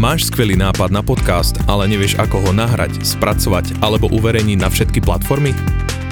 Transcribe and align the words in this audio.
Máš 0.00 0.32
skvelý 0.32 0.56
nápad 0.56 0.96
na 0.96 1.04
podcast, 1.04 1.60
ale 1.68 1.84
nevieš 1.84 2.16
ako 2.16 2.40
ho 2.40 2.56
nahrať, 2.56 3.04
spracovať 3.04 3.84
alebo 3.84 4.08
uverejniť 4.08 4.56
na 4.56 4.72
všetky 4.72 5.04
platformy? 5.04 5.52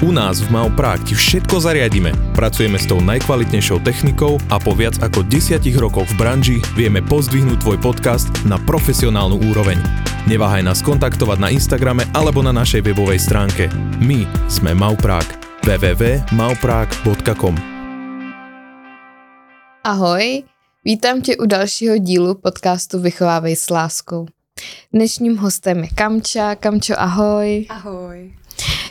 U 0.05 0.13
nás 0.13 0.45
v 0.45 0.53
Mau 0.53 0.69
Prague 0.69 1.09
ti 1.09 1.17
všetko 1.17 1.57
zariadíme. 1.57 2.13
Pracujeme 2.37 2.77
s 2.77 2.85
tou 2.85 3.01
najkvalitnejšou 3.01 3.81
technikou 3.81 4.37
a 4.53 4.61
po 4.61 4.77
viac 4.77 5.01
ako 5.01 5.25
10 5.25 5.65
rokoch 5.81 6.05
v 6.05 6.21
branži 6.21 6.61
vieme 6.77 7.01
pozdvihnúť 7.01 7.65
tvoj 7.65 7.81
podcast 7.81 8.29
na 8.45 8.61
profesionálnu 8.61 9.41
úroveň. 9.49 9.81
Neváhaj 10.29 10.61
nás 10.69 10.85
kontaktovať 10.85 11.41
na 11.41 11.49
Instagrame 11.49 12.05
alebo 12.13 12.45
na 12.45 12.53
našej 12.53 12.85
webovej 12.85 13.17
stránke. 13.17 13.73
My 13.97 14.21
sme 14.45 14.77
Mau 14.77 14.93
Prague. 15.01 15.33
www.mauprague.com 15.65 17.57
Ahoj, 19.81 20.45
vítám 20.85 21.21
tě 21.21 21.37
u 21.37 21.45
dalšího 21.45 21.97
dílu 21.97 22.35
podcastu 22.35 22.99
Vychovávej 22.99 23.55
s 23.55 23.69
láskou. 23.69 24.25
Dnešním 24.93 25.37
hostem 25.37 25.83
je 25.83 25.89
Kamča. 25.95 26.55
Kamčo, 26.55 26.93
ahoj. 26.97 27.65
Ahoj. 27.69 28.33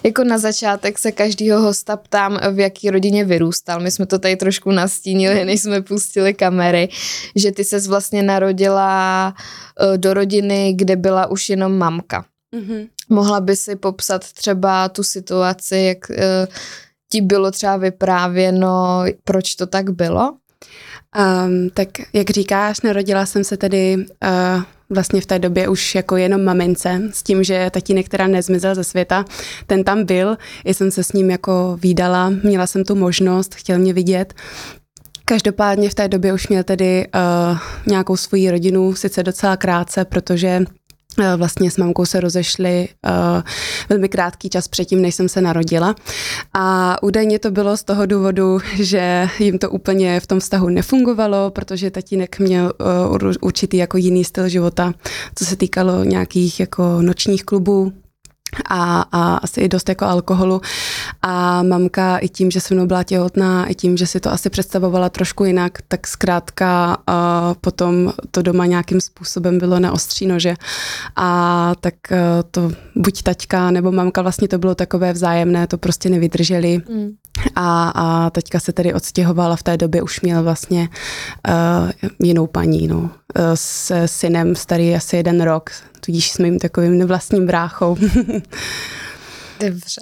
Jako 0.02 0.24
na 0.24 0.38
začátek 0.38 0.98
se 0.98 1.12
každýho 1.12 1.60
hosta 1.60 1.96
ptám, 1.96 2.38
v 2.52 2.58
jaký 2.58 2.90
rodině 2.90 3.24
vyrůstal. 3.24 3.80
My 3.80 3.90
jsme 3.90 4.06
to 4.06 4.18
tady 4.18 4.36
trošku 4.36 4.70
nastínili, 4.70 5.44
než 5.44 5.62
jsme 5.62 5.82
pustili 5.82 6.34
kamery, 6.34 6.88
že 7.36 7.52
ty 7.52 7.64
ses 7.64 7.86
vlastně 7.86 8.22
narodila 8.22 9.34
eh, 9.80 9.98
do 9.98 10.14
rodiny, 10.14 10.72
kde 10.76 10.96
byla 10.96 11.26
už 11.26 11.48
jenom 11.48 11.78
mamka. 11.78 12.24
Mm-hmm. 12.56 12.88
Mohla 13.08 13.40
by 13.40 13.56
si 13.56 13.76
popsat 13.76 14.32
třeba 14.32 14.88
tu 14.88 15.02
situaci, 15.02 15.76
jak 15.76 16.10
eh, 16.10 16.48
ti 17.08 17.20
bylo 17.20 17.50
třeba 17.50 17.76
vyprávěno, 17.76 19.04
proč 19.24 19.54
to 19.54 19.66
tak 19.66 19.90
bylo? 19.90 20.36
Um, 21.18 21.70
tak 21.74 21.88
jak 22.12 22.30
říkáš, 22.30 22.80
narodila 22.80 23.26
jsem 23.26 23.44
se 23.44 23.56
tedy 23.56 23.96
uh, 23.96 24.62
vlastně 24.90 25.20
v 25.20 25.26
té 25.26 25.38
době 25.38 25.68
už 25.68 25.94
jako 25.94 26.16
jenom 26.16 26.44
mamince, 26.44 27.02
s 27.12 27.22
tím, 27.22 27.44
že 27.44 27.70
tatínek 27.70 28.08
teda 28.08 28.26
nezmizel 28.26 28.74
ze 28.74 28.84
světa, 28.84 29.24
ten 29.66 29.84
tam 29.84 30.04
byl, 30.04 30.36
já 30.64 30.74
jsem 30.74 30.90
se 30.90 31.04
s 31.04 31.12
ním 31.12 31.30
jako 31.30 31.78
výdala, 31.82 32.32
měla 32.42 32.66
jsem 32.66 32.84
tu 32.84 32.94
možnost, 32.94 33.54
chtěl 33.54 33.78
mě 33.78 33.92
vidět, 33.92 34.34
Každopádně 35.24 35.90
v 35.90 35.94
té 35.94 36.08
době 36.08 36.32
už 36.32 36.48
měl 36.48 36.62
tedy 36.62 37.06
uh, 37.06 37.58
nějakou 37.86 38.16
svoji 38.16 38.50
rodinu, 38.50 38.94
sice 38.94 39.22
docela 39.22 39.56
krátce, 39.56 40.04
protože 40.04 40.64
vlastně 41.36 41.70
s 41.70 41.76
mamkou 41.76 42.04
se 42.06 42.20
rozešli 42.20 42.88
uh, 43.06 43.42
velmi 43.88 44.08
krátký 44.08 44.48
čas 44.48 44.68
předtím, 44.68 45.02
než 45.02 45.14
jsem 45.14 45.28
se 45.28 45.40
narodila. 45.40 45.94
A 46.54 46.96
údajně 47.02 47.38
to 47.38 47.50
bylo 47.50 47.76
z 47.76 47.84
toho 47.84 48.06
důvodu, 48.06 48.58
že 48.74 49.28
jim 49.38 49.58
to 49.58 49.70
úplně 49.70 50.20
v 50.20 50.26
tom 50.26 50.40
vztahu 50.40 50.68
nefungovalo, 50.68 51.50
protože 51.50 51.90
tatínek 51.90 52.38
měl 52.38 52.72
uh, 53.20 53.30
určitý 53.40 53.76
jako 53.76 53.96
jiný 53.96 54.24
styl 54.24 54.48
života, 54.48 54.92
co 55.34 55.44
se 55.44 55.56
týkalo 55.56 56.04
nějakých 56.04 56.60
jako 56.60 57.02
nočních 57.02 57.44
klubů, 57.44 57.92
a, 58.70 59.04
a 59.12 59.34
asi 59.34 59.60
i 59.60 59.68
dost 59.68 59.88
jako 59.88 60.04
alkoholu. 60.04 60.60
A 61.22 61.62
mamka 61.62 62.18
i 62.18 62.28
tím, 62.28 62.50
že 62.50 62.60
se 62.60 62.74
mnou 62.74 62.86
byla 62.86 63.02
těhotná, 63.02 63.66
i 63.66 63.74
tím, 63.74 63.96
že 63.96 64.06
si 64.06 64.20
to 64.20 64.32
asi 64.32 64.50
představovala 64.50 65.08
trošku 65.08 65.44
jinak, 65.44 65.78
tak 65.88 66.06
zkrátka 66.06 66.96
a 67.06 67.54
potom 67.60 68.12
to 68.30 68.42
doma 68.42 68.66
nějakým 68.66 69.00
způsobem 69.00 69.58
bylo 69.58 69.78
na 69.78 69.92
ostří 69.92 70.26
nože. 70.26 70.54
A 71.16 71.72
tak 71.80 71.94
to 72.50 72.72
buď 72.96 73.22
taťka 73.22 73.70
nebo 73.70 73.92
mamka, 73.92 74.22
vlastně 74.22 74.48
to 74.48 74.58
bylo 74.58 74.74
takové 74.74 75.12
vzájemné, 75.12 75.66
to 75.66 75.78
prostě 75.78 76.10
nevydrželi. 76.10 76.82
Mm. 76.88 77.10
A, 77.54 77.92
a 77.94 78.30
teďka 78.30 78.60
se 78.60 78.72
tedy 78.72 78.94
odstěhovala, 78.94 79.56
v 79.56 79.62
té 79.62 79.76
době 79.76 80.02
už 80.02 80.20
měl 80.20 80.42
vlastně 80.42 80.88
uh, 81.48 81.90
jinou 82.22 82.46
paní, 82.46 82.88
no, 82.88 82.98
uh, 82.98 83.10
s 83.54 84.06
synem 84.06 84.56
starý 84.56 84.94
asi 84.94 85.16
jeden 85.16 85.40
rok, 85.40 85.70
tudíž 86.00 86.30
s 86.30 86.38
mým 86.38 86.58
takovým 86.58 86.98
nevlastním 86.98 87.46
bráchou. 87.46 87.96
Dobře. 89.60 90.00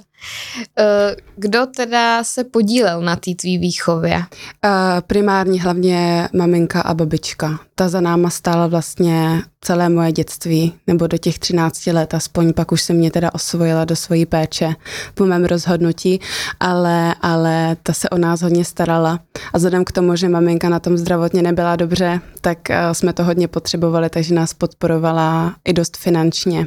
Eh, 0.78 1.16
kdo 1.36 1.66
teda 1.66 2.24
se 2.24 2.44
podílel 2.44 3.00
na 3.00 3.16
té 3.16 3.34
tvý 3.34 3.58
výchově? 3.58 4.22
Eh, 4.64 4.70
primárně 5.06 5.62
hlavně 5.62 6.28
maminka 6.32 6.80
a 6.80 6.94
babička. 6.94 7.60
Ta 7.74 7.88
za 7.88 8.00
náma 8.00 8.30
stála 8.30 8.66
vlastně 8.66 9.42
celé 9.60 9.88
moje 9.88 10.12
dětství, 10.12 10.74
nebo 10.86 11.06
do 11.06 11.18
těch 11.18 11.38
13 11.38 11.92
let, 11.92 12.14
aspoň 12.14 12.52
pak 12.52 12.72
už 12.72 12.82
se 12.82 12.92
mě 12.92 13.10
teda 13.10 13.34
osvojila 13.34 13.84
do 13.84 13.96
svojí 13.96 14.26
péče 14.26 14.74
po 15.14 15.26
mém 15.26 15.44
rozhodnutí, 15.44 16.20
ale, 16.60 17.14
ale 17.20 17.76
ta 17.82 17.92
se 17.92 18.08
o 18.08 18.18
nás 18.18 18.42
hodně 18.42 18.64
starala. 18.64 19.20
A 19.52 19.58
vzhledem 19.58 19.84
k 19.84 19.92
tomu, 19.92 20.16
že 20.16 20.28
maminka 20.28 20.68
na 20.68 20.80
tom 20.80 20.96
zdravotně 20.96 21.42
nebyla 21.42 21.76
dobře, 21.76 22.20
tak 22.40 22.70
eh, 22.70 22.94
jsme 22.94 23.12
to 23.12 23.24
hodně 23.24 23.48
potřebovali, 23.48 24.10
takže 24.10 24.34
nás 24.34 24.54
podporovala 24.54 25.54
i 25.64 25.72
dost 25.72 25.96
finančně 25.96 26.66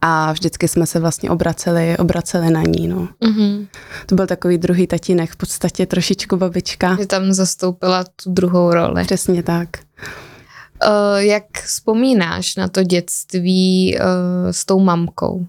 a 0.00 0.32
vždycky 0.32 0.68
jsme 0.68 0.86
se 0.86 1.00
vlastně 1.00 1.30
obraceli, 1.30 1.96
obraceli 1.96 2.50
na 2.50 2.62
ní. 2.62 2.88
No. 2.88 3.08
Mm-hmm. 3.24 3.66
To 4.06 4.14
byl 4.14 4.26
takový 4.26 4.58
druhý 4.58 4.86
tatínek, 4.86 5.30
v 5.30 5.36
podstatě 5.36 5.86
trošičku 5.86 6.36
babička. 6.36 6.96
Že 7.00 7.06
tam 7.06 7.32
zastoupila 7.32 8.04
tu 8.04 8.30
druhou 8.30 8.72
roli. 8.72 9.04
Přesně 9.04 9.42
tak. 9.42 9.68
Uh, 10.86 11.18
jak 11.18 11.44
vzpomínáš 11.64 12.56
na 12.56 12.68
to 12.68 12.82
dětství 12.82 13.96
uh, 13.98 14.04
s 14.50 14.64
tou 14.64 14.80
mamkou? 14.80 15.34
Uh, 15.34 15.46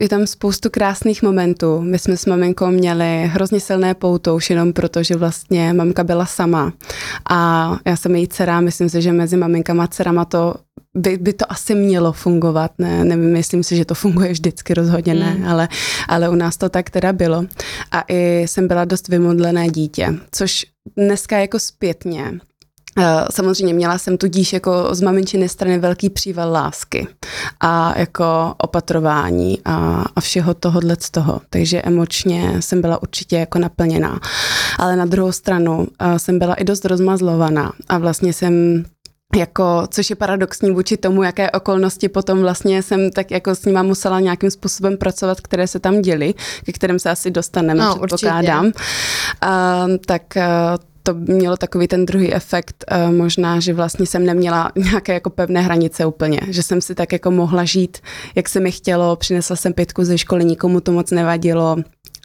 je 0.00 0.08
tam 0.08 0.26
spoustu 0.26 0.70
krásných 0.70 1.22
momentů. 1.22 1.80
My 1.80 1.98
jsme 1.98 2.16
s 2.16 2.26
maminkou 2.26 2.66
měli 2.66 3.26
hrozně 3.26 3.60
silné 3.60 3.94
pouto, 3.94 4.34
už 4.34 4.50
jenom 4.50 4.72
proto, 4.72 5.02
že 5.02 5.16
vlastně 5.16 5.72
mamka 5.72 6.04
byla 6.04 6.26
sama. 6.26 6.72
A 7.30 7.70
já 7.84 7.96
jsem 7.96 8.14
její 8.14 8.28
dcera, 8.28 8.60
myslím 8.60 8.88
si, 8.88 9.02
že 9.02 9.12
mezi 9.12 9.36
maminkama 9.36 9.84
a 9.84 9.86
dcerama 9.86 10.24
to 10.24 10.54
by, 10.94 11.16
by 11.16 11.32
to 11.32 11.52
asi 11.52 11.74
mělo 11.74 12.12
fungovat, 12.12 12.70
ne, 12.78 13.04
nevím, 13.04 13.32
myslím 13.32 13.62
si, 13.62 13.76
že 13.76 13.84
to 13.84 13.94
funguje 13.94 14.32
vždycky, 14.32 14.74
rozhodně 14.74 15.14
ne, 15.14 15.34
mm. 15.34 15.48
ale, 15.48 15.68
ale 16.08 16.28
u 16.28 16.34
nás 16.34 16.56
to 16.56 16.68
tak 16.68 16.90
teda 16.90 17.12
bylo. 17.12 17.44
A 17.90 18.04
i 18.08 18.42
jsem 18.42 18.68
byla 18.68 18.84
dost 18.84 19.08
vymodlené 19.08 19.68
dítě, 19.68 20.14
což 20.32 20.66
dneska 20.96 21.38
jako 21.38 21.58
zpětně 21.58 22.32
eh, 22.98 23.24
Samozřejmě 23.30 23.74
měla 23.74 23.98
jsem 23.98 24.18
tudíž 24.18 24.52
jako 24.52 24.94
z 24.94 25.00
maminčiny 25.00 25.48
strany 25.48 25.78
velký 25.78 26.10
příval 26.10 26.52
lásky 26.52 27.06
a 27.60 27.98
jako 27.98 28.54
opatrování 28.58 29.58
a, 29.64 30.04
a 30.16 30.20
všeho 30.20 30.54
tohohle 30.54 30.96
z 31.00 31.10
toho. 31.10 31.40
Takže 31.50 31.82
emočně 31.82 32.62
jsem 32.62 32.80
byla 32.80 33.02
určitě 33.02 33.36
jako 33.36 33.58
naplněná. 33.58 34.20
Ale 34.78 34.96
na 34.96 35.04
druhou 35.04 35.32
stranu 35.32 35.78
uh, 35.78 35.86
jsem 36.16 36.38
byla 36.38 36.54
i 36.54 36.64
dost 36.64 36.84
rozmazlovaná 36.84 37.72
a 37.88 37.98
vlastně 37.98 38.32
jsem 38.32 38.84
jako, 39.36 39.82
což 39.90 40.10
je 40.10 40.16
paradoxní 40.16 40.70
vůči 40.70 40.96
tomu, 40.96 41.22
jaké 41.22 41.50
okolnosti 41.50 42.08
potom 42.08 42.40
vlastně 42.40 42.82
jsem 42.82 43.10
tak 43.10 43.30
jako 43.30 43.54
s 43.54 43.64
nima 43.64 43.82
musela 43.82 44.20
nějakým 44.20 44.50
způsobem 44.50 44.96
pracovat, 44.96 45.40
které 45.40 45.66
se 45.66 45.80
tam 45.80 46.02
děly, 46.02 46.34
ke 46.64 46.72
kterým 46.72 46.98
se 46.98 47.10
asi 47.10 47.30
dostaneme, 47.30 47.84
no, 47.84 47.96
předpokládám. 47.96 48.66
Uh, 48.66 48.72
tak 50.06 50.22
uh, 50.36 50.42
to 51.02 51.14
mělo 51.14 51.56
takový 51.56 51.88
ten 51.88 52.06
druhý 52.06 52.34
efekt, 52.34 52.84
uh, 53.06 53.14
možná, 53.14 53.60
že 53.60 53.74
vlastně 53.74 54.06
jsem 54.06 54.26
neměla 54.26 54.72
nějaké 54.76 55.12
jako 55.12 55.30
pevné 55.30 55.60
hranice 55.60 56.06
úplně, 56.06 56.40
že 56.48 56.62
jsem 56.62 56.80
si 56.80 56.94
tak 56.94 57.12
jako 57.12 57.30
mohla 57.30 57.64
žít, 57.64 57.98
jak 58.34 58.48
se 58.48 58.60
mi 58.60 58.72
chtělo, 58.72 59.16
přinesla 59.16 59.56
jsem 59.56 59.72
pětku 59.72 60.04
ze 60.04 60.18
školy, 60.18 60.44
nikomu 60.44 60.80
to 60.80 60.92
moc 60.92 61.10
nevadilo, 61.10 61.76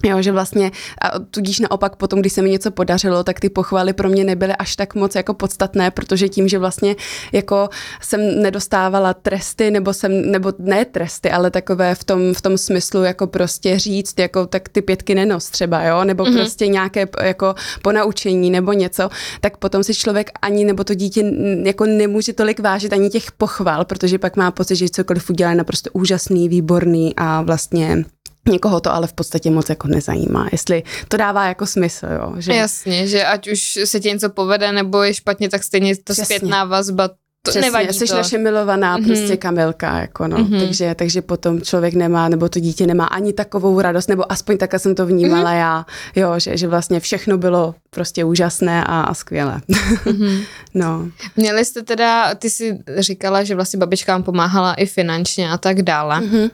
Jo, 0.03 0.21
že 0.21 0.31
vlastně, 0.31 0.71
a 1.01 1.19
tudíž 1.19 1.59
naopak 1.59 1.95
potom, 1.95 2.19
když 2.19 2.33
se 2.33 2.41
mi 2.41 2.49
něco 2.49 2.71
podařilo, 2.71 3.23
tak 3.23 3.39
ty 3.39 3.49
pochvaly 3.49 3.93
pro 3.93 4.09
mě 4.09 4.23
nebyly 4.23 4.53
až 4.53 4.75
tak 4.75 4.95
moc 4.95 5.15
jako 5.15 5.33
podstatné, 5.33 5.91
protože 5.91 6.29
tím, 6.29 6.47
že 6.47 6.59
vlastně 6.59 6.95
jako 7.31 7.69
jsem 8.01 8.41
nedostávala 8.41 9.13
tresty, 9.13 9.71
nebo 9.71 9.93
jsem, 9.93 10.31
nebo 10.31 10.53
ne 10.59 10.85
tresty, 10.85 11.31
ale 11.31 11.51
takové 11.51 11.95
v 11.95 12.03
tom, 12.03 12.33
v 12.33 12.41
tom 12.41 12.57
smyslu 12.57 13.03
jako 13.03 13.27
prostě 13.27 13.79
říct, 13.79 14.19
jako 14.19 14.45
tak 14.45 14.69
ty 14.69 14.81
pětky 14.81 15.15
nenos 15.15 15.49
třeba, 15.49 15.83
jo, 15.83 16.03
nebo 16.03 16.23
mm-hmm. 16.23 16.37
prostě 16.37 16.67
nějaké 16.67 17.07
jako 17.23 17.55
ponaučení 17.81 18.51
nebo 18.51 18.73
něco, 18.73 19.09
tak 19.41 19.57
potom 19.57 19.83
si 19.83 19.95
člověk 19.95 20.29
ani, 20.41 20.65
nebo 20.65 20.83
to 20.83 20.93
dítě 20.93 21.33
jako 21.63 21.85
nemůže 21.85 22.33
tolik 22.33 22.59
vážit 22.59 22.93
ani 22.93 23.09
těch 23.09 23.31
pochval, 23.31 23.85
protože 23.85 24.19
pak 24.19 24.35
má 24.35 24.51
pocit, 24.51 24.75
že 24.75 24.89
cokoliv 24.89 25.29
udělá 25.29 25.53
naprosto 25.53 25.89
úžasný, 25.93 26.49
výborný 26.49 27.13
a 27.17 27.41
vlastně 27.41 28.03
Někoho 28.49 28.79
to 28.79 28.93
ale 28.93 29.07
v 29.07 29.13
podstatě 29.13 29.51
moc 29.51 29.69
jako 29.69 29.87
nezajímá, 29.87 30.49
jestli 30.51 30.83
to 31.07 31.17
dává 31.17 31.45
jako 31.45 31.65
smysl, 31.65 32.05
jo. 32.05 32.33
Že... 32.37 32.53
Jasně, 32.53 33.07
že 33.07 33.25
ať 33.25 33.47
už 33.47 33.79
se 33.85 33.99
ti 33.99 34.09
něco 34.09 34.29
povede 34.29 34.71
nebo 34.71 35.03
je 35.03 35.13
špatně, 35.13 35.49
tak 35.49 35.63
stejně 35.63 35.95
to 35.95 36.13
Přesně. 36.13 36.25
zpětná 36.25 36.65
vazba 36.65 37.09
to 37.41 37.51
Přesně, 37.51 37.61
nevadí 37.61 37.93
jsi 37.93 38.05
to. 38.05 38.15
naše 38.15 38.37
milovaná 38.37 38.97
mm-hmm. 38.97 39.05
prostě 39.05 39.37
kamilka, 39.37 39.99
jako 39.99 40.27
no. 40.27 40.37
Mm-hmm. 40.37 40.59
Takže, 40.59 40.95
takže 40.95 41.21
potom 41.21 41.61
člověk 41.61 41.93
nemá, 41.93 42.29
nebo 42.29 42.49
to 42.49 42.59
dítě 42.59 42.87
nemá 42.87 43.05
ani 43.05 43.33
takovou 43.33 43.81
radost, 43.81 44.07
nebo 44.07 44.31
aspoň 44.31 44.57
tak 44.57 44.73
jsem 44.77 44.95
to 44.95 45.05
vnímala 45.05 45.51
mm-hmm. 45.51 45.59
já, 45.59 45.85
jo, 46.15 46.39
že, 46.39 46.57
že 46.57 46.67
vlastně 46.67 46.99
všechno 46.99 47.37
bylo 47.37 47.75
prostě 47.89 48.23
úžasné 48.23 48.83
a, 48.83 49.01
a 49.01 49.13
skvělé. 49.13 49.61
Mm-hmm. 49.69 50.43
no. 50.73 51.09
Měli 51.35 51.65
jste 51.65 51.83
teda, 51.83 52.35
ty 52.35 52.49
jsi 52.49 52.79
říkala, 52.97 53.43
že 53.43 53.55
vlastně 53.55 53.79
babička 53.79 54.11
vám 54.11 54.23
pomáhala 54.23 54.73
i 54.73 54.85
finančně 54.85 55.51
a 55.51 55.57
tak 55.57 55.81
dále. 55.81 56.19
Mm-hmm. 56.19 56.49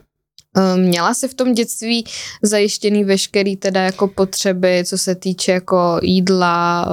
Ehm, 0.58 0.82
měla 0.82 1.14
jsi 1.14 1.28
v 1.28 1.34
tom 1.34 1.54
dětství 1.54 2.06
zajištěný 2.42 3.04
veškerý 3.04 3.58
teda 3.58 3.82
jako 3.82 4.08
potřeby, 4.08 4.84
co 4.86 4.98
se 4.98 5.16
týče 5.16 5.52
jako 5.52 6.00
jídla, 6.02 6.86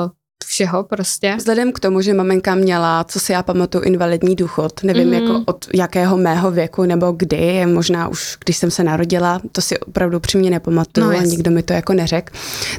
všeho 0.45 0.85
prostě. 0.85 1.35
Vzhledem 1.37 1.73
k 1.73 1.81
tomu, 1.81 2.01
že 2.01 2.15
maminka 2.15 2.55
měla, 2.55 3.05
co 3.05 3.21
si 3.21 3.33
já 3.33 3.43
pamatuju, 3.43 3.85
invalidní 3.85 4.37
důchod, 4.37 4.83
nevím 4.83 5.07
mm. 5.07 5.15
jako 5.15 5.41
od 5.47 5.67
jakého 5.75 6.17
mého 6.17 6.51
věku 6.51 6.85
nebo 6.85 7.13
kdy, 7.13 7.67
možná 7.67 8.09
už 8.09 8.37
když 8.45 8.57
jsem 8.57 8.71
se 8.71 8.85
narodila, 8.85 9.41
to 9.53 9.61
si 9.61 9.79
opravdu 9.79 10.21
přímě 10.21 10.51
nepamatuju 10.51 11.11
no, 11.11 11.19
a 11.19 11.23
nikdo 11.23 11.51
mi 11.51 11.63
to 11.63 11.73
jako 11.73 11.93
neřekl, 11.93 12.33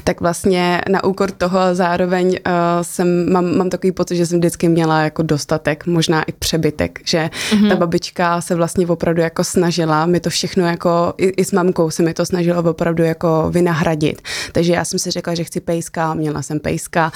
tak 0.04 0.20
vlastně 0.20 0.80
na 0.90 1.04
úkor 1.04 1.30
toho 1.30 1.58
zároveň 1.72 2.26
uh, 2.26 2.52
jsem, 2.82 3.32
mám, 3.32 3.56
mám 3.56 3.70
takový 3.70 3.92
pocit, 3.92 4.16
že 4.16 4.26
jsem 4.26 4.38
vždycky 4.38 4.68
měla 4.68 5.02
jako 5.02 5.22
dostatek, 5.22 5.86
možná 5.86 6.22
i 6.22 6.32
přebytek, 6.32 7.00
že 7.04 7.30
mm. 7.60 7.68
ta 7.68 7.76
babička 7.76 8.40
se 8.40 8.54
vlastně 8.54 8.86
opravdu 8.86 9.22
jako 9.22 9.44
snažila 9.44 10.06
mi 10.06 10.20
to 10.20 10.30
všechno 10.30 10.66
jako, 10.66 11.14
i, 11.18 11.26
i 11.26 11.44
s 11.44 11.52
mamkou 11.52 11.90
se 11.90 12.02
mi 12.02 12.14
to 12.14 12.26
snažila 12.26 12.70
opravdu 12.70 13.02
jako 13.02 13.50
vynahradit. 13.50 14.22
Takže 14.52 14.72
já 14.72 14.84
jsem 14.84 14.98
si 14.98 15.10
řekla, 15.10 15.34
že 15.34 15.44
chci 15.44 15.60
pejska, 15.60 16.14
měla 16.14 16.42
jsem 16.42 16.60
pejska, 16.60 17.12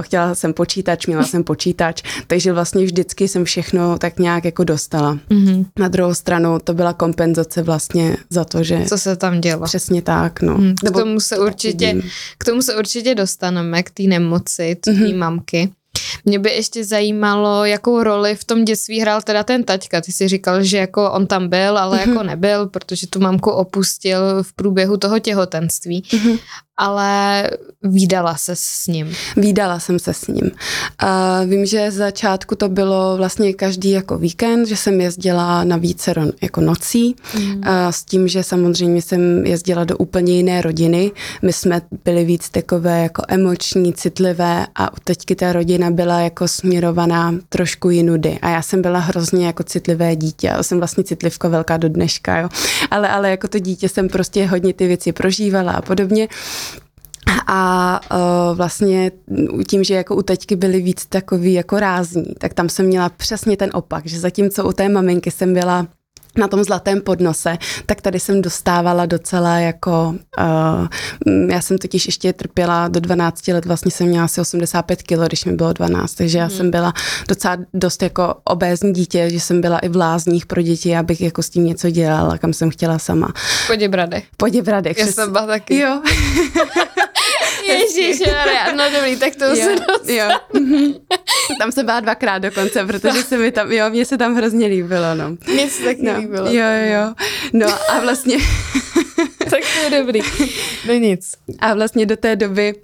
chtěla 0.00 0.34
jsem 0.34 0.52
počítač, 0.52 1.06
měla 1.06 1.22
jsem 1.22 1.44
počítač, 1.44 2.02
takže 2.26 2.52
vlastně 2.52 2.84
vždycky 2.84 3.28
jsem 3.28 3.44
všechno 3.44 3.98
tak 3.98 4.18
nějak 4.18 4.44
jako 4.44 4.64
dostala. 4.64 5.18
Mm-hmm. 5.30 5.66
Na 5.78 5.88
druhou 5.88 6.14
stranu 6.14 6.58
to 6.64 6.74
byla 6.74 6.92
kompenzace 6.92 7.62
vlastně 7.62 8.16
za 8.30 8.44
to, 8.44 8.62
že... 8.62 8.84
Co 8.88 8.98
se 8.98 9.16
tam 9.16 9.40
dělo. 9.40 9.64
Přesně 9.64 10.02
tak, 10.02 10.42
no. 10.42 10.58
Mm, 10.58 10.74
k 10.74 10.90
tomu 10.90 11.20
se 11.20 11.38
určitě, 11.38 12.02
k 12.38 12.44
tomu 12.44 12.62
se 12.62 12.76
určitě 12.76 13.14
dostaneme, 13.14 13.82
k 13.82 13.90
té 13.90 14.02
nemoci, 14.02 14.76
té 14.80 14.90
mm-hmm. 14.90 15.16
mamky. 15.16 15.70
Mě 16.24 16.38
by 16.38 16.50
ještě 16.50 16.84
zajímalo, 16.84 17.64
jakou 17.64 18.02
roli 18.02 18.34
v 18.34 18.44
tom 18.44 18.64
dětství 18.64 19.00
hrál 19.00 19.22
teda 19.22 19.44
ten 19.44 19.64
taťka. 19.64 20.00
Ty 20.00 20.12
jsi 20.12 20.28
říkal, 20.28 20.62
že 20.62 20.78
jako 20.78 21.10
on 21.10 21.26
tam 21.26 21.48
byl, 21.48 21.78
ale 21.78 21.98
mm-hmm. 21.98 22.08
jako 22.08 22.22
nebyl, 22.22 22.66
protože 22.66 23.06
tu 23.06 23.20
mamku 23.20 23.50
opustil 23.50 24.42
v 24.42 24.52
průběhu 24.52 24.96
toho 24.96 25.18
těhotenství. 25.18 26.02
Mm-hmm 26.02 26.38
ale 26.78 27.50
výdala 27.82 28.36
se 28.36 28.52
s 28.56 28.86
ním. 28.86 29.12
Výdala 29.36 29.80
jsem 29.80 29.98
se 29.98 30.14
s 30.14 30.26
ním. 30.26 30.50
A 30.98 31.42
vím, 31.44 31.66
že 31.66 31.90
z 31.90 31.94
začátku 31.94 32.54
to 32.54 32.68
bylo 32.68 33.16
vlastně 33.16 33.52
každý 33.52 33.90
jako 33.90 34.18
víkend, 34.18 34.66
že 34.66 34.76
jsem 34.76 35.00
jezdila 35.00 35.64
na 35.64 35.76
více 35.76 36.14
jako 36.40 36.60
nocí, 36.60 37.16
mm. 37.34 37.68
a 37.68 37.92
s 37.92 38.04
tím, 38.04 38.28
že 38.28 38.42
samozřejmě 38.42 39.02
jsem 39.02 39.46
jezdila 39.46 39.84
do 39.84 39.96
úplně 39.96 40.36
jiné 40.36 40.62
rodiny. 40.62 41.10
My 41.42 41.52
jsme 41.52 41.80
byli 42.04 42.24
víc 42.24 42.50
takové 42.50 43.02
jako 43.02 43.22
emoční, 43.28 43.92
citlivé 43.92 44.66
a 44.74 44.90
teďky 45.04 45.34
ta 45.34 45.52
rodina 45.52 45.87
byla 45.90 46.20
jako 46.20 46.48
směrovaná 46.48 47.34
trošku 47.48 47.90
jinudy. 47.90 48.38
A 48.42 48.48
já 48.48 48.62
jsem 48.62 48.82
byla 48.82 48.98
hrozně 48.98 49.46
jako 49.46 49.62
citlivé 49.62 50.16
dítě. 50.16 50.46
Já 50.46 50.62
jsem 50.62 50.78
vlastně 50.78 51.04
citlivka 51.04 51.48
velká 51.48 51.76
do 51.76 51.88
dneška, 51.88 52.38
jo. 52.38 52.48
Ale, 52.90 53.08
ale 53.08 53.30
jako 53.30 53.48
to 53.48 53.58
dítě 53.58 53.88
jsem 53.88 54.08
prostě 54.08 54.46
hodně 54.46 54.72
ty 54.72 54.86
věci 54.86 55.12
prožívala 55.12 55.72
a 55.72 55.82
podobně. 55.82 56.28
A 57.46 58.00
uh, 58.12 58.56
vlastně 58.56 59.10
tím, 59.68 59.84
že 59.84 59.94
jako 59.94 60.16
u 60.16 60.22
teďky 60.22 60.56
byly 60.56 60.80
víc 60.80 61.06
takový 61.06 61.52
jako 61.52 61.78
rázní, 61.78 62.34
tak 62.38 62.54
tam 62.54 62.68
jsem 62.68 62.86
měla 62.86 63.08
přesně 63.08 63.56
ten 63.56 63.70
opak, 63.72 64.06
že 64.06 64.20
zatímco 64.20 64.68
u 64.68 64.72
té 64.72 64.88
maminky 64.88 65.30
jsem 65.30 65.54
byla 65.54 65.86
na 66.38 66.48
tom 66.48 66.64
zlatém 66.64 67.00
podnose, 67.00 67.58
tak 67.86 68.00
tady 68.00 68.20
jsem 68.20 68.42
dostávala 68.42 69.06
docela 69.06 69.58
jako, 69.58 70.14
uh, 70.38 71.48
já 71.48 71.60
jsem 71.60 71.78
totiž 71.78 72.06
ještě 72.06 72.32
trpěla 72.32 72.88
do 72.88 73.00
12 73.00 73.48
let, 73.48 73.66
vlastně 73.66 73.90
jsem 73.90 74.06
měla 74.06 74.24
asi 74.24 74.40
85 74.40 75.02
kg, 75.02 75.26
když 75.26 75.44
mi 75.44 75.52
bylo 75.52 75.72
12, 75.72 76.14
takže 76.14 76.38
já 76.38 76.44
hmm. 76.44 76.56
jsem 76.56 76.70
byla 76.70 76.92
docela 77.28 77.56
dost 77.74 78.02
jako 78.02 78.34
obézní 78.44 78.92
dítě, 78.92 79.30
že 79.30 79.40
jsem 79.40 79.60
byla 79.60 79.78
i 79.78 79.88
v 79.88 79.96
lázních 79.96 80.46
pro 80.46 80.62
děti, 80.62 80.96
abych 80.96 81.20
jako 81.20 81.42
s 81.42 81.50
tím 81.50 81.64
něco 81.64 81.90
dělala, 81.90 82.38
kam 82.38 82.52
jsem 82.52 82.70
chtěla 82.70 82.98
sama. 82.98 83.32
V 83.64 83.66
Poděbradech. 83.66 84.24
V 84.32 84.36
Poděbradech. 84.36 84.98
Já 84.98 85.06
jsem 85.06 85.32
byla 85.32 85.46
taky. 85.46 85.78
Jo. 85.78 86.02
Ježíš, 87.68 88.22
no 88.76 88.84
dobrý, 88.94 89.16
tak 89.16 89.36
to 89.36 89.44
jo, 89.44 89.56
se 89.56 89.74
dostat. 89.74 90.08
Jo. 90.08 90.28
Tam 91.58 91.72
jsem 91.72 91.86
byla 91.86 92.00
dvakrát 92.00 92.38
dokonce, 92.38 92.86
protože 92.86 93.22
se 93.22 93.38
mi 93.38 93.52
tam, 93.52 93.72
jo, 93.72 93.90
mně 93.90 94.04
se 94.04 94.18
tam 94.18 94.34
hrozně 94.34 94.66
líbilo, 94.66 95.14
no. 95.14 95.36
Mně 95.52 95.70
se 95.70 95.82
taky 95.84 96.02
no, 96.02 96.18
líbilo. 96.18 96.46
Jo, 96.46 96.66
jo, 96.92 97.14
no 97.52 97.66
a 97.90 98.00
vlastně... 98.00 98.36
tak 99.38 99.60
to 99.74 99.94
je 99.94 100.00
dobrý, 100.00 100.20
no 100.86 100.94
nic. 100.94 101.32
A 101.58 101.74
vlastně 101.74 102.06
do 102.06 102.16
té 102.16 102.36
doby 102.36 102.74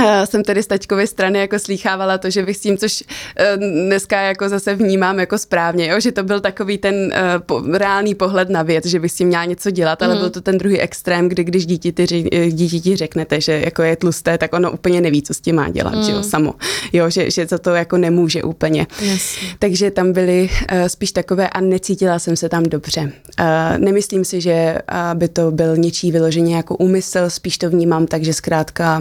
jsem 0.24 0.42
tedy 0.42 0.62
z 0.62 0.66
tačkové 0.66 1.06
strany 1.06 1.38
jako 1.38 1.58
slýchávala 1.58 2.18
to, 2.18 2.30
že 2.30 2.42
bych 2.42 2.56
s 2.56 2.60
tím, 2.60 2.78
což 2.78 3.04
eh, 3.36 3.56
dneska 3.56 4.20
jako 4.20 4.48
zase 4.48 4.74
vnímám 4.74 5.18
jako 5.18 5.38
správně, 5.38 5.88
jo? 5.88 6.00
že 6.00 6.12
to 6.12 6.22
byl 6.22 6.40
takový 6.40 6.78
ten 6.78 6.94
uh, 6.94 7.10
po, 7.46 7.62
reálný 7.72 8.14
pohled 8.14 8.50
na 8.50 8.62
věc, 8.62 8.86
že 8.86 9.00
bych 9.00 9.12
s 9.12 9.14
tím 9.14 9.28
měla 9.28 9.44
něco 9.44 9.70
dělat, 9.70 10.02
ale 10.02 10.14
mm. 10.14 10.20
byl 10.20 10.30
to 10.30 10.40
ten 10.40 10.58
druhý 10.58 10.80
extrém, 10.80 11.28
kdy 11.28 11.44
když 11.44 11.66
dítěti, 11.66 12.28
eh, 12.32 12.50
dítěti 12.50 12.96
řeknete, 12.96 13.40
že 13.40 13.60
jako 13.64 13.82
je 13.82 13.96
tlusté, 13.96 14.38
tak 14.38 14.54
ono 14.54 14.70
úplně 14.70 15.00
neví, 15.00 15.22
co 15.22 15.34
s 15.34 15.40
tím 15.40 15.56
má 15.56 15.70
dělat, 15.70 15.94
mm. 15.94 16.02
že 16.02 16.12
jo, 16.12 16.16
mm. 16.16 16.24
samo. 16.24 16.54
Jo, 16.92 17.10
že, 17.10 17.30
že 17.30 17.46
za 17.46 17.58
to 17.58 17.70
jako 17.70 17.96
nemůže 17.96 18.42
úplně. 18.42 18.86
Yes. 19.02 19.36
Takže 19.58 19.90
tam 19.90 20.12
byly 20.12 20.50
uh, 20.72 20.86
spíš 20.86 21.12
takové 21.12 21.48
a 21.48 21.60
necítila 21.60 22.18
jsem 22.18 22.36
se 22.36 22.48
tam 22.48 22.62
dobře. 22.62 23.00
Uh, 23.40 23.78
nemyslím 23.78 24.24
si, 24.24 24.40
že 24.40 24.78
by 25.14 25.28
to 25.28 25.50
byl 25.50 25.76
něčí 25.76 26.12
vyloženě 26.12 26.56
jako 26.56 26.76
úmysl, 26.76 27.18
spíš 27.28 27.58
to 27.58 27.70
vnímám 27.70 28.06
tak, 28.06 28.24
že 28.24 28.32
zkrátka 28.32 29.00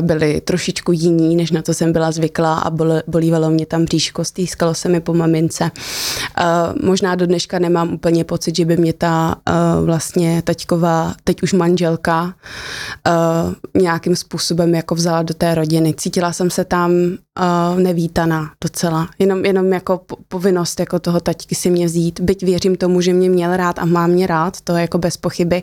byli 0.00 0.40
trošičku 0.40 0.92
jiní, 0.92 1.36
než 1.36 1.50
na 1.50 1.62
to 1.62 1.74
jsem 1.74 1.92
byla 1.92 2.10
zvyklá 2.10 2.54
a 2.54 2.70
bolívalo 3.06 3.50
mě 3.50 3.66
tam 3.66 3.84
bříško, 3.84 4.24
stýskalo 4.24 4.74
se 4.74 4.88
mi 4.88 5.00
po 5.00 5.14
mamince. 5.14 5.70
Možná 6.82 7.14
do 7.14 7.26
dneška 7.26 7.58
nemám 7.58 7.92
úplně 7.92 8.24
pocit, 8.24 8.56
že 8.56 8.64
by 8.64 8.76
mě 8.76 8.92
ta 8.92 9.36
vlastně 9.84 10.42
taťková, 10.42 11.14
teď 11.24 11.42
už 11.42 11.52
manželka, 11.52 12.34
nějakým 13.74 14.16
způsobem 14.16 14.74
jako 14.74 14.94
vzala 14.94 15.22
do 15.22 15.34
té 15.34 15.54
rodiny. 15.54 15.94
Cítila 15.94 16.32
jsem 16.32 16.50
se 16.50 16.64
tam 16.64 16.92
nevítaná 17.76 18.50
docela. 18.64 19.08
Jenom, 19.18 19.44
jenom 19.44 19.72
jako 19.72 20.00
povinnost 20.28 20.80
jako 20.80 20.98
toho 20.98 21.20
taťky 21.20 21.54
si 21.54 21.70
mě 21.70 21.86
vzít. 21.86 22.20
Byť 22.20 22.42
věřím 22.42 22.76
tomu, 22.76 23.00
že 23.00 23.12
mě 23.12 23.30
měl 23.30 23.56
rád 23.56 23.78
a 23.78 23.84
má 23.84 24.06
mě 24.06 24.26
rád, 24.26 24.60
to 24.60 24.76
je 24.76 24.80
jako 24.80 24.98
bez 24.98 25.16
pochyby, 25.16 25.62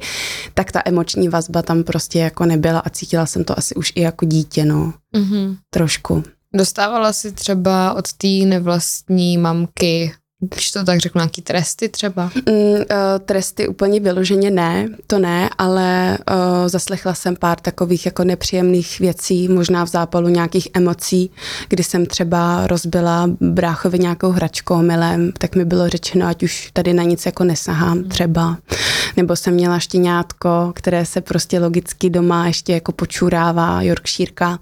tak 0.53 0.71
ta 0.71 0.81
emoční 0.85 1.29
vazba 1.29 1.61
tam 1.61 1.83
prostě 1.83 2.19
jako 2.19 2.45
nebyla 2.45 2.79
a 2.79 2.89
cítila 2.89 3.25
jsem 3.25 3.43
to 3.43 3.59
asi 3.59 3.75
už 3.75 3.93
i 3.95 4.01
jako 4.01 4.25
dítě, 4.25 4.65
no. 4.65 4.93
Mm-hmm. 5.15 5.57
Trošku. 5.69 6.23
Dostávala 6.55 7.13
si 7.13 7.31
třeba 7.31 7.93
od 7.93 8.13
té 8.13 8.27
nevlastní 8.27 9.37
mamky 9.37 10.13
když 10.39 10.71
to 10.71 10.83
tak 10.83 10.99
řeknu, 10.99 11.19
nějaký 11.19 11.41
tresty 11.41 11.89
třeba? 11.89 12.31
Mm, 12.35 12.53
uh, 12.53 12.79
tresty 13.25 13.67
úplně 13.67 13.99
vyloženě 13.99 14.51
ne, 14.51 14.89
to 15.07 15.19
ne, 15.19 15.49
ale 15.57 16.17
uh, 16.31 16.67
zaslechla 16.67 17.13
jsem 17.13 17.35
pár 17.35 17.59
takových 17.59 18.05
jako 18.05 18.23
nepříjemných 18.23 18.99
věcí, 18.99 19.47
možná 19.47 19.85
v 19.85 19.89
zápalu 19.89 20.27
nějakých 20.27 20.67
emocí, 20.73 21.31
kdy 21.69 21.83
jsem 21.83 22.05
třeba 22.05 22.67
rozbila 22.67 23.29
bráchovi 23.41 23.99
nějakou 23.99 24.29
hračku 24.29 24.75
milem, 24.75 25.31
tak 25.37 25.55
mi 25.55 25.65
bylo 25.65 25.89
řečeno, 25.89 26.27
ať 26.27 26.43
už 26.43 26.69
tady 26.73 26.93
na 26.93 27.03
nic 27.03 27.25
jako 27.25 27.43
nesahám 27.43 27.97
hmm. 27.97 28.09
třeba. 28.09 28.57
Nebo 29.17 29.35
jsem 29.35 29.53
měla 29.53 29.79
štěňátko, 29.79 30.71
které 30.75 31.05
se 31.05 31.21
prostě 31.21 31.59
logicky 31.59 32.09
doma 32.09 32.47
ještě 32.47 32.73
jako 32.73 32.91
počurává, 32.91 33.81
Yorkshireka. 33.81 34.59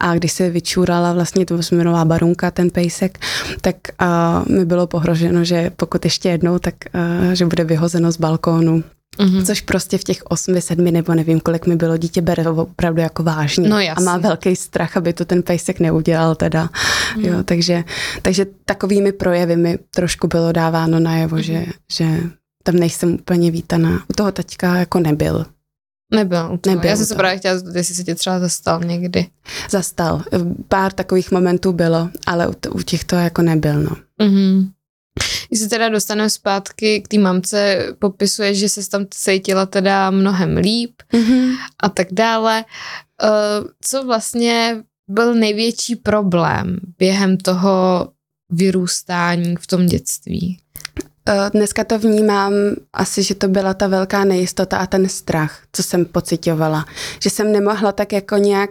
A 0.00 0.14
když 0.14 0.32
se 0.32 0.50
vyčurala 0.50 1.12
vlastně, 1.12 1.46
to 1.46 1.62
se 1.62 1.76
Barunka, 2.04 2.50
ten 2.50 2.70
pejsek, 2.70 3.18
tak 3.60 3.76
uh, 4.02 4.56
mi 4.56 4.64
bylo 4.64 4.88
ohroženo, 4.92 5.44
že 5.44 5.70
pokud 5.76 6.04
ještě 6.04 6.28
jednou, 6.28 6.58
tak 6.58 6.74
uh, 6.94 7.32
že 7.32 7.46
bude 7.46 7.64
vyhozeno 7.64 8.12
z 8.12 8.16
balkónu. 8.16 8.82
Mm-hmm. 9.18 9.46
Což 9.46 9.60
prostě 9.60 9.98
v 9.98 10.04
těch 10.04 10.22
8, 10.28 10.60
7 10.60 10.84
nebo 10.84 11.14
nevím, 11.14 11.40
kolik 11.40 11.66
mi 11.66 11.76
bylo, 11.76 11.96
dítě 11.96 12.22
bere 12.22 12.48
opravdu 12.48 13.00
jako 13.00 13.22
vážně. 13.22 13.68
No, 13.68 13.76
a 13.76 14.00
má 14.00 14.18
velký 14.18 14.56
strach, 14.56 14.96
aby 14.96 15.12
to 15.12 15.24
ten 15.24 15.42
pejsek 15.42 15.80
neudělal 15.80 16.34
teda. 16.34 16.70
Mm. 17.16 17.24
Jo, 17.24 17.42
takže, 17.44 17.84
takže 18.22 18.46
takovými 18.64 19.12
projevy 19.12 19.56
mi 19.56 19.78
trošku 19.94 20.26
bylo 20.26 20.52
dáváno 20.52 21.00
najevo, 21.00 21.36
mm. 21.36 21.42
že, 21.42 21.66
že 21.92 22.04
tam 22.62 22.74
nejsem 22.74 23.14
úplně 23.14 23.50
vítaná. 23.50 24.04
U 24.10 24.12
toho 24.12 24.32
taťka 24.32 24.76
jako 24.76 25.00
nebyl. 25.00 25.46
Nebyl. 26.12 26.58
Nebyl 26.66 26.90
Já 26.90 26.96
jsem 26.96 27.06
se 27.06 27.14
právě 27.14 27.38
chtěla 27.38 27.60
jestli 27.74 27.94
se 27.94 28.04
tě 28.04 28.14
třeba 28.14 28.40
zastal 28.40 28.80
někdy. 28.80 29.26
Zastal. 29.70 30.22
Pár 30.68 30.92
takových 30.92 31.30
momentů 31.30 31.72
bylo, 31.72 32.10
ale 32.26 32.48
u, 32.48 32.54
u 32.70 32.82
těchto 32.82 33.16
jako 33.16 33.42
nebyl, 33.42 33.82
no. 33.82 33.96
Mm-hmm. 34.20 34.70
Když 35.48 35.60
se 35.60 35.68
teda 35.68 35.88
dostaneme 35.88 36.30
zpátky 36.30 37.00
k 37.00 37.08
té 37.08 37.18
mamce, 37.18 37.86
popisuje, 37.98 38.54
že 38.54 38.68
se 38.68 38.90
tam 38.90 39.06
cítila 39.10 39.66
teda 39.66 40.10
mnohem 40.10 40.56
líp 40.56 40.92
mm-hmm. 41.12 41.56
a 41.80 41.88
tak 41.88 42.06
dále. 42.12 42.64
Uh, 43.22 43.68
co 43.80 44.04
vlastně 44.04 44.82
byl 45.08 45.34
největší 45.34 45.96
problém 45.96 46.78
během 46.98 47.36
toho 47.36 48.08
vyrůstání 48.50 49.56
v 49.56 49.66
tom 49.66 49.86
dětství? 49.86 50.58
Eh, 51.28 51.50
dneska 51.52 51.84
to 51.84 51.98
vnímám 51.98 52.52
asi, 52.92 53.22
že 53.22 53.34
to 53.34 53.48
byla 53.48 53.74
ta 53.74 53.86
velká 53.86 54.24
nejistota 54.24 54.76
a 54.78 54.86
ten 54.86 55.08
strach, 55.08 55.62
co 55.72 55.82
jsem 55.82 56.04
pocitovala. 56.04 56.84
Že 57.22 57.30
jsem 57.30 57.52
nemohla 57.52 57.92
tak 57.92 58.12
jako 58.12 58.36
nějak, 58.36 58.70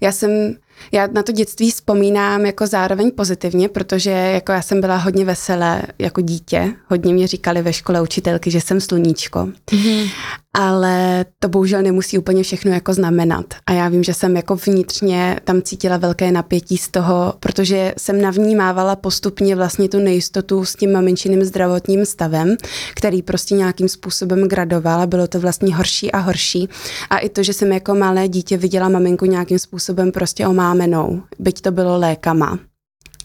já 0.00 0.12
jsem 0.12 0.56
já 0.92 1.06
na 1.06 1.22
to 1.22 1.32
dětství 1.32 1.70
vzpomínám 1.70 2.46
jako 2.46 2.66
zároveň 2.66 3.10
pozitivně, 3.10 3.68
protože 3.68 4.10
jako 4.10 4.52
já 4.52 4.62
jsem 4.62 4.80
byla 4.80 4.96
hodně 4.96 5.24
veselé 5.24 5.82
jako 5.98 6.20
dítě. 6.20 6.72
Hodně 6.86 7.14
mě 7.14 7.26
říkali 7.26 7.62
ve 7.62 7.72
škole 7.72 8.02
učitelky, 8.02 8.50
že 8.50 8.60
jsem 8.60 8.80
sluníčko. 8.80 9.48
Mm-hmm. 9.66 10.10
Ale 10.54 11.24
to 11.38 11.48
bohužel 11.48 11.82
nemusí 11.82 12.18
úplně 12.18 12.42
všechno 12.42 12.72
jako 12.72 12.94
znamenat. 12.94 13.44
A 13.66 13.72
já 13.72 13.88
vím, 13.88 14.02
že 14.02 14.14
jsem 14.14 14.36
jako 14.36 14.56
vnitřně 14.56 15.40
tam 15.44 15.62
cítila 15.62 15.96
velké 15.96 16.32
napětí 16.32 16.76
z 16.76 16.88
toho, 16.88 17.34
protože 17.40 17.94
jsem 17.98 18.20
navnímávala 18.20 18.96
postupně 18.96 19.56
vlastně 19.56 19.88
tu 19.88 19.98
nejistotu 19.98 20.64
s 20.64 20.74
tím 20.74 20.92
maminčiným 20.92 21.44
zdravotním 21.44 22.06
stavem, 22.06 22.56
který 22.94 23.22
prostě 23.22 23.54
nějakým 23.54 23.88
způsobem 23.88 24.48
gradoval 24.48 25.00
a 25.00 25.06
bylo 25.06 25.26
to 25.26 25.40
vlastně 25.40 25.76
horší 25.76 26.12
a 26.12 26.18
horší. 26.18 26.68
A 27.10 27.18
i 27.18 27.28
to, 27.28 27.42
že 27.42 27.52
jsem 27.52 27.72
jako 27.72 27.94
malé 27.94 28.28
dítě 28.28 28.56
viděla 28.56 28.88
maminku 28.88 29.24
nějakým 29.24 29.58
způsobem 29.58 30.12
prostě 30.12 30.46
omámenou, 30.46 31.22
byť 31.38 31.60
to 31.60 31.70
bylo 31.70 31.98
lékama 31.98 32.58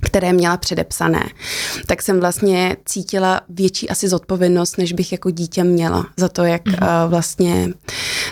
které 0.05 0.33
měla 0.33 0.57
předepsané, 0.57 1.29
tak 1.85 2.01
jsem 2.01 2.19
vlastně 2.19 2.77
cítila 2.85 3.41
větší 3.49 3.89
asi 3.89 4.07
zodpovědnost, 4.07 4.77
než 4.77 4.93
bych 4.93 5.11
jako 5.11 5.29
dítě 5.29 5.63
měla 5.63 6.05
za 6.17 6.29
to, 6.29 6.43
jak 6.43 6.65
mm-hmm. 6.65 7.09
vlastně, 7.09 7.69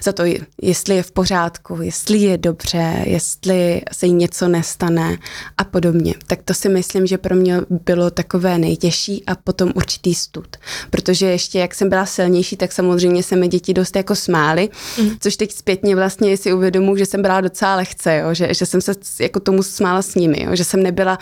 za 0.03 0.11
to, 0.11 0.23
jestli 0.61 0.95
je 0.95 1.03
v 1.03 1.11
pořádku, 1.11 1.81
jestli 1.81 2.17
je 2.17 2.37
dobře, 2.37 3.03
jestli 3.05 3.81
se 3.91 4.05
jí 4.05 4.13
něco 4.13 4.47
nestane 4.47 5.17
a 5.57 5.63
podobně. 5.63 6.13
Tak 6.27 6.39
to 6.45 6.53
si 6.53 6.69
myslím, 6.69 7.07
že 7.07 7.17
pro 7.17 7.35
mě 7.35 7.61
bylo 7.69 8.11
takové 8.11 8.57
nejtěžší 8.57 9.25
a 9.25 9.35
potom 9.35 9.71
určitý 9.75 10.15
stud. 10.15 10.57
Protože 10.89 11.25
ještě 11.25 11.59
jak 11.59 11.75
jsem 11.75 11.89
byla 11.89 12.05
silnější, 12.05 12.57
tak 12.57 12.71
samozřejmě 12.71 13.23
se 13.23 13.35
mi 13.35 13.47
děti 13.47 13.73
dost 13.73 13.95
jako 13.95 14.15
smály, 14.15 14.69
mm. 15.01 15.09
což 15.19 15.37
teď 15.37 15.51
zpětně 15.51 15.95
vlastně 15.95 16.37
si 16.37 16.53
uvědomuji, 16.53 16.95
že 16.95 17.05
jsem 17.05 17.21
byla 17.21 17.41
docela 17.41 17.75
lehce, 17.75 18.17
jo, 18.17 18.33
že, 18.33 18.53
že 18.53 18.65
jsem 18.65 18.81
se 18.81 18.93
jako 19.19 19.39
tomu 19.39 19.63
smála 19.63 20.01
s 20.01 20.15
nimi, 20.15 20.43
jo, 20.43 20.55
že 20.55 20.63
jsem 20.63 20.83
nebyla 20.83 21.17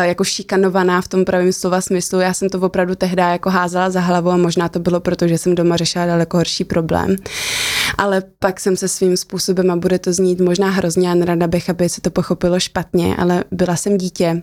jako 0.00 0.24
šikanovaná 0.24 1.00
v 1.00 1.08
tom 1.08 1.24
pravém 1.24 1.52
slova 1.52 1.80
smyslu. 1.80 2.20
Já 2.20 2.34
jsem 2.34 2.48
to 2.48 2.60
opravdu 2.60 2.94
tehdy 2.94 3.22
jako 3.22 3.50
házela 3.50 3.90
za 3.90 4.00
hlavu 4.00 4.30
a 4.30 4.36
možná 4.36 4.68
to 4.68 4.78
bylo 4.78 5.00
proto, 5.00 5.28
že 5.28 5.38
jsem 5.38 5.54
doma 5.54 5.76
řešila 5.76 6.06
daleko 6.06 6.36
horší 6.36 6.64
problém. 6.64 7.16
Ale 7.98 8.22
pak 8.38 8.60
jsem 8.60 8.76
se 8.76 8.88
svým 8.88 9.16
způsobem, 9.16 9.70
a 9.70 9.76
bude 9.76 9.98
to 9.98 10.12
znít 10.12 10.40
možná 10.40 10.70
hrozně 10.70 11.10
a 11.10 11.14
nerada 11.14 11.46
bych, 11.46 11.70
aby 11.70 11.88
se 11.88 12.00
to 12.00 12.10
pochopilo 12.10 12.60
špatně, 12.60 13.16
ale 13.16 13.44
byla 13.50 13.76
jsem 13.76 13.98
dítě, 13.98 14.42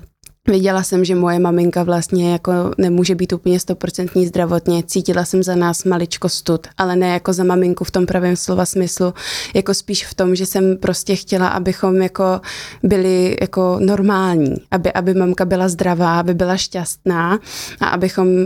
Viděla 0.50 0.84
jsem, 0.84 1.06
že 1.06 1.16
moje 1.16 1.40
maminka 1.40 1.84
vlastně 1.84 2.32
jako 2.32 2.52
nemůže 2.78 3.16
být 3.16 3.34
úplně 3.34 3.60
stoprocentní 3.60 4.28
zdravotně. 4.28 4.84
Cítila 4.84 5.26
jsem 5.26 5.44
za 5.44 5.56
nás 5.56 5.84
maličko 5.84 6.30
stud, 6.30 6.68
ale 6.78 6.96
ne 6.96 7.10
jako 7.10 7.34
za 7.34 7.44
maminku 7.44 7.84
v 7.84 7.92
tom 7.92 8.06
pravém 8.06 8.36
slova 8.36 8.66
smyslu, 8.66 9.14
jako 9.54 9.74
spíš 9.74 10.06
v 10.06 10.14
tom, 10.14 10.36
že 10.36 10.46
jsem 10.46 10.78
prostě 10.78 11.16
chtěla, 11.16 11.48
abychom 11.48 12.02
jako 12.02 12.42
byli 12.84 13.38
jako 13.42 13.78
normální, 13.80 14.56
aby, 14.72 14.94
aby 14.94 15.14
mamka 15.14 15.46
byla 15.46 15.70
zdravá, 15.70 16.20
aby 16.20 16.34
byla 16.34 16.58
šťastná 16.58 17.40
a 17.80 17.88
abychom 17.88 18.28
uh, 18.28 18.46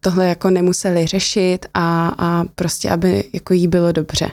tohle 0.00 0.28
jako 0.28 0.50
nemuseli 0.50 1.06
řešit 1.06 1.66
a, 1.74 2.14
a 2.18 2.44
prostě, 2.54 2.90
aby 2.90 3.24
jako 3.32 3.54
jí 3.54 3.68
bylo 3.68 3.92
dobře. 3.92 4.30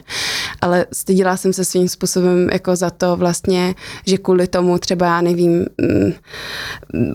Ale 0.60 0.86
stydila 0.92 1.36
jsem 1.36 1.52
se 1.52 1.64
svým 1.64 1.88
způsobem 1.88 2.48
jako 2.52 2.76
za 2.76 2.90
to 2.90 3.16
vlastně, 3.16 3.74
že 4.06 4.18
kvůli 4.18 4.46
tomu 4.46 4.78
třeba 4.78 5.06
já 5.06 5.20
nevím, 5.20 5.66
mm, 5.80 6.12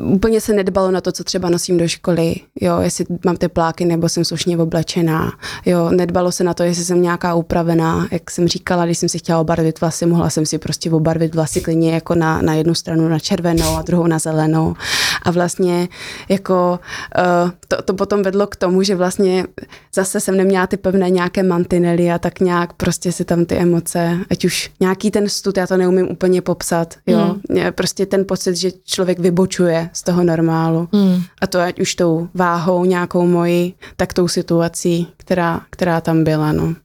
úplně 0.03 0.41
se 0.41 0.53
nedbalo 0.53 0.91
na 0.91 1.01
to, 1.01 1.11
co 1.11 1.23
třeba 1.23 1.49
nosím 1.49 1.77
do 1.77 1.87
školy, 1.87 2.35
jo, 2.61 2.79
jestli 2.79 3.05
mám 3.25 3.37
tepláky 3.37 3.85
nebo 3.85 4.09
jsem 4.09 4.25
slušně 4.25 4.57
oblečená, 4.57 5.33
jo, 5.65 5.89
nedbalo 5.89 6.31
se 6.31 6.43
na 6.43 6.53
to, 6.53 6.63
jestli 6.63 6.83
jsem 6.83 7.01
nějaká 7.01 7.33
upravená, 7.33 8.07
jak 8.11 8.31
jsem 8.31 8.47
říkala, 8.47 8.85
když 8.85 8.97
jsem 8.97 9.09
si 9.09 9.19
chtěla 9.19 9.39
obarvit 9.39 9.81
vlasy, 9.81 10.05
mohla 10.05 10.29
jsem 10.29 10.45
si 10.45 10.57
prostě 10.57 10.91
obarvit 10.91 11.35
vlasy 11.35 11.61
klidně 11.61 11.93
jako 11.93 12.15
na, 12.15 12.41
na 12.41 12.53
jednu 12.53 12.75
stranu 12.75 13.07
na 13.07 13.19
červenou 13.19 13.75
a 13.75 13.81
druhou 13.81 14.07
na 14.07 14.19
zelenou 14.19 14.75
a 15.23 15.31
vlastně 15.31 15.87
jako 16.29 16.79
uh, 17.17 17.51
to, 17.67 17.81
to 17.81 17.93
potom 17.93 18.23
vedlo 18.23 18.47
k 18.47 18.55
tomu, 18.55 18.83
že 18.83 18.95
vlastně 18.95 19.45
zase 19.93 20.19
jsem 20.19 20.37
neměla 20.37 20.67
ty 20.67 20.77
pevné 20.77 21.09
nějaké 21.09 21.43
mantinely 21.43 22.11
a 22.11 22.19
tak 22.19 22.39
nějak 22.39 22.73
prostě 22.73 23.11
si 23.11 23.25
tam 23.25 23.45
ty 23.45 23.55
emoce, 23.55 24.17
ať 24.29 24.45
už 24.45 24.71
nějaký 24.79 25.11
ten 25.11 25.29
stud, 25.29 25.57
já 25.57 25.67
to 25.67 25.77
neumím 25.77 26.07
úplně 26.11 26.41
popsat, 26.41 26.93
jo, 27.07 27.35
mm. 27.49 27.57
prostě 27.71 28.05
ten 28.05 28.25
pocit, 28.25 28.55
že 28.55 28.71
člověk 28.85 29.19
vybočuje 29.19 29.64
vybočuje 29.65 29.89
z 29.93 30.03
toho 30.03 30.23
normálu. 30.23 30.89
Hmm. 30.93 31.23
A 31.41 31.47
to 31.47 31.59
ať 31.59 31.79
už 31.79 31.95
tou 31.95 32.29
váhou 32.33 32.85
nějakou 32.85 33.27
mojí, 33.27 33.75
tak 33.95 34.13
tou 34.13 34.27
situací, 34.27 35.07
která, 35.17 35.61
která 35.69 36.01
tam 36.01 36.23
byla. 36.23 36.51
No. 36.51 36.75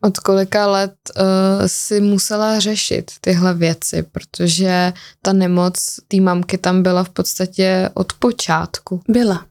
Od 0.00 0.18
kolika 0.18 0.66
let 0.66 0.94
uh, 1.16 1.22
si 1.66 2.00
musela 2.00 2.58
řešit 2.58 3.10
tyhle 3.20 3.54
věci, 3.54 4.02
protože 4.02 4.92
ta 5.22 5.32
nemoc 5.32 6.00
té 6.08 6.20
mamky 6.20 6.58
tam 6.58 6.82
byla 6.82 7.04
v 7.04 7.08
podstatě 7.08 7.90
od 7.94 8.12
počátku. 8.12 9.00
Byla. 9.08 9.44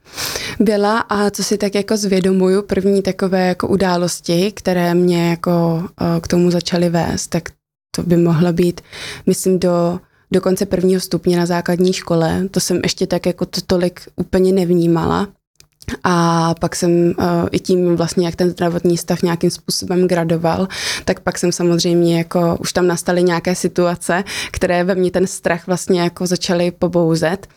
Byla 0.59 0.99
a 0.99 1.29
co 1.29 1.43
si 1.43 1.57
tak 1.57 1.75
jako 1.75 1.97
zvědomuju, 1.97 2.61
první 2.61 3.01
takové 3.01 3.47
jako 3.47 3.67
události, 3.67 4.51
které 4.51 4.93
mě 4.93 5.29
jako 5.29 5.83
uh, 6.01 6.19
k 6.21 6.27
tomu 6.27 6.51
začaly 6.51 6.89
vést, 6.89 7.27
tak 7.27 7.49
to 7.95 8.03
by 8.03 8.17
mohla 8.17 8.51
být, 8.51 8.81
myslím, 9.25 9.59
do 9.59 9.99
do 10.31 10.41
konce 10.41 10.65
prvního 10.65 11.01
stupně 11.01 11.37
na 11.37 11.45
základní 11.45 11.93
škole. 11.93 12.47
To 12.51 12.59
jsem 12.59 12.79
ještě 12.83 13.07
tak 13.07 13.25
jako 13.25 13.45
to 13.45 13.61
tolik 13.61 14.01
úplně 14.15 14.53
nevnímala. 14.53 15.27
A 16.03 16.55
pak 16.59 16.75
jsem 16.75 16.91
uh, 16.91 17.25
i 17.51 17.59
tím 17.59 17.95
vlastně, 17.95 18.25
jak 18.25 18.35
ten 18.35 18.49
zdravotní 18.49 18.97
stav 18.97 19.21
nějakým 19.21 19.49
způsobem 19.49 20.07
gradoval, 20.07 20.67
tak 21.05 21.19
pak 21.19 21.37
jsem 21.37 21.51
samozřejmě 21.51 22.17
jako, 22.17 22.57
už 22.59 22.73
tam 22.73 22.87
nastaly 22.87 23.23
nějaké 23.23 23.55
situace, 23.55 24.23
které 24.51 24.83
ve 24.83 24.95
mně 24.95 25.11
ten 25.11 25.27
strach 25.27 25.67
vlastně 25.67 26.01
jako 26.01 26.27
začaly 26.27 26.71
pobouzet, 26.71 27.47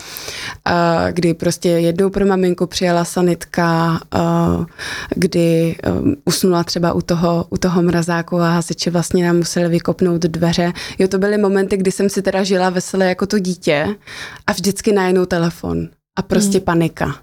uh, 0.67 0.73
kdy 1.13 1.35
prostě 1.35 1.69
jednou 1.69 2.11
pro 2.11 2.27
maminku 2.27 2.67
přijela 2.67 3.05
sanitka, 3.05 4.01
uh, 4.15 4.65
kdy 5.15 5.77
uh, 5.87 6.13
usnula 6.25 6.65
třeba 6.65 6.93
u 6.93 7.01
toho, 7.01 7.47
u 7.51 7.57
toho 7.57 7.83
mrazáku 7.83 8.41
a 8.41 8.51
hasiči 8.51 8.91
vlastně 8.91 9.27
nám 9.27 9.37
museli 9.37 9.69
vykopnout 9.69 10.21
dveře. 10.21 10.73
Jo, 10.99 11.09
to 11.09 11.19
byly 11.19 11.39
momenty, 11.39 11.77
kdy 11.77 11.93
jsem 11.93 12.09
si 12.09 12.23
teda 12.23 12.43
žila 12.43 12.71
veselé 12.71 13.09
jako 13.09 13.27
to 13.27 13.39
dítě 13.39 13.97
a 14.47 14.53
vždycky 14.53 14.93
najednou 14.93 15.27
telefon 15.27 15.89
a 16.19 16.23
prostě 16.23 16.59
hmm. 16.59 16.64
panika. 16.64 17.14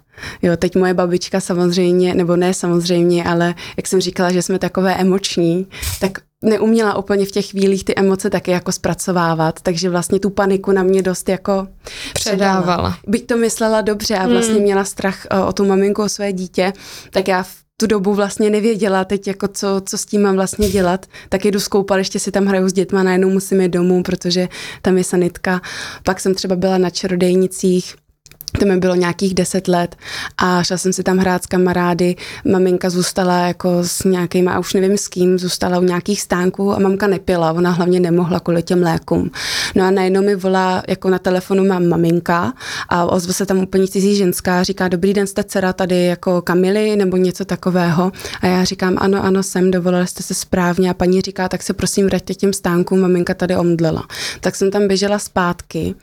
Jo, 0.42 0.56
teď 0.56 0.76
moje 0.76 0.94
babička 0.94 1.40
samozřejmě, 1.40 2.14
nebo 2.14 2.36
ne 2.36 2.54
samozřejmě, 2.54 3.24
ale 3.24 3.54
jak 3.76 3.86
jsem 3.86 4.00
říkala, 4.00 4.32
že 4.32 4.42
jsme 4.42 4.58
takové 4.58 4.94
emoční, 4.94 5.66
tak 6.00 6.18
neuměla 6.44 6.96
úplně 6.96 7.26
v 7.26 7.30
těch 7.30 7.46
chvílích 7.46 7.84
ty 7.84 7.94
emoce 7.96 8.30
taky 8.30 8.50
jako 8.50 8.72
zpracovávat, 8.72 9.60
takže 9.60 9.90
vlastně 9.90 10.20
tu 10.20 10.30
paniku 10.30 10.72
na 10.72 10.82
mě 10.82 11.02
dost 11.02 11.28
jako 11.28 11.68
předávala. 12.14 12.60
předávala. 12.60 12.98
Byť 13.06 13.26
to 13.26 13.36
myslela 13.36 13.80
dobře 13.80 14.16
a 14.16 14.28
vlastně 14.28 14.54
hmm. 14.54 14.62
měla 14.62 14.84
strach 14.84 15.26
o, 15.30 15.46
o 15.46 15.52
tu 15.52 15.64
maminku, 15.64 16.02
o 16.02 16.08
své 16.08 16.32
dítě, 16.32 16.72
tak 17.10 17.28
já 17.28 17.42
v 17.42 17.56
tu 17.80 17.86
dobu 17.86 18.14
vlastně 18.14 18.50
nevěděla 18.50 19.04
teď, 19.04 19.26
jako 19.26 19.48
co, 19.48 19.82
co 19.84 19.98
s 19.98 20.06
tím 20.06 20.22
mám 20.22 20.34
vlastně 20.34 20.68
dělat, 20.68 21.06
tak 21.28 21.44
jdu 21.44 21.60
zkoupat, 21.60 21.98
ještě 21.98 22.18
si 22.18 22.30
tam 22.30 22.46
hraju 22.46 22.68
s 22.68 22.72
dětma, 22.72 23.02
najednou 23.02 23.30
musím 23.30 23.60
jít 23.60 23.68
domů, 23.68 24.02
protože 24.02 24.48
tam 24.82 24.98
je 24.98 25.04
sanitka. 25.04 25.60
Pak 26.02 26.20
jsem 26.20 26.34
třeba 26.34 26.56
byla 26.56 26.78
na 26.78 26.90
čarodejnicích, 26.90 27.94
to 28.50 28.66
mi 28.66 28.76
bylo 28.76 28.94
nějakých 28.94 29.34
deset 29.34 29.68
let 29.68 29.96
a 30.38 30.62
šla 30.62 30.76
jsem 30.76 30.92
si 30.92 31.02
tam 31.02 31.18
hrát 31.18 31.42
s 31.42 31.46
kamarády, 31.46 32.16
maminka 32.44 32.90
zůstala 32.90 33.46
jako 33.46 33.78
s 33.82 34.08
a 34.48 34.58
už 34.58 34.74
nevím 34.74 34.98
s 34.98 35.08
kým, 35.08 35.38
zůstala 35.38 35.78
u 35.78 35.82
nějakých 35.82 36.20
stánků 36.22 36.74
a 36.74 36.78
mamka 36.78 37.06
nepila, 37.06 37.52
ona 37.52 37.70
hlavně 37.70 38.00
nemohla 38.00 38.40
kvůli 38.40 38.62
těm 38.62 38.82
lékům. 38.82 39.30
No 39.74 39.84
a 39.84 39.90
najednou 39.90 40.22
mi 40.22 40.36
volá, 40.36 40.82
jako 40.88 41.10
na 41.10 41.18
telefonu 41.18 41.64
mám 41.66 41.86
maminka 41.86 42.52
a 42.88 43.04
ozve 43.04 43.32
se 43.32 43.46
tam 43.46 43.58
úplně 43.58 43.88
cizí 43.88 44.16
ženská, 44.16 44.62
říká, 44.62 44.88
dobrý 44.88 45.14
den, 45.14 45.26
jste 45.26 45.44
dcera 45.44 45.72
tady 45.72 46.04
jako 46.04 46.42
Kamily 46.42 46.96
nebo 46.96 47.16
něco 47.16 47.44
takového. 47.44 48.12
A 48.40 48.46
já 48.46 48.64
říkám, 48.64 48.96
ano, 48.98 49.24
ano, 49.24 49.42
jsem, 49.42 49.70
dovolili 49.70 50.06
jste 50.06 50.22
se 50.22 50.34
správně 50.34 50.90
a 50.90 50.94
paní 50.94 51.20
říká, 51.20 51.48
tak 51.48 51.62
se 51.62 51.72
prosím 51.72 52.06
vraťte 52.06 52.34
těm 52.34 52.52
stánkům, 52.52 53.00
maminka 53.00 53.34
tady 53.34 53.56
omdlela. 53.56 54.06
Tak 54.40 54.56
jsem 54.56 54.70
tam 54.70 54.88
běžela 54.88 55.18
zpátky 55.18 55.94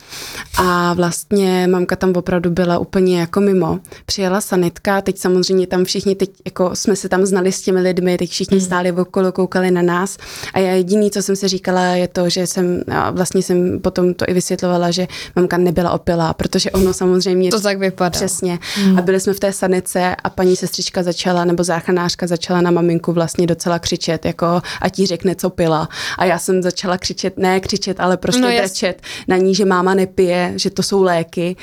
a 0.58 0.94
vlastně 0.94 1.66
mamka 1.70 1.96
tam 1.96 2.12
opravdu 2.16 2.45
opravdu 2.46 2.54
byla 2.54 2.78
úplně 2.78 3.20
jako 3.20 3.40
mimo. 3.40 3.78
Přijela 4.06 4.40
sanitka, 4.40 5.00
teď 5.00 5.18
samozřejmě 5.18 5.66
tam 5.66 5.84
všichni, 5.84 6.14
teď 6.14 6.30
jako 6.44 6.70
jsme 6.74 6.96
se 6.96 7.08
tam 7.08 7.26
znali 7.26 7.52
s 7.52 7.62
těmi 7.62 7.80
lidmi, 7.80 8.18
teď 8.18 8.30
všichni 8.30 8.56
mm. 8.56 8.60
stáli 8.60 8.92
okolo, 8.92 9.32
koukali 9.32 9.70
na 9.70 9.82
nás 9.82 10.18
a 10.54 10.58
já 10.58 10.72
jediný, 10.72 11.10
co 11.10 11.22
jsem 11.22 11.36
se 11.36 11.48
říkala, 11.48 11.82
je 11.82 12.08
to, 12.08 12.28
že 12.28 12.46
jsem, 12.46 12.82
vlastně 13.12 13.42
jsem 13.42 13.80
potom 13.80 14.14
to 14.14 14.24
i 14.28 14.34
vysvětlovala, 14.34 14.90
že 14.90 15.06
mamka 15.36 15.56
nebyla 15.56 15.90
opilá, 15.90 16.34
protože 16.34 16.70
ono 16.70 16.92
samozřejmě... 16.92 17.50
To 17.50 17.60
tak 17.60 17.78
vypadá. 17.78 18.10
Přesně. 18.10 18.58
Mm. 18.84 18.98
A 18.98 19.02
byli 19.02 19.20
jsme 19.20 19.32
v 19.32 19.40
té 19.40 19.52
sanice 19.52 20.16
a 20.24 20.30
paní 20.30 20.56
sestřička 20.56 21.02
začala, 21.02 21.44
nebo 21.44 21.64
záchranářka 21.64 22.26
začala 22.26 22.60
na 22.60 22.70
maminku 22.70 23.12
vlastně 23.12 23.46
docela 23.46 23.78
křičet, 23.78 24.24
jako 24.24 24.62
a 24.80 24.88
ti 24.88 25.06
řekne, 25.06 25.34
co 25.34 25.50
pila. 25.50 25.88
A 26.18 26.24
já 26.24 26.38
jsem 26.38 26.62
začala 26.62 26.98
křičet, 26.98 27.38
ne 27.38 27.60
křičet, 27.60 28.00
ale 28.00 28.16
prostě 28.16 28.40
no, 28.40 28.48
brečet 28.48 29.02
na 29.28 29.36
ní, 29.36 29.54
že 29.54 29.64
máma 29.64 29.94
nepije, 29.94 30.52
že 30.56 30.70
to 30.70 30.82
jsou 30.82 31.02
léky 31.02 31.56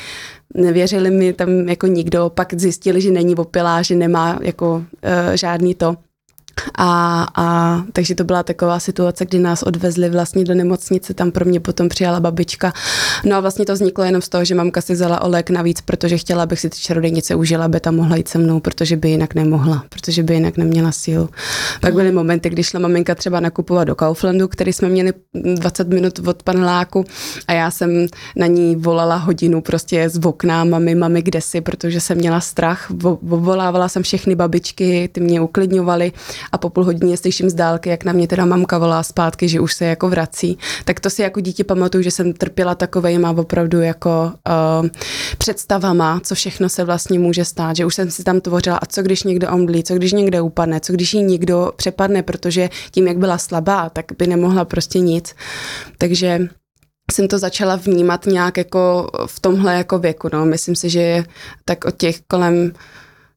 nevěřili 0.54 1.12
mi 1.12 1.34
tam 1.34 1.50
jako 1.70 1.88
nikdo, 1.88 2.32
pak 2.36 2.54
zjistili, 2.54 3.02
že 3.02 3.12
není 3.12 3.36
opilá, 3.36 3.82
že 3.82 3.96
nemá 3.96 4.40
jako 4.42 4.74
uh, 4.76 4.84
žádný 5.34 5.76
to. 5.76 5.96
A, 6.76 7.28
a 7.36 7.78
takže 7.94 8.16
to 8.16 8.24
byla 8.24 8.44
taková 8.44 8.80
situace, 8.80 9.26
kdy 9.26 9.40
nás 9.40 9.64
odvezli 9.64 10.10
vlastně 10.10 10.44
do 10.44 10.54
nemocnice, 10.54 11.14
tam 11.14 11.32
pro 11.32 11.46
mě 11.46 11.60
potom 11.60 11.90
přijala 11.90 12.20
babička. 12.20 12.74
No 13.26 13.36
a 13.36 13.40
vlastně 13.40 13.66
to 13.66 13.74
vzniklo 13.74 14.04
jenom 14.04 14.22
z 14.22 14.30
toho, 14.30 14.46
že 14.46 14.56
mamka 14.56 14.82
si 14.82 14.94
vzala 14.94 15.22
olek 15.22 15.50
navíc, 15.50 15.82
protože 15.82 16.18
chtěla, 16.18 16.44
abych 16.44 16.60
si 16.60 16.70
ty 16.70 16.78
čarodejnice 16.78 17.36
užila, 17.36 17.66
aby 17.66 17.80
tam 17.80 17.96
mohla 17.96 18.16
jít 18.16 18.28
se 18.28 18.38
mnou, 18.38 18.60
protože 18.60 18.98
by 18.98 19.10
jinak 19.10 19.36
nemohla, 19.36 19.84
protože 19.90 20.24
by 20.24 20.34
jinak 20.34 20.58
neměla 20.58 20.92
sílu. 20.92 21.30
Pak 21.82 21.94
byly 21.94 22.12
momenty, 22.12 22.50
kdy 22.50 22.64
šla 22.64 22.80
maminka 22.80 23.16
třeba 23.16 23.40
nakupovat 23.40 23.88
do 23.88 23.96
Kauflandu, 23.96 24.48
který 24.48 24.74
jsme 24.74 24.90
měli 24.90 25.14
20 25.56 25.88
minut 25.88 26.20
od 26.28 26.44
paneláku 26.44 27.06
a 27.48 27.54
já 27.54 27.72
jsem 27.72 28.08
na 28.36 28.48
ní 28.48 28.76
volala 28.76 29.16
hodinu 29.16 29.62
prostě 29.62 30.10
z 30.10 30.26
okna, 30.26 30.64
mami, 30.64 30.96
mami, 30.96 31.22
kde 31.22 31.42
si, 31.42 31.62
protože 31.62 32.02
jsem 32.02 32.18
měla 32.18 32.40
strach, 32.40 32.92
volávala 33.22 33.90
jsem 33.90 34.04
všechny 34.04 34.36
babičky, 34.36 35.10
ty 35.12 35.20
mě 35.20 35.42
uklidňovaly 35.42 36.12
a 36.54 36.58
po 36.58 36.70
půl 36.70 36.84
hodině 36.84 37.18
slyším 37.18 37.50
z 37.50 37.54
dálky, 37.54 37.90
jak 37.90 38.04
na 38.04 38.14
mě 38.14 38.28
teda 38.28 38.46
mamka 38.46 38.78
volá 38.78 39.04
zpátky, 39.04 39.50
že 39.50 39.60
už 39.60 39.74
se 39.74 39.86
jako 39.86 40.10
vrací. 40.10 40.58
Tak 40.86 41.00
to 41.00 41.10
si 41.10 41.22
jako 41.22 41.40
dítě 41.40 41.64
pamatuju, 41.64 42.04
že 42.04 42.12
jsem 42.12 42.34
trpěla 42.34 42.76
takovejma 42.76 43.32
opravdu 43.32 43.82
jako 43.82 44.32
uh, 44.82 44.90
představama, 45.38 46.20
co 46.24 46.36
všechno 46.36 46.70
se 46.70 46.84
vlastně 46.84 47.20
může 47.20 47.46
stát, 47.46 47.76
že 47.76 47.86
už 47.86 47.96
jsem 47.96 48.12
si 48.12 48.24
tam 48.24 48.42
tvořila 48.42 48.78
a 48.78 48.86
co 48.86 49.02
když 49.02 49.24
někdo 49.24 49.52
omdlí, 49.52 49.84
co 49.84 49.96
když 49.96 50.12
někde 50.12 50.42
upadne, 50.42 50.80
co 50.80 50.94
když 50.94 51.14
jí 51.14 51.24
někdo 51.24 51.72
přepadne, 51.76 52.24
protože 52.24 52.70
tím, 52.92 53.08
jak 53.08 53.18
byla 53.18 53.38
slabá, 53.38 53.90
tak 53.90 54.06
by 54.18 54.28
nemohla 54.28 54.66
prostě 54.66 55.00
nic. 55.00 55.36
Takže 55.98 56.48
jsem 57.12 57.28
to 57.28 57.40
začala 57.40 57.76
vnímat 57.76 58.26
nějak 58.26 58.58
jako 58.58 59.12
v 59.26 59.40
tomhle 59.40 59.74
jako 59.74 60.00
věku, 60.00 60.30
no. 60.34 60.46
Myslím 60.46 60.76
si, 60.76 60.90
že 60.90 61.24
tak 61.66 61.86
od 61.86 61.98
těch 61.98 62.22
kolem 62.22 62.74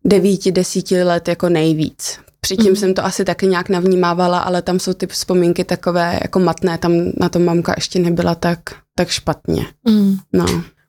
devíti, 0.05 0.53
desíti 0.53 1.03
let 1.03 1.29
jako 1.29 1.49
nejvíc. 1.49 2.26
Předtím 2.47 2.71
mm. 2.71 2.77
jsem 2.77 2.95
to 2.95 3.05
asi 3.05 3.25
taky 3.25 3.47
nějak 3.47 3.69
navnímávala, 3.69 4.39
ale 4.39 4.63
tam 4.63 4.81
jsou 4.81 4.93
ty 4.93 5.07
vzpomínky 5.07 5.65
takové 5.65 6.19
jako 6.23 6.39
matné, 6.39 6.79
tam 6.79 6.93
na 7.21 7.29
to 7.29 7.39
mamka 7.39 7.73
ještě 7.77 7.99
nebyla 7.99 8.35
tak, 8.35 8.61
tak 8.95 9.09
špatně. 9.09 9.67
Mm. 9.89 10.17
No. 10.33 10.47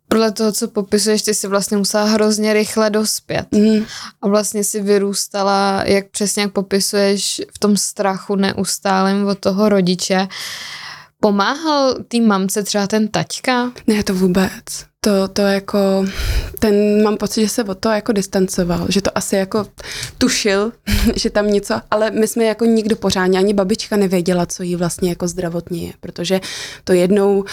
Podle 0.07 0.31
toho, 0.31 0.51
co 0.51 0.67
popisuješ, 0.67 1.21
ty 1.21 1.33
si 1.33 1.47
vlastně 1.47 1.77
musela 1.77 2.03
hrozně 2.03 2.53
rychle 2.53 2.89
dospět. 2.89 3.45
Mm. 3.51 3.85
A 4.21 4.27
vlastně 4.27 4.63
si 4.63 4.81
vyrůstala, 4.81 5.83
jak 5.85 6.09
přesně 6.09 6.41
jak 6.41 6.51
popisuješ, 6.51 7.41
v 7.55 7.59
tom 7.59 7.77
strachu 7.77 8.35
neustálém 8.35 9.27
od 9.27 9.39
toho 9.39 9.69
rodiče. 9.69 10.27
Pomáhal 11.19 11.95
tým 12.07 12.27
mamce 12.27 12.63
třeba 12.63 12.87
ten 12.87 13.07
taťka? 13.07 13.71
Ne, 13.87 14.03
to 14.03 14.13
vůbec 14.13 14.63
to, 15.07 15.27
to 15.27 15.41
jako, 15.41 16.05
ten 16.59 17.03
mám 17.03 17.17
pocit, 17.17 17.41
že 17.41 17.49
se 17.49 17.63
od 17.63 17.77
toho 17.77 17.95
jako 17.95 18.11
distancoval, 18.11 18.85
že 18.89 19.01
to 19.01 19.17
asi 19.17 19.35
jako 19.35 19.65
tušil, 20.17 20.71
že 21.15 21.29
tam 21.29 21.47
něco, 21.47 21.75
ale 21.91 22.11
my 22.11 22.27
jsme 22.27 22.43
jako 22.43 22.65
nikdo 22.65 22.95
pořádně, 22.95 23.39
ani 23.39 23.53
babička 23.53 23.97
nevěděla, 23.97 24.45
co 24.45 24.63
jí 24.63 24.75
vlastně 24.75 25.09
jako 25.09 25.27
zdravotně 25.27 25.85
je, 25.85 25.93
protože 25.99 26.41
to 26.83 26.93
jednou 26.93 27.37
uh, 27.39 27.45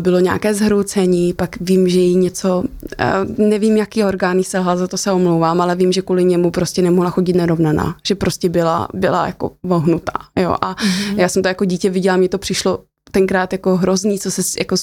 bylo 0.00 0.18
nějaké 0.18 0.54
zhroucení, 0.54 1.32
pak 1.32 1.56
vím, 1.60 1.88
že 1.88 2.00
jí 2.00 2.16
něco, 2.16 2.58
uh, 2.58 3.46
nevím, 3.48 3.76
jaký 3.76 4.04
orgány 4.04 4.44
selhal, 4.44 4.76
za 4.76 4.86
to 4.86 4.96
se 4.96 5.12
omlouvám, 5.12 5.60
ale 5.60 5.76
vím, 5.76 5.92
že 5.92 6.02
kvůli 6.02 6.24
němu 6.24 6.50
prostě 6.50 6.82
nemohla 6.82 7.10
chodit 7.10 7.36
nerovnaná, 7.36 7.96
že 8.06 8.14
prostě 8.14 8.48
byla, 8.48 8.88
byla 8.94 9.26
jako 9.26 9.52
vohnutá, 9.62 10.18
jo, 10.36 10.56
a 10.60 10.74
mm-hmm. 10.74 11.18
já 11.18 11.28
jsem 11.28 11.42
to 11.42 11.48
jako 11.48 11.64
dítě 11.64 11.90
viděla, 11.90 12.16
mi 12.16 12.28
to 12.28 12.38
přišlo 12.38 12.78
tenkrát 13.10 13.52
jako 13.52 13.76
hrozný, 13.76 14.18
co 14.18 14.30
se, 14.30 14.42
jako 14.58 14.76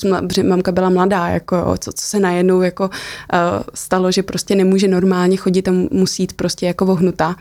mamka 0.44 0.72
byla 0.72 0.90
mladá, 0.90 1.28
jako, 1.28 1.76
co, 1.80 1.94
co 1.94 2.06
se 2.06 2.20
najednou 2.20 2.62
jako 2.62 2.84
uh, 2.84 3.40
stalo, 3.74 4.12
že 4.12 4.24
prostě 4.24 4.56
nemůže 4.56 4.88
normálně 4.88 5.38
chodit 5.38 5.68
a 5.68 5.72
musí 5.92 6.24
jít 6.24 6.34
prostě 6.34 6.66
jako 6.66 6.86
vohnutá. 6.86 7.36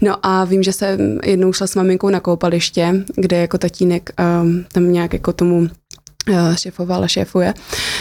No 0.00 0.16
a 0.26 0.44
vím, 0.44 0.62
že 0.62 0.72
se 0.72 0.98
jednou 1.24 1.52
šla 1.52 1.66
s 1.66 1.74
maminkou 1.74 2.08
na 2.10 2.20
koupaliště, 2.20 3.04
kde 3.16 3.36
jako 3.36 3.58
tatínek 3.58 4.10
um, 4.42 4.64
tam 4.72 4.92
nějak 4.92 5.12
jako 5.12 5.32
tomu 5.32 5.68
eh, 6.28 6.56
šéfovala, 6.56 7.08
šéfuje. 7.08 7.54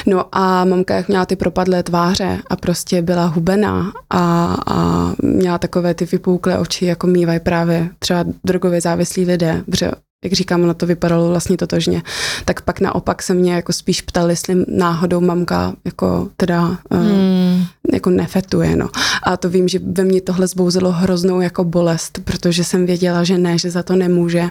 No 0.06 0.26
a 0.32 0.66
mamka 0.66 0.96
jak 0.96 1.08
měla 1.08 1.26
ty 1.26 1.36
propadlé 1.36 1.84
tváře 1.84 2.40
a 2.50 2.56
prostě 2.56 3.02
byla 3.02 3.26
hubená 3.26 3.92
a, 4.10 4.56
a 4.68 5.12
měla 5.24 5.58
takové 5.58 5.94
ty 5.94 6.06
vypouklé 6.06 6.60
oči, 6.60 6.86
jako 6.86 7.08
mývají 7.08 7.40
právě 7.40 7.90
třeba 8.00 8.26
drogově 8.44 8.82
závislí 8.82 9.26
lidé, 9.26 9.64
protože 9.66 9.92
jak 10.24 10.34
říkám, 10.34 10.63
ono 10.63 10.74
to 10.74 10.86
vypadalo 10.86 11.30
vlastně 11.30 11.58
totožně, 11.58 12.01
tak 12.46 12.62
pak 12.62 12.80
naopak 12.80 13.24
se 13.24 13.34
mě 13.34 13.54
jako 13.54 13.74
spíš 13.74 14.01
ptal, 14.01 14.30
jestli 14.30 14.66
náhodou 14.68 15.22
mamka 15.22 15.74
jako 15.86 16.30
teda 16.38 16.78
eh, 16.92 16.98
hmm. 16.98 17.63
jako 17.94 18.10
nefetuje, 18.10 18.75
no. 18.75 18.90
A 19.24 19.38
to 19.38 19.50
vím, 19.50 19.68
že 19.68 19.80
ve 19.84 20.04
mně 20.04 20.22
tohle 20.22 20.48
zbouzelo 20.48 20.92
hroznou 20.92 21.42
jako 21.42 21.63
bolest, 21.63 22.20
protože 22.24 22.63
jsem 22.63 22.86
věděla, 22.86 23.24
že 23.24 23.38
ne, 23.38 23.58
že 23.58 23.72
za 23.72 23.84
to 23.84 23.96
nemůže 23.96 24.50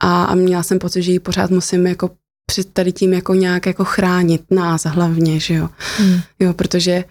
a, 0.00 0.24
a 0.24 0.34
měla 0.34 0.62
jsem 0.62 0.78
pocit, 0.78 1.02
že 1.02 1.12
ji 1.12 1.20
pořád 1.20 1.50
musím 1.50 1.86
jako 1.86 2.10
před 2.46 2.72
tady 2.72 2.92
tím 2.92 3.12
jako 3.12 3.34
nějak 3.34 3.66
jako 3.66 3.84
chránit 3.84 4.42
nás 4.50 4.84
hlavně, 4.84 5.40
že 5.40 5.54
jo. 5.54 5.68
Hmm. 5.98 6.20
Jo, 6.40 6.52
protože 6.52 7.04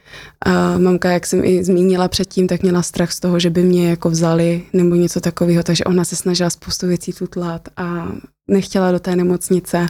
uh, 0.48 0.82
mamka, 0.82 1.12
jak 1.12 1.26
jsem 1.26 1.44
i 1.44 1.64
zmínila 1.64 2.08
předtím, 2.08 2.48
tak 2.48 2.62
měla 2.62 2.82
strach 2.82 3.12
z 3.12 3.20
toho, 3.20 3.40
že 3.40 3.50
by 3.50 3.64
mě 3.64 3.90
jako 3.90 4.10
vzali 4.10 4.64
nebo 4.74 4.96
něco 4.96 5.22
takového, 5.22 5.64
takže 5.64 5.84
ona 5.84 6.06
se 6.06 6.16
snažila 6.16 6.50
spoustu 6.50 6.88
věcí 6.88 7.14
tutlat 7.14 7.70
a 7.78 8.08
nechtěla 8.48 8.92
do 8.92 9.00
té 9.00 9.16
nemocnice, 9.16 9.88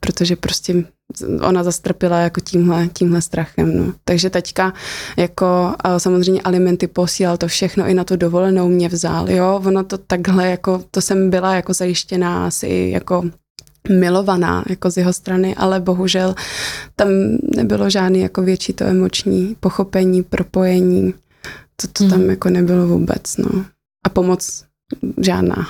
protože 0.00 0.36
prostě 0.36 0.84
ona 1.42 1.64
zastrpila 1.64 2.20
jako 2.20 2.40
tímhle, 2.40 2.88
tímhle 2.92 3.22
strachem. 3.22 3.76
No. 3.76 3.92
Takže 4.04 4.30
teďka 4.30 4.72
jako 5.16 5.74
samozřejmě 5.98 6.42
alimenty 6.42 6.86
posílal 6.86 7.36
to 7.36 7.48
všechno 7.48 7.86
i 7.86 7.94
na 7.94 8.04
tu 8.04 8.16
dovolenou 8.16 8.68
mě 8.68 8.88
vzal, 8.88 9.30
jo, 9.30 9.62
ono 9.64 9.84
to 9.84 9.98
takhle 9.98 10.50
jako, 10.50 10.84
to 10.90 11.00
jsem 11.00 11.30
byla 11.30 11.54
jako 11.54 11.72
zajištěná 11.72 12.46
asi 12.46 12.90
jako 12.92 13.24
milovaná 13.88 14.64
jako 14.68 14.90
z 14.90 14.96
jeho 14.96 15.12
strany, 15.12 15.54
ale 15.54 15.80
bohužel 15.80 16.34
tam 16.96 17.08
nebylo 17.56 17.90
žádný 17.90 18.20
jako 18.20 18.42
větší 18.42 18.72
to 18.72 18.84
emoční 18.84 19.56
pochopení, 19.60 20.22
propojení. 20.22 21.14
To, 21.76 21.88
to 21.88 22.04
mm. 22.04 22.10
tam 22.10 22.20
mhm. 22.20 22.30
jako 22.30 22.50
nebylo 22.50 22.86
vůbec, 22.86 23.36
no. 23.36 23.64
A 24.06 24.08
pomoc 24.08 24.64
žádná. 25.20 25.68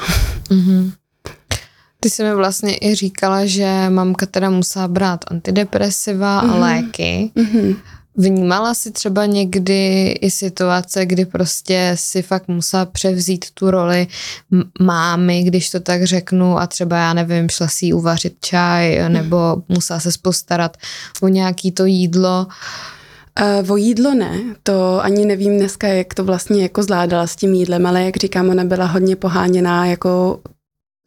Mm-hmm. 0.50 0.92
Ty 2.00 2.10
jsi 2.10 2.22
mi 2.24 2.34
vlastně 2.34 2.76
i 2.82 2.94
říkala, 2.94 3.46
že 3.46 3.86
mamka 3.88 4.26
teda 4.26 4.50
musela 4.50 4.88
brát 4.88 5.24
antidepresiva 5.28 6.42
mm-hmm. 6.42 6.50
a 6.50 6.52
mhm. 6.52 6.60
léky. 6.60 7.30
Mm-hmm. 7.36 7.76
Vnímala 8.18 8.74
si 8.74 8.90
třeba 8.90 9.26
někdy 9.26 10.10
i 10.20 10.30
situace, 10.30 11.06
kdy 11.06 11.24
prostě 11.24 11.92
si 11.94 12.22
fakt 12.22 12.48
musela 12.48 12.86
převzít 12.86 13.44
tu 13.54 13.70
roli 13.70 14.06
mámy, 14.80 15.42
když 15.42 15.70
to 15.70 15.80
tak 15.80 16.04
řeknu 16.04 16.58
a 16.58 16.66
třeba 16.66 16.96
já 16.96 17.14
nevím, 17.14 17.48
šla 17.48 17.68
si 17.68 17.92
uvařit 17.92 18.36
čaj 18.40 19.08
nebo 19.08 19.62
musela 19.68 20.00
se 20.00 20.10
postarat 20.22 20.76
o 21.22 21.28
nějaký 21.28 21.72
to 21.72 21.84
jídlo. 21.84 22.46
Uh, 23.62 23.72
o 23.72 23.76
jídlo 23.76 24.14
ne, 24.14 24.40
to 24.62 25.04
ani 25.04 25.26
nevím 25.26 25.58
dneska, 25.58 25.88
jak 25.88 26.14
to 26.14 26.24
vlastně 26.24 26.62
jako 26.62 26.82
zvládala 26.82 27.26
s 27.26 27.36
tím 27.36 27.54
jídlem, 27.54 27.86
ale 27.86 28.04
jak 28.04 28.16
říkám, 28.16 28.48
ona 28.48 28.64
byla 28.64 28.86
hodně 28.86 29.16
poháněná 29.16 29.86
jako 29.86 30.40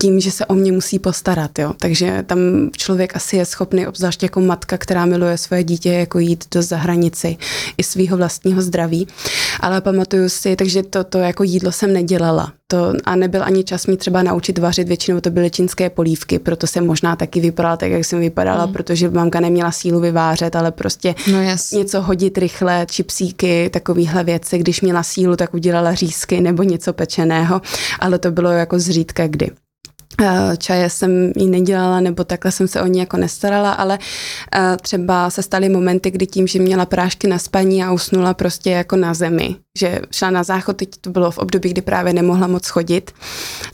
tím, 0.01 0.19
že 0.19 0.31
se 0.31 0.45
o 0.45 0.53
mě 0.53 0.71
musí 0.71 0.99
postarat, 0.99 1.59
jo. 1.59 1.73
Takže 1.79 2.23
tam 2.27 2.39
člověk 2.77 3.15
asi 3.15 3.37
je 3.37 3.45
schopný, 3.45 3.87
obzvlášť 3.87 4.23
jako 4.23 4.41
matka, 4.41 4.77
která 4.77 5.05
miluje 5.05 5.37
svoje 5.37 5.63
dítě, 5.63 5.93
jako 5.93 6.19
jít 6.19 6.45
do 6.53 6.61
zahranici 6.61 7.37
i 7.77 7.83
svého 7.83 8.17
vlastního 8.17 8.61
zdraví. 8.61 9.07
Ale 9.59 9.81
pamatuju 9.81 10.29
si, 10.29 10.55
takže 10.55 10.83
to, 10.83 11.03
to 11.03 11.17
jako 11.17 11.43
jídlo 11.43 11.71
jsem 11.71 11.93
nedělala. 11.93 12.53
To, 12.67 12.93
a 13.03 13.15
nebyl 13.15 13.43
ani 13.43 13.63
čas 13.63 13.87
mi 13.87 13.97
třeba 13.97 14.23
naučit 14.23 14.57
vařit, 14.57 14.87
většinou 14.87 15.21
to 15.21 15.29
byly 15.29 15.51
čínské 15.51 15.89
polívky, 15.89 16.39
proto 16.39 16.67
jsem 16.67 16.87
možná 16.87 17.15
taky 17.15 17.39
vypadala 17.39 17.77
tak, 17.77 17.91
jak 17.91 18.05
jsem 18.05 18.19
vypadala, 18.19 18.65
mm. 18.65 18.73
protože 18.73 19.09
mamka 19.09 19.39
neměla 19.39 19.71
sílu 19.71 19.99
vyvářet, 19.99 20.55
ale 20.55 20.71
prostě 20.71 21.15
no 21.31 21.41
něco 21.73 22.01
hodit 22.01 22.37
rychle, 22.37 22.85
čipsíky, 22.89 23.69
takovýhle 23.69 24.23
věci, 24.23 24.57
když 24.57 24.81
měla 24.81 25.03
sílu, 25.03 25.35
tak 25.35 25.53
udělala 25.53 25.93
řízky 25.93 26.41
nebo 26.41 26.63
něco 26.63 26.93
pečeného, 26.93 27.61
ale 27.99 28.19
to 28.19 28.31
bylo 28.31 28.49
jako 28.51 28.79
zřídka 28.79 29.27
kdy. 29.27 29.51
Eh, 30.19 30.57
čaje 30.57 30.89
jsem 30.89 31.31
jí 31.35 31.49
nedělala, 31.49 31.99
nebo 31.99 32.23
takhle 32.23 32.51
jsem 32.51 32.67
se 32.67 32.81
o 32.81 32.85
ní 32.85 32.99
jako 32.99 33.17
nestarala, 33.17 33.71
ale 33.71 33.99
eh, 34.55 34.77
třeba 34.81 35.29
se 35.29 35.43
staly 35.43 35.69
momenty, 35.69 36.11
kdy 36.11 36.27
tím, 36.27 36.47
že 36.47 36.59
měla 36.59 36.85
prášky 36.85 37.27
na 37.27 37.37
spaní 37.37 37.83
a 37.83 37.91
usnula 37.91 38.33
prostě 38.33 38.71
jako 38.71 38.95
na 38.95 39.13
zemi, 39.13 39.55
že 39.79 40.01
šla 40.11 40.29
na 40.29 40.43
záchod, 40.43 40.77
teď 40.77 40.89
to 41.01 41.09
bylo 41.09 41.31
v 41.31 41.37
období, 41.37 41.69
kdy 41.69 41.81
právě 41.81 42.13
nemohla 42.13 42.47
moc 42.47 42.67
chodit, 42.67 43.11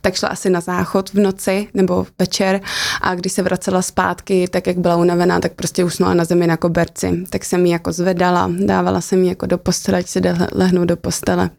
tak 0.02 0.15
šla 0.15 0.30
asi 0.30 0.50
na 0.50 0.62
záchod 0.62 1.10
v 1.10 1.19
noci 1.19 1.67
nebo 1.73 2.06
večer 2.19 2.62
a 3.02 3.15
když 3.15 3.34
se 3.34 3.41
vracela 3.41 3.82
zpátky, 3.82 4.47
tak 4.47 4.67
jak 4.67 4.78
byla 4.78 4.95
unavená, 4.95 5.39
tak 5.39 5.54
prostě 5.54 5.84
usnula 5.84 6.13
na 6.13 6.26
zemi 6.26 6.47
na 6.47 6.58
koberci. 6.58 7.23
Tak 7.30 7.45
jsem 7.45 7.65
ji 7.65 7.71
jako 7.71 7.91
zvedala, 7.91 8.52
dávala 8.65 9.02
jsem 9.02 9.23
ji 9.23 9.30
jako 9.30 9.45
do 9.45 9.58
postele, 9.58 9.97
ať 9.97 10.08
se 10.08 10.19
lehnout 10.52 10.88
do 10.88 10.97
postele. 10.97 11.50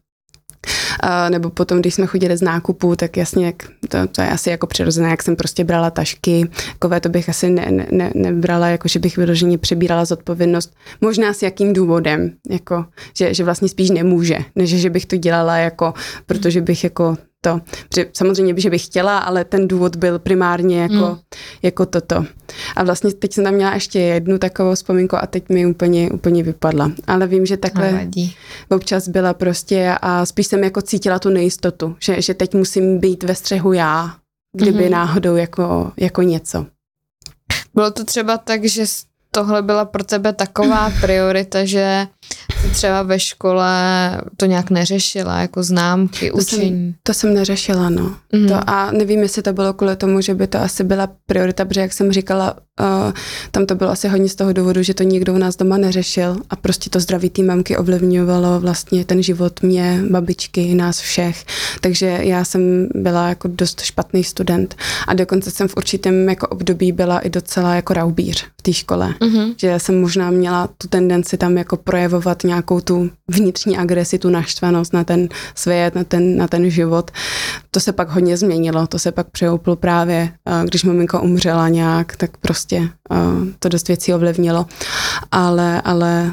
Nebo 1.30 1.50
potom, 1.50 1.80
když 1.80 1.94
jsme 1.94 2.06
chodili 2.06 2.36
z 2.36 2.42
nákupu, 2.42 2.96
tak 2.96 3.16
jasně, 3.16 3.52
to, 3.88 3.98
to 4.06 4.22
je 4.22 4.28
asi 4.28 4.50
jako 4.50 4.66
přirozené, 4.66 5.10
jak 5.10 5.22
jsem 5.22 5.36
prostě 5.36 5.64
brala 5.64 5.90
tašky, 5.90 6.50
takové 6.72 7.00
to 7.00 7.08
bych 7.08 7.28
asi 7.28 7.50
ne, 7.50 7.86
ne, 7.90 8.10
nebrala, 8.14 8.68
jako 8.68 8.88
že 8.88 8.98
bych 8.98 9.16
vyloženě 9.16 9.58
přebírala 9.58 10.04
zodpovědnost. 10.04 10.74
Možná 11.00 11.32
s 11.32 11.42
jakým 11.42 11.72
důvodem, 11.72 12.30
jako, 12.50 12.84
že, 13.16 13.34
že 13.34 13.44
vlastně 13.44 13.68
spíš 13.68 13.90
nemůže, 13.90 14.38
než 14.56 14.70
že 14.70 14.90
bych 14.90 15.06
to 15.06 15.16
dělala 15.16 15.56
jako, 15.56 15.94
protože 16.26 16.60
bych 16.60 16.84
jako 16.84 17.16
to. 17.40 17.60
Protože 17.88 18.06
samozřejmě, 18.12 18.54
že 18.56 18.70
bych 18.70 18.84
chtěla, 18.84 19.18
ale 19.18 19.44
ten 19.44 19.68
důvod 19.68 19.96
byl 19.96 20.18
primárně 20.18 20.82
jako, 20.82 20.94
mm. 20.94 21.16
jako 21.62 21.86
toto. 21.86 22.24
A 22.76 22.84
vlastně 22.84 23.12
teď 23.12 23.32
jsem 23.32 23.44
tam 23.44 23.54
měla 23.54 23.74
ještě 23.74 23.98
jednu 23.98 24.38
takovou 24.38 24.74
vzpomínku 24.74 25.16
a 25.16 25.26
teď 25.26 25.48
mi 25.48 25.66
úplně, 25.66 26.10
úplně 26.10 26.42
vypadla. 26.42 26.92
Ale 27.06 27.26
vím, 27.26 27.46
že 27.46 27.56
takhle 27.56 27.92
Nevadí. 27.92 28.36
občas 28.70 29.08
byla 29.08 29.34
prostě 29.34 29.94
a 30.00 30.26
spíš 30.26 30.46
jsem 30.46 30.64
jako 30.64 30.82
cítila 30.82 31.18
tu 31.18 31.30
nejistotu, 31.30 31.96
že, 32.00 32.22
že 32.22 32.34
teď 32.34 32.54
musím 32.54 32.98
být 32.98 33.22
ve 33.22 33.34
střehu 33.34 33.72
já, 33.72 34.16
kdyby 34.56 34.78
mm-hmm. 34.78 34.90
náhodou 34.90 35.36
jako, 35.36 35.92
jako 35.96 36.22
něco. 36.22 36.66
Bylo 37.74 37.90
to 37.90 38.04
třeba 38.04 38.38
tak, 38.38 38.64
že 38.64 38.84
tohle 39.30 39.62
byla 39.62 39.84
pro 39.84 40.04
tebe 40.04 40.32
taková 40.32 40.92
priorita, 41.00 41.64
že 41.64 42.06
třeba 42.72 43.02
ve 43.02 43.20
škole 43.20 43.72
to 44.36 44.46
nějak 44.46 44.70
neřešila, 44.70 45.40
jako 45.40 45.62
známky, 45.62 46.30
To 46.30 46.36
učení. 46.36 46.62
jsem, 46.62 46.94
to 47.02 47.14
jsem 47.14 47.34
neřešila, 47.34 47.90
no. 47.90 48.16
Mhm. 48.32 48.48
To, 48.48 48.54
a 48.70 48.90
nevím, 48.92 49.20
jestli 49.22 49.42
to 49.42 49.52
bylo 49.52 49.72
kvůli 49.72 49.96
tomu, 49.96 50.20
že 50.20 50.34
by 50.34 50.46
to 50.46 50.58
asi 50.58 50.84
byla 50.84 51.08
priorita, 51.26 51.64
protože 51.64 51.80
jak 51.80 51.92
jsem 51.92 52.12
říkala, 52.12 52.56
uh, 52.80 53.12
tam 53.50 53.66
to 53.66 53.74
bylo 53.74 53.90
asi 53.90 54.08
hodně 54.08 54.28
z 54.28 54.34
toho 54.34 54.52
důvodu, 54.52 54.82
že 54.82 54.94
to 54.94 55.02
nikdo 55.02 55.34
u 55.34 55.38
nás 55.38 55.56
doma 55.56 55.76
neřešil 55.76 56.36
a 56.50 56.56
prostě 56.56 56.90
to 56.90 57.00
zdraví 57.00 57.30
té 57.30 57.42
mamky 57.42 57.76
ovlivňovalo 57.76 58.60
vlastně 58.60 59.04
ten 59.04 59.22
život 59.22 59.62
mě, 59.62 60.02
babičky, 60.10 60.74
nás 60.74 61.00
všech. 61.00 61.44
Takže 61.80 62.18
já 62.22 62.44
jsem 62.44 62.88
byla 62.94 63.28
jako 63.28 63.48
dost 63.48 63.80
špatný 63.80 64.24
student 64.24 64.76
a 65.08 65.14
dokonce 65.14 65.50
jsem 65.50 65.68
v 65.68 65.76
určitém 65.76 66.28
jako 66.28 66.46
období 66.48 66.92
byla 66.92 67.18
i 67.18 67.30
docela 67.30 67.74
jako 67.74 67.94
raubíř 67.94 68.46
v 68.58 68.62
té 68.62 68.72
škole. 68.72 69.14
Mhm. 69.22 69.52
Že 69.56 69.74
jsem 69.78 70.00
možná 70.00 70.30
měla 70.30 70.68
tu 70.78 70.88
tendenci 70.88 71.36
tam 71.36 71.58
jako 71.58 71.76
projevovat 71.76 72.17
nějakou 72.44 72.80
tu 72.80 73.10
vnitřní 73.28 73.78
agresi, 73.78 74.18
tu 74.18 74.30
naštvanost 74.30 74.92
na 74.92 75.04
ten 75.04 75.28
svět, 75.54 75.94
na 75.94 76.04
ten, 76.04 76.36
na 76.36 76.48
ten 76.48 76.70
život. 76.70 77.10
To 77.70 77.80
se 77.80 77.92
pak 77.92 78.08
hodně 78.08 78.36
změnilo, 78.36 78.86
to 78.86 78.98
se 78.98 79.12
pak 79.12 79.30
přehouplo 79.30 79.76
právě, 79.76 80.32
eh, 80.46 80.64
když 80.64 80.84
maminka 80.84 81.20
umřela 81.20 81.68
nějak, 81.68 82.16
tak 82.16 82.36
prostě 82.36 82.88
eh, 83.12 83.16
to 83.58 83.68
dost 83.68 83.88
věcí 83.88 84.14
ovlivnilo. 84.14 84.66
Ale, 85.30 85.80
ale 85.80 86.32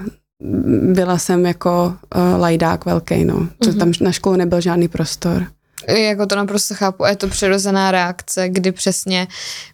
byla 0.94 1.18
jsem 1.18 1.46
jako 1.46 1.94
uh, 2.16 2.42
lajdák 2.42 2.86
velký, 2.86 3.26
no. 3.26 3.36
Mm-hmm. 3.36 3.78
Tam 3.78 3.92
na 4.02 4.12
školu 4.12 4.36
nebyl 4.36 4.62
žádný 4.62 4.88
prostor. 4.88 5.46
Jako 5.88 6.26
to 6.26 6.36
naprosto 6.36 6.76
chápu, 6.76 7.04
a 7.04 7.10
je 7.10 7.16
to 7.16 7.28
přirozená 7.28 7.92
reakce, 7.92 8.50
kdy 8.50 8.72
přesně 8.72 9.28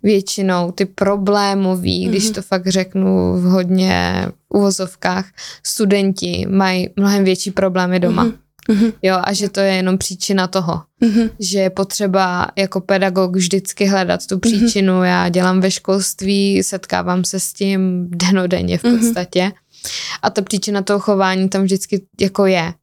většinou 0.03 0.71
ty 0.71 0.85
problémoví, 0.85 2.05
mm-hmm. 2.05 2.09
když 2.09 2.29
to 2.29 2.41
fakt 2.41 2.67
řeknu 2.67 3.37
v 3.37 3.43
hodně 3.43 4.25
uvozovkách, 4.49 5.25
studenti 5.63 6.45
mají 6.49 6.89
mnohem 6.95 7.23
větší 7.23 7.51
problémy 7.51 7.99
doma. 7.99 8.25
Mm-hmm. 8.25 8.37
Mm-hmm. 8.69 8.93
Jo, 9.01 9.17
a 9.23 9.33
že 9.33 9.49
to 9.49 9.59
je 9.59 9.73
jenom 9.73 9.97
příčina 9.97 10.47
toho, 10.47 10.81
Mm-hmm. 11.01 11.29
že 11.39 11.59
je 11.59 11.69
potřeba 11.69 12.47
jako 12.55 12.81
pedagog 12.81 13.35
vždycky 13.35 13.85
hledat 13.85 14.27
tu 14.27 14.39
příčinu. 14.39 14.93
Mm-hmm. 14.93 15.03
Já 15.03 15.29
dělám 15.29 15.61
ve 15.61 15.71
školství, 15.71 16.63
setkávám 16.63 17.23
se 17.23 17.39
s 17.39 17.53
tím 17.53 18.07
denodenně 18.09 18.77
v 18.77 18.81
podstatě. 18.81 19.39
Mm-hmm. 19.39 19.91
A 20.21 20.29
ta 20.29 20.41
příčina 20.41 20.81
toho 20.81 20.99
chování 20.99 21.49
tam 21.49 21.63
vždycky 21.63 22.05
jako 22.19 22.45
je. 22.45 22.73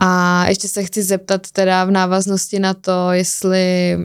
A 0.00 0.44
ještě 0.48 0.68
se 0.68 0.84
chci 0.84 1.02
zeptat 1.02 1.50
teda 1.50 1.84
v 1.84 1.90
návaznosti 1.90 2.58
na 2.58 2.74
to, 2.74 3.12
jestli 3.12 3.96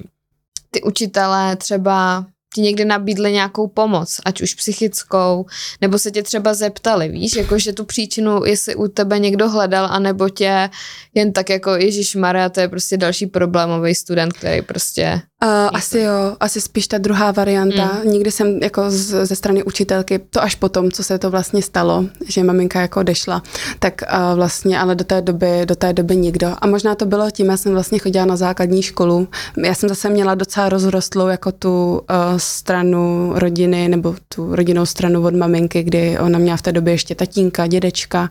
ty 0.72 0.84
učitelé 0.84 1.56
třeba 1.56 2.26
ti 2.56 2.62
někdy 2.62 2.86
nabídli 2.86 3.32
nějakou 3.32 3.68
pomoc, 3.68 4.22
ať 4.26 4.42
už 4.42 4.54
psychickou, 4.54 5.46
nebo 5.82 6.00
se 6.00 6.12
tě 6.12 6.24
třeba 6.24 6.54
zeptali, 6.54 7.10
víš, 7.10 7.36
jako 7.36 7.60
že 7.60 7.74
tu 7.74 7.86
příčinu, 7.86 8.46
jestli 8.46 8.76
u 8.76 8.88
tebe 8.88 9.20
někdo 9.20 9.50
hledal, 9.50 9.86
anebo 9.92 10.30
tě 10.30 10.70
jen 11.14 11.34
tak 11.34 11.50
jako 11.50 11.72
Ježíš 11.72 12.16
Maria, 12.16 12.50
to 12.50 12.60
je 12.60 12.68
prostě 12.68 12.98
další 12.98 13.28
problémový 13.28 13.96
student, 13.96 14.34
který 14.34 14.62
prostě... 14.62 15.22
Uh, 15.46 15.70
asi 15.74 16.00
jo, 16.00 16.36
asi 16.40 16.62
spíš 16.62 16.88
ta 16.88 16.98
druhá 16.98 17.32
varianta. 17.32 17.86
Mm. 17.86 18.12
Nikdy 18.12 18.32
jsem 18.32 18.60
jako 18.64 18.84
z, 18.88 19.28
ze 19.28 19.36
strany 19.36 19.64
učitelky, 19.64 20.20
to 20.20 20.44
až 20.44 20.56
potom, 20.56 20.92
co 20.92 21.04
se 21.04 21.20
to 21.20 21.30
vlastně 21.30 21.62
stalo, 21.62 22.06
že 22.28 22.44
maminka 22.44 22.82
jako 22.82 23.00
odešla, 23.00 23.44
tak 23.80 24.02
uh, 24.02 24.36
vlastně, 24.36 24.80
ale 24.80 24.96
do 24.96 25.04
té 25.04 25.22
doby, 25.22 25.62
do 25.66 25.76
té 25.76 25.94
doby 25.94 26.16
nikdo. 26.16 26.56
A 26.62 26.68
možná 26.68 26.96
to 26.96 27.06
bylo 27.06 27.32
tím, 27.32 27.50
já 27.50 27.58
jsem 27.58 27.72
vlastně 27.74 28.00
chodila 28.00 28.26
na 28.26 28.36
základní 28.36 28.82
školu. 28.82 29.28
Já 29.66 29.74
jsem 29.74 29.90
zase 29.90 30.10
měla 30.10 30.36
docela 30.36 30.70
rozrostlou 30.70 31.28
jako 31.28 31.52
tu 31.52 31.94
uh, 31.94 32.38
stranu 32.38 33.32
rodiny, 33.36 33.88
nebo 33.88 34.16
tu 34.36 34.56
rodinnou 34.56 34.86
stranu 34.86 35.26
od 35.26 35.36
maminky, 35.36 35.84
kdy 35.84 36.20
ona 36.20 36.40
měla 36.40 36.58
v 36.58 36.62
té 36.62 36.72
době 36.72 36.94
ještě 36.94 37.16
tatínka, 37.16 37.68
dědečka, 37.68 38.30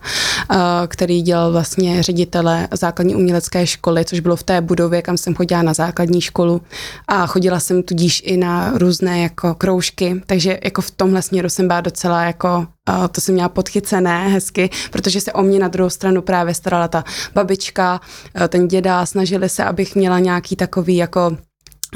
uh, 0.51 0.57
který 0.87 1.21
dělal 1.21 1.51
vlastně 1.51 2.03
ředitele 2.03 2.67
základní 2.71 3.15
umělecké 3.15 3.67
školy, 3.67 4.05
což 4.05 4.19
bylo 4.19 4.35
v 4.35 4.43
té 4.43 4.61
budově, 4.61 5.01
kam 5.01 5.17
jsem 5.17 5.35
chodila 5.35 5.61
na 5.61 5.73
základní 5.73 6.21
školu 6.21 6.61
a 7.07 7.27
chodila 7.27 7.59
jsem 7.59 7.83
tudíž 7.83 8.23
i 8.25 8.37
na 8.37 8.71
různé 8.75 9.21
jako 9.21 9.55
kroužky, 9.55 10.21
takže 10.25 10.59
jako 10.63 10.81
v 10.81 10.91
tomhle 10.91 11.21
směru 11.21 11.49
jsem 11.49 11.67
byla 11.67 11.81
docela 11.81 12.23
jako 12.23 12.67
to 13.11 13.21
jsem 13.21 13.33
měla 13.33 13.49
podchycené 13.49 14.27
hezky, 14.29 14.69
protože 14.91 15.21
se 15.21 15.33
o 15.33 15.41
mě 15.41 15.59
na 15.59 15.67
druhou 15.67 15.89
stranu 15.89 16.21
právě 16.21 16.53
starala 16.53 16.87
ta 16.87 17.03
babička, 17.33 18.01
ten 18.49 18.67
děda, 18.67 19.05
snažili 19.05 19.49
se, 19.49 19.63
abych 19.63 19.95
měla 19.95 20.19
nějaký 20.19 20.55
takový 20.55 20.95
jako 20.95 21.37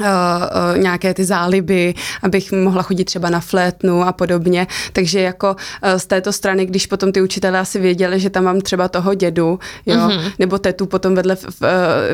Uh, 0.00 0.78
nějaké 0.78 1.14
ty 1.14 1.24
záliby, 1.24 1.94
abych 2.22 2.52
mohla 2.52 2.82
chodit 2.82 3.04
třeba 3.04 3.30
na 3.30 3.40
flétnu 3.40 4.02
a 4.02 4.12
podobně. 4.12 4.66
Takže 4.92 5.20
jako 5.20 5.50
uh, 5.50 5.98
z 5.98 6.06
této 6.06 6.32
strany, 6.32 6.66
když 6.66 6.86
potom 6.86 7.12
ty 7.12 7.22
učitelé 7.22 7.58
asi 7.58 7.80
věděli, 7.80 8.20
že 8.20 8.30
tam 8.30 8.44
mám 8.44 8.60
třeba 8.60 8.88
toho 8.88 9.14
dědu, 9.14 9.58
jo, 9.86 9.96
mm-hmm. 9.96 10.32
nebo 10.38 10.58
tetu 10.58 10.86
potom 10.86 11.14
vedle 11.14 11.36
v, 11.36 11.44
v, 11.60 11.62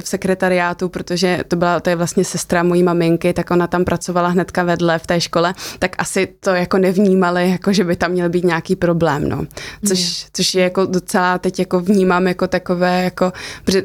v 0.00 0.08
sekretariátu, 0.08 0.88
protože 0.88 1.40
to 1.48 1.56
byla, 1.56 1.80
to 1.80 1.90
je 1.90 1.96
vlastně 1.96 2.24
sestra 2.24 2.62
mojí 2.62 2.82
maminky, 2.82 3.32
tak 3.32 3.50
ona 3.50 3.66
tam 3.66 3.84
pracovala 3.84 4.28
hnedka 4.28 4.62
vedle 4.62 4.98
v 4.98 5.06
té 5.06 5.20
škole, 5.20 5.54
tak 5.78 5.94
asi 5.98 6.28
to 6.40 6.50
jako 6.50 6.78
nevnímali, 6.78 7.50
jako 7.50 7.72
že 7.72 7.84
by 7.84 7.96
tam 7.96 8.10
měl 8.10 8.28
být 8.28 8.44
nějaký 8.44 8.76
problém, 8.76 9.28
no. 9.28 9.46
Což, 9.88 9.98
mm. 10.00 10.28
což 10.32 10.54
je 10.54 10.62
jako 10.62 10.86
docela 10.86 11.38
teď 11.38 11.58
jako 11.58 11.80
vnímám 11.80 12.26
jako 12.26 12.46
takové, 12.46 13.04
jako, 13.04 13.32
protože 13.64 13.82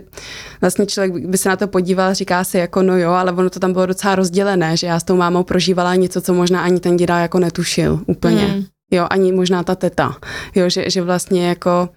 vlastně 0.62 0.86
člověk 0.86 1.28
by 1.28 1.38
se 1.38 1.50
na 1.50 1.56
to 1.56 1.68
podíval 1.68 2.14
říká 2.14 2.44
si 2.44 2.58
jako 2.58 2.82
no 2.82 2.98
jo, 2.98 3.12
ale 3.12 3.32
ono 3.32 3.50
to 3.50 3.60
tam 3.60 3.74
bylo 3.74 3.86
docela 3.92 4.16
rozdělené, 4.16 4.78
že 4.78 4.88
já 4.88 5.00
s 5.00 5.04
tou 5.04 5.16
mámou 5.16 5.44
prožívala 5.44 5.96
něco, 5.96 6.22
co 6.22 6.34
možná 6.34 6.62
ani 6.62 6.80
ten 6.80 6.98
děda 6.98 7.20
jako 7.20 7.40
netušil 7.40 8.00
úplně. 8.08 8.48
Mm. 8.48 8.66
Jo, 8.94 9.08
ani 9.10 9.32
možná 9.32 9.64
ta 9.64 9.76
teta, 9.76 10.16
jo, 10.56 10.70
že, 10.70 10.90
že 10.90 11.02
vlastně 11.02 11.48
jako, 11.48 11.90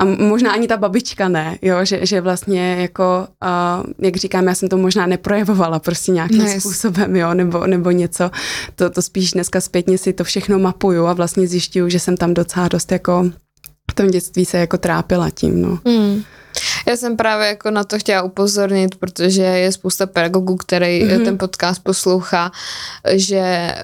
a 0.00 0.04
možná 0.04 0.52
ani 0.52 0.68
ta 0.68 0.76
babička 0.76 1.28
ne, 1.28 1.58
jo, 1.62 1.84
že, 1.84 2.06
že 2.06 2.20
vlastně 2.20 2.76
jako, 2.80 3.28
uh, 3.44 3.86
jak 3.98 4.16
říkám, 4.16 4.48
já 4.48 4.54
jsem 4.54 4.68
to 4.68 4.76
možná 4.76 5.06
neprojevovala 5.06 5.78
prostě 5.78 6.12
nějakým 6.12 6.40
Yes. 6.40 6.58
způsobem, 6.62 7.16
jo, 7.16 7.34
nebo, 7.34 7.66
nebo 7.66 7.90
něco, 7.90 8.30
to, 8.74 8.90
to 8.90 9.02
spíš 9.02 9.30
dneska 9.32 9.60
zpětně 9.60 9.98
si 9.98 10.12
to 10.12 10.24
všechno 10.24 10.58
mapuju 10.58 11.06
a 11.06 11.12
vlastně 11.12 11.46
zjišťuju, 11.46 11.88
že 11.88 11.98
jsem 12.00 12.16
tam 12.16 12.34
docela 12.34 12.68
dost 12.68 12.92
jako 12.92 13.30
v 13.90 13.94
tom 13.94 14.06
dětství 14.06 14.44
se 14.44 14.58
jako 14.58 14.78
trápila 14.78 15.30
tím, 15.30 15.62
no. 15.62 15.78
Hmm. 15.86 16.22
Já 16.88 16.96
jsem 16.96 17.16
právě 17.16 17.46
jako 17.48 17.70
na 17.70 17.84
to 17.84 17.98
chtěla 17.98 18.22
upozornit, 18.22 18.94
protože 18.94 19.42
je 19.42 19.72
spousta 19.72 20.06
pedagogů, 20.06 20.56
který 20.56 21.04
mm-hmm. 21.04 21.24
ten 21.24 21.38
podcast 21.38 21.82
poslouchá, 21.84 22.50
že 23.12 23.74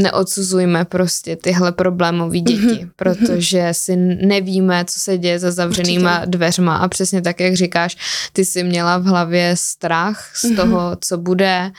neodsuzujme 0.00 0.84
prostě 0.84 1.36
tyhle 1.36 1.72
problémové 1.72 2.38
děti, 2.38 2.62
mm-hmm. 2.62 2.90
protože 2.96 3.68
si 3.72 3.96
nevíme, 3.96 4.84
co 4.84 5.00
se 5.00 5.18
děje 5.18 5.38
za 5.38 5.50
zavřenýma 5.50 6.12
Určitě. 6.16 6.30
dveřma 6.30 6.76
a 6.76 6.88
přesně 6.88 7.22
tak, 7.22 7.40
jak 7.40 7.54
říkáš, 7.56 7.96
ty 8.32 8.44
jsi 8.44 8.62
měla 8.64 8.98
v 8.98 9.04
hlavě 9.04 9.54
strach 9.56 10.30
z 10.36 10.44
Mhm. 10.44 10.56
toho, 10.56 10.96
co 11.00 11.18
bude 11.18 11.70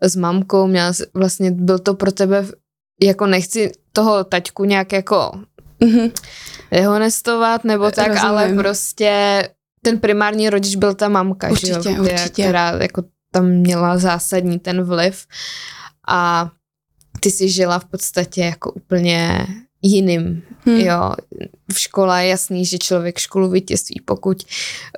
s 0.00 0.16
mamkou, 0.16 0.66
měla 0.66 0.92
jsi, 0.92 1.02
vlastně 1.14 1.50
byl 1.50 1.78
to 1.78 1.94
pro 1.94 2.12
tebe 2.12 2.46
jako 3.02 3.26
nechci 3.26 3.72
toho 3.92 4.24
taťku 4.24 4.64
nějak 4.64 4.92
jako 4.92 5.32
Mm-hmm. 5.80 6.12
dehonestovat 6.72 7.64
nebo 7.64 7.90
tak, 7.90 8.08
Rozumím. 8.08 8.26
ale 8.30 8.52
prostě 8.54 9.42
ten 9.90 10.00
primární 10.00 10.50
rodič 10.50 10.76
byl 10.76 10.94
ta 10.94 11.08
mamka, 11.08 11.48
že 11.54 11.68
jo, 11.68 11.76
Určitě, 11.76 11.94
která, 11.94 12.02
určitě. 12.14 12.42
která 12.42 12.70
jako 12.70 13.02
tam 13.32 13.46
měla 13.48 13.98
zásadní 13.98 14.58
ten 14.58 14.82
vliv 14.82 15.26
a 16.08 16.50
ty 17.20 17.30
si 17.30 17.48
žila 17.48 17.78
v 17.78 17.84
podstatě 17.84 18.40
jako 18.40 18.72
úplně 18.72 19.46
jiným, 19.82 20.42
Hmm. 20.66 20.76
jo. 20.76 21.12
V 21.72 21.80
škole 21.80 22.24
je 22.24 22.30
jasný, 22.30 22.64
že 22.66 22.78
člověk 22.78 23.18
školu 23.18 23.50
vítězství, 23.50 24.00
pokud 24.04 24.42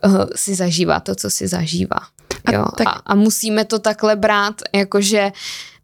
uh, 0.05 0.25
si 0.37 0.55
zažívá 0.55 1.01
to, 1.01 1.15
co 1.15 1.31
si 1.31 1.49
zažívá. 1.49 1.97
A 2.45 2.53
Jo. 2.53 2.65
tak- 2.77 2.87
A, 2.89 2.91
a 2.91 3.15
musíme 3.15 3.65
to 3.65 3.79
takhle 3.79 4.17
brát, 4.17 4.55
jakože 4.75 5.33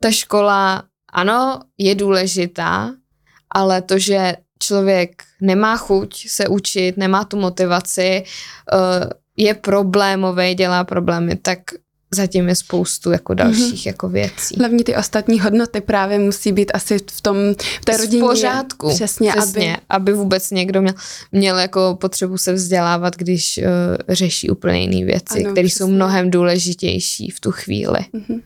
ta 0.01 0.11
škola, 0.11 0.83
ano, 1.13 1.61
je 1.79 1.95
důležitá, 1.95 2.95
ale 3.55 3.83
to, 3.83 3.99
že 3.99 4.37
člověk 4.59 5.23
nemá 5.41 5.77
chuť 5.77 6.29
se 6.29 6.49
učit, 6.49 6.97
nemá 6.97 7.25
tu 7.25 7.37
motivaci, 7.37 8.25
uh, 8.73 9.11
je 9.37 9.55
problémový, 9.55 10.55
dělá 10.55 10.85
problémy, 10.85 11.37
tak 11.37 11.59
zatím 12.15 12.49
je 12.49 12.55
spoustu 12.55 13.11
jako 13.11 13.35
dalších 13.35 13.75
mm-hmm. 13.75 13.87
jako 13.87 14.09
věcí. 14.09 14.55
Hlavně 14.59 14.85
ty 14.85 14.97
ostatní 14.97 15.41
hodnoty 15.41 15.81
právě 15.81 16.19
musí 16.19 16.53
být 16.53 16.71
asi 16.75 16.99
v 17.11 17.21
tom, 17.21 17.37
v 17.81 17.85
té 17.85 17.97
rodině. 17.97 18.23
V 18.23 18.27
pořádku. 18.27 18.89
Přesně, 18.89 19.33
přesně 19.37 19.77
aby... 19.77 19.83
aby 19.89 20.13
vůbec 20.13 20.51
někdo 20.51 20.83
měl, 20.83 20.95
měl 21.33 21.59
jako 21.59 21.99
potřebu 22.01 22.39
se 22.39 22.53
vzdělávat, 22.53 23.17
když 23.17 23.59
uh, 23.59 23.65
řeší 24.09 24.51
úplně 24.51 24.81
jiné 24.81 25.07
věci, 25.07 25.45
které 25.45 25.67
jsou 25.67 25.89
mnohem 25.89 26.31
důležitější 26.31 27.31
v 27.31 27.41
tu 27.41 27.53
chvíli. 27.53 27.99
Mm-hmm. 28.15 28.43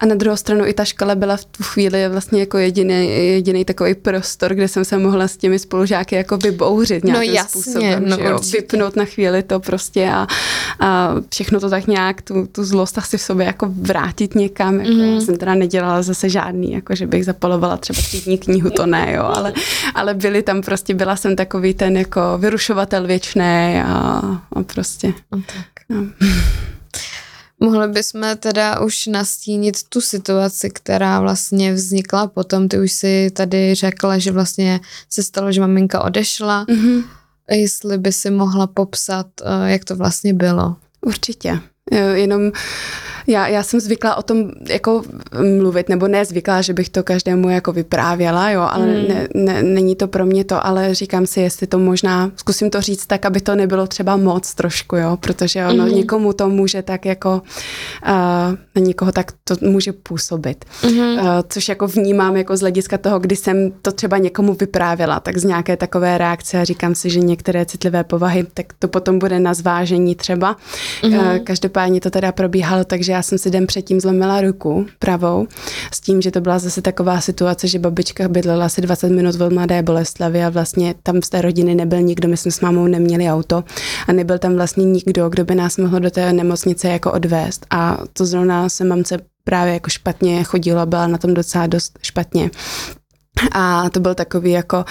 A 0.00 0.06
na 0.06 0.14
druhou 0.14 0.36
stranu 0.36 0.66
i 0.66 0.74
ta 0.74 0.84
škola 0.84 1.14
byla 1.14 1.36
v 1.36 1.44
tu 1.44 1.62
chvíli 1.62 2.08
vlastně 2.08 2.40
jako 2.40 2.58
jediný, 2.58 3.08
jediný 3.16 3.64
takový 3.64 3.94
prostor, 3.94 4.54
kde 4.54 4.68
jsem 4.68 4.84
se 4.84 4.98
mohla 4.98 5.28
s 5.28 5.36
těmi 5.36 5.58
spolužáky 5.58 6.14
jako 6.14 6.36
vybouřit 6.36 7.04
no 7.04 7.10
nějakým 7.10 7.30
no 7.30 7.36
jasně, 7.36 7.62
způsobem, 7.62 8.08
no 8.08 8.16
že 8.16 8.22
jo, 8.22 8.40
vypnout 8.52 8.96
na 8.96 9.04
chvíli 9.04 9.42
to 9.42 9.60
prostě 9.60 10.10
a, 10.10 10.26
a 10.80 11.14
všechno 11.30 11.60
to 11.60 11.70
tak 11.70 11.86
nějak, 11.86 12.22
tu, 12.22 12.46
tu 12.46 12.64
zlost 12.64 12.98
asi 12.98 13.18
v 13.18 13.22
sobě 13.22 13.46
jako 13.46 13.66
vrátit 13.68 14.34
někam. 14.34 14.80
Jako 14.80 14.92
mm. 14.92 15.14
Já 15.14 15.20
jsem 15.20 15.36
teda 15.36 15.54
nedělala 15.54 16.02
zase 16.02 16.28
žádný, 16.28 16.72
jako 16.72 16.94
že 16.94 17.06
bych 17.06 17.24
zapalovala 17.24 17.76
třeba 17.76 17.96
třídní 17.96 18.38
knihu, 18.38 18.70
to 18.70 18.86
ne, 18.86 19.12
jo, 19.16 19.24
ale, 19.24 19.52
ale 19.94 20.14
byli 20.14 20.42
tam 20.42 20.62
prostě, 20.62 20.94
byla 20.94 21.16
jsem 21.16 21.36
takový 21.36 21.74
ten 21.74 21.96
jako 21.96 22.20
vyrušovatel 22.38 23.06
věčný 23.06 23.82
a, 23.86 24.20
a 24.52 24.62
prostě. 24.62 25.12
No, 25.32 25.42
tak. 25.46 25.66
No. 25.88 26.06
Mohli 27.60 27.88
bychom 27.88 28.36
teda 28.36 28.80
už 28.80 29.06
nastínit 29.06 29.82
tu 29.88 30.00
situaci, 30.00 30.70
která 30.70 31.20
vlastně 31.20 31.74
vznikla 31.74 32.26
potom. 32.26 32.68
Ty 32.68 32.78
už 32.78 32.92
si 32.92 33.30
tady 33.30 33.74
řekla, 33.74 34.18
že 34.18 34.32
vlastně 34.32 34.80
se 35.08 35.22
stalo, 35.22 35.52
že 35.52 35.60
maminka 35.60 36.02
odešla. 36.04 36.64
Mm-hmm. 36.64 37.04
Jestli 37.50 37.98
by 37.98 38.12
si 38.12 38.30
mohla 38.30 38.66
popsat, 38.66 39.26
eh, 39.44 39.72
jak 39.72 39.84
to 39.84 39.96
vlastně 39.96 40.34
bylo. 40.34 40.76
Určitě. 41.00 41.60
Jenom 41.90 42.52
já, 43.26 43.46
já 43.46 43.62
jsem 43.62 43.80
zvykla 43.80 44.14
o 44.14 44.22
tom 44.22 44.50
jako 44.68 45.02
mluvit, 45.58 45.88
nebo 45.88 46.08
ne 46.08 46.24
zvykla, 46.24 46.62
že 46.62 46.72
bych 46.72 46.88
to 46.88 47.02
každému 47.02 47.48
jako 47.48 47.72
vyprávěla, 47.72 48.50
jo, 48.50 48.68
ale 48.70 48.86
mm. 48.86 49.08
ne, 49.08 49.28
ne, 49.34 49.62
není 49.62 49.96
to 49.96 50.08
pro 50.08 50.26
mě 50.26 50.44
to, 50.44 50.66
ale 50.66 50.94
říkám 50.94 51.26
si, 51.26 51.40
jestli 51.40 51.66
to 51.66 51.78
možná, 51.78 52.30
zkusím 52.36 52.70
to 52.70 52.80
říct 52.80 53.06
tak, 53.06 53.26
aby 53.26 53.40
to 53.40 53.54
nebylo 53.54 53.86
třeba 53.86 54.16
moc 54.16 54.54
trošku, 54.54 54.96
jo, 54.96 55.16
protože 55.20 55.66
ono 55.66 55.86
mm. 55.86 55.94
někomu 55.94 56.32
to 56.32 56.48
může 56.48 56.82
tak 56.82 57.06
jako, 57.06 57.42
uh, 58.02 58.10
na 58.74 58.82
někoho 58.82 59.12
tak 59.12 59.32
to 59.44 59.54
může 59.60 59.92
působit. 59.92 60.64
Mm. 60.84 60.98
Uh, 60.98 61.18
což 61.48 61.68
jako 61.68 61.86
vnímám 61.86 62.36
jako 62.36 62.56
z 62.56 62.60
hlediska 62.60 62.98
toho, 62.98 63.18
kdy 63.18 63.36
jsem 63.36 63.72
to 63.82 63.92
třeba 63.92 64.18
někomu 64.18 64.54
vyprávěla, 64.54 65.20
tak 65.20 65.38
z 65.38 65.44
nějaké 65.44 65.76
takové 65.76 66.18
reakce 66.18 66.60
a 66.60 66.64
říkám 66.64 66.94
si, 66.94 67.10
že 67.10 67.20
některé 67.20 67.66
citlivé 67.66 68.04
povahy, 68.04 68.46
tak 68.54 68.66
to 68.78 68.88
potom 68.88 69.18
bude 69.18 69.40
na 69.40 69.54
zvážení 69.54 70.14
třeba. 70.14 70.56
Mm. 71.04 71.14
Uh, 71.14 71.38
každopádně 71.38 71.79
to 72.00 72.10
teda 72.10 72.32
probíhalo, 72.32 72.84
takže 72.84 73.12
já 73.12 73.22
jsem 73.22 73.38
si 73.38 73.50
den 73.50 73.66
předtím 73.66 74.00
zlomila 74.00 74.40
ruku 74.40 74.86
pravou 74.98 75.46
s 75.92 76.00
tím, 76.00 76.22
že 76.22 76.30
to 76.30 76.40
byla 76.40 76.58
zase 76.58 76.82
taková 76.82 77.20
situace, 77.20 77.68
že 77.68 77.78
babička 77.78 78.28
bydlela 78.28 78.66
asi 78.66 78.80
20 78.80 79.08
minut 79.08 79.40
od 79.40 79.52
Mladé 79.52 79.82
Boleslavy 79.82 80.44
a 80.44 80.48
vlastně 80.48 80.94
tam 81.02 81.22
z 81.22 81.28
té 81.28 81.42
rodiny 81.42 81.74
nebyl 81.74 82.00
nikdo, 82.00 82.28
my 82.28 82.36
jsme 82.36 82.50
s 82.50 82.60
mámou 82.60 82.86
neměli 82.86 83.28
auto 83.28 83.64
a 84.06 84.12
nebyl 84.12 84.38
tam 84.38 84.54
vlastně 84.54 84.84
nikdo, 84.84 85.28
kdo 85.28 85.44
by 85.44 85.54
nás 85.54 85.76
mohl 85.76 86.00
do 86.00 86.10
té 86.10 86.32
nemocnice 86.32 86.88
jako 86.88 87.12
odvést 87.12 87.66
a 87.70 87.98
to 88.12 88.26
zrovna 88.26 88.68
se 88.68 88.84
mamce 88.84 89.18
právě 89.44 89.72
jako 89.72 89.90
špatně 89.90 90.44
chodila, 90.44 90.86
byla 90.86 91.06
na 91.06 91.18
tom 91.18 91.34
docela 91.34 91.66
dost 91.66 91.98
špatně. 92.02 92.50
A 93.52 93.90
to 93.90 94.00
byl 94.00 94.14
takový 94.14 94.50
jako 94.50 94.84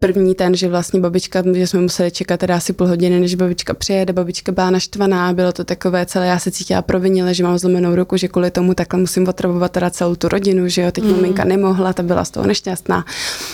první 0.00 0.34
ten, 0.34 0.54
že 0.54 0.68
vlastně 0.68 1.00
babička, 1.00 1.42
že 1.54 1.66
jsme 1.66 1.80
museli 1.80 2.10
čekat 2.10 2.40
teda 2.40 2.56
asi 2.56 2.72
půl 2.72 2.86
hodiny, 2.86 3.20
než 3.20 3.34
babička 3.34 3.74
přijede, 3.74 4.12
babička 4.12 4.52
byla 4.52 4.70
naštvaná, 4.70 5.32
bylo 5.32 5.52
to 5.52 5.64
takové 5.64 6.06
celé, 6.06 6.26
já 6.26 6.38
se 6.38 6.50
cítila 6.50 6.82
provinile, 6.82 7.34
že 7.34 7.44
mám 7.44 7.58
zlomenou 7.58 7.94
ruku, 7.94 8.16
že 8.16 8.28
kvůli 8.28 8.50
tomu 8.50 8.74
takhle 8.74 9.00
musím 9.00 9.28
otravovat 9.28 9.72
teda 9.72 9.90
celou 9.90 10.14
tu 10.14 10.28
rodinu, 10.28 10.68
že 10.68 10.82
jo, 10.82 10.92
teď 10.92 11.04
mm. 11.04 11.10
maminka 11.10 11.44
nemohla, 11.44 11.92
ta 11.92 12.02
byla 12.02 12.24
z 12.24 12.30
toho 12.30 12.46
nešťastná. 12.46 13.04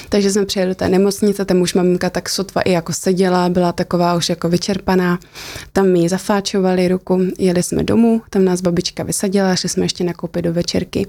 Takže 0.08 0.30
jsme 0.30 0.46
přijeli 0.46 0.68
do 0.68 0.74
té 0.74 0.88
nemocnice, 0.88 1.44
tam 1.44 1.60
už 1.60 1.74
maminka 1.74 2.10
tak 2.10 2.28
sotva 2.28 2.60
i 2.60 2.72
jako 2.72 2.92
seděla, 2.92 3.48
byla 3.48 3.72
taková 3.72 4.14
už 4.14 4.28
jako 4.28 4.48
vyčerpaná. 4.48 5.18
Tam 5.72 5.88
mi 5.88 6.08
zafáčovali 6.08 6.88
ruku, 6.88 7.20
jeli 7.38 7.62
jsme 7.62 7.82
domů, 7.82 8.22
tam 8.30 8.44
nás 8.44 8.60
babička 8.60 9.02
vysadila, 9.02 9.56
šli 9.56 9.68
jsme 9.68 9.84
ještě 9.84 10.04
nakoupit 10.04 10.42
do 10.42 10.52
večerky. 10.52 11.06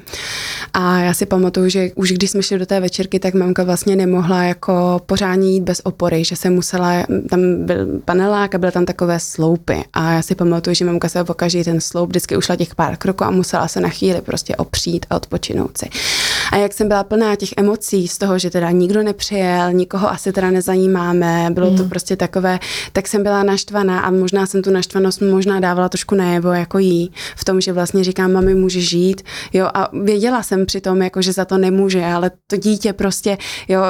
A 0.74 1.00
já 1.00 1.13
si 1.13 1.26
pamatuju, 1.26 1.69
že 1.69 1.89
už 1.95 2.12
když 2.12 2.32
jsme 2.32 2.43
šli 2.43 2.60
do 2.60 2.65
té 2.65 2.80
večerky, 2.80 3.19
tak 3.19 3.34
mamka 3.34 3.63
vlastně 3.63 3.95
nemohla 3.95 4.43
jako 4.43 5.02
pořád 5.06 5.25
přání 5.26 5.54
jít 5.54 5.64
bez 5.64 5.82
opory, 5.84 6.24
že 6.24 6.36
se 6.36 6.50
musela, 6.50 6.92
tam 7.30 7.66
byl 7.66 7.88
panelák 8.06 8.56
a 8.56 8.58
byly 8.58 8.72
tam 8.72 8.86
takové 8.86 9.20
sloupy 9.20 9.84
a 9.94 10.12
já 10.12 10.22
si 10.22 10.36
pamatuju, 10.36 10.74
že 10.74 10.86
mamka 10.86 11.10
se 11.10 11.22
o 11.22 11.34
každý 11.34 11.64
ten 11.64 11.82
sloup 11.82 12.10
vždycky 12.10 12.38
ušla 12.38 12.56
těch 12.56 12.76
pár 12.76 12.98
kroků 12.98 13.24
a 13.24 13.32
musela 13.32 13.68
se 13.68 13.80
na 13.80 13.90
chvíli 13.90 14.22
prostě 14.22 14.56
opřít 14.56 15.06
a 15.10 15.16
odpočinout 15.16 15.78
si. 15.78 15.90
A 16.52 16.58
jak 16.58 16.74
jsem 16.74 16.88
byla 16.88 17.04
plná 17.04 17.36
těch 17.36 17.50
emocí 17.58 18.08
z 18.08 18.18
toho, 18.18 18.40
že 18.40 18.50
teda 18.50 18.72
nikdo 18.72 19.04
nepřijel, 19.04 19.74
nikoho 19.74 20.12
asi 20.12 20.32
teda 20.32 20.52
nezajímáme, 20.52 21.50
bylo 21.52 21.72
mm. 21.72 21.78
to 21.78 21.84
prostě 21.84 22.16
takové, 22.16 22.60
tak 22.94 23.08
jsem 23.08 23.24
byla 23.24 23.44
naštvaná 23.44 24.00
a 24.00 24.12
možná 24.12 24.46
jsem 24.46 24.62
tu 24.62 24.72
naštvanost 24.72 25.22
možná 25.22 25.60
dávala 25.60 25.90
trošku 25.90 26.16
najevo 26.16 26.52
jako 26.52 26.78
jí, 26.80 27.12
v 27.36 27.46
tom, 27.46 27.62
že 27.62 27.74
vlastně 27.74 28.04
říkám, 28.04 28.32
mami, 28.32 28.56
může 28.56 28.82
žít, 28.82 29.22
jo, 29.54 29.68
a 29.74 29.90
věděla 30.04 30.44
jsem 30.44 30.66
přitom, 30.66 31.02
jako, 31.02 31.22
že 31.22 31.34
za 31.34 31.46
to 31.46 31.58
nemůže, 31.58 32.06
ale 32.06 32.32
to 32.48 32.58
dítě 32.58 32.94
prostě, 32.94 33.38
jo, 33.68 33.82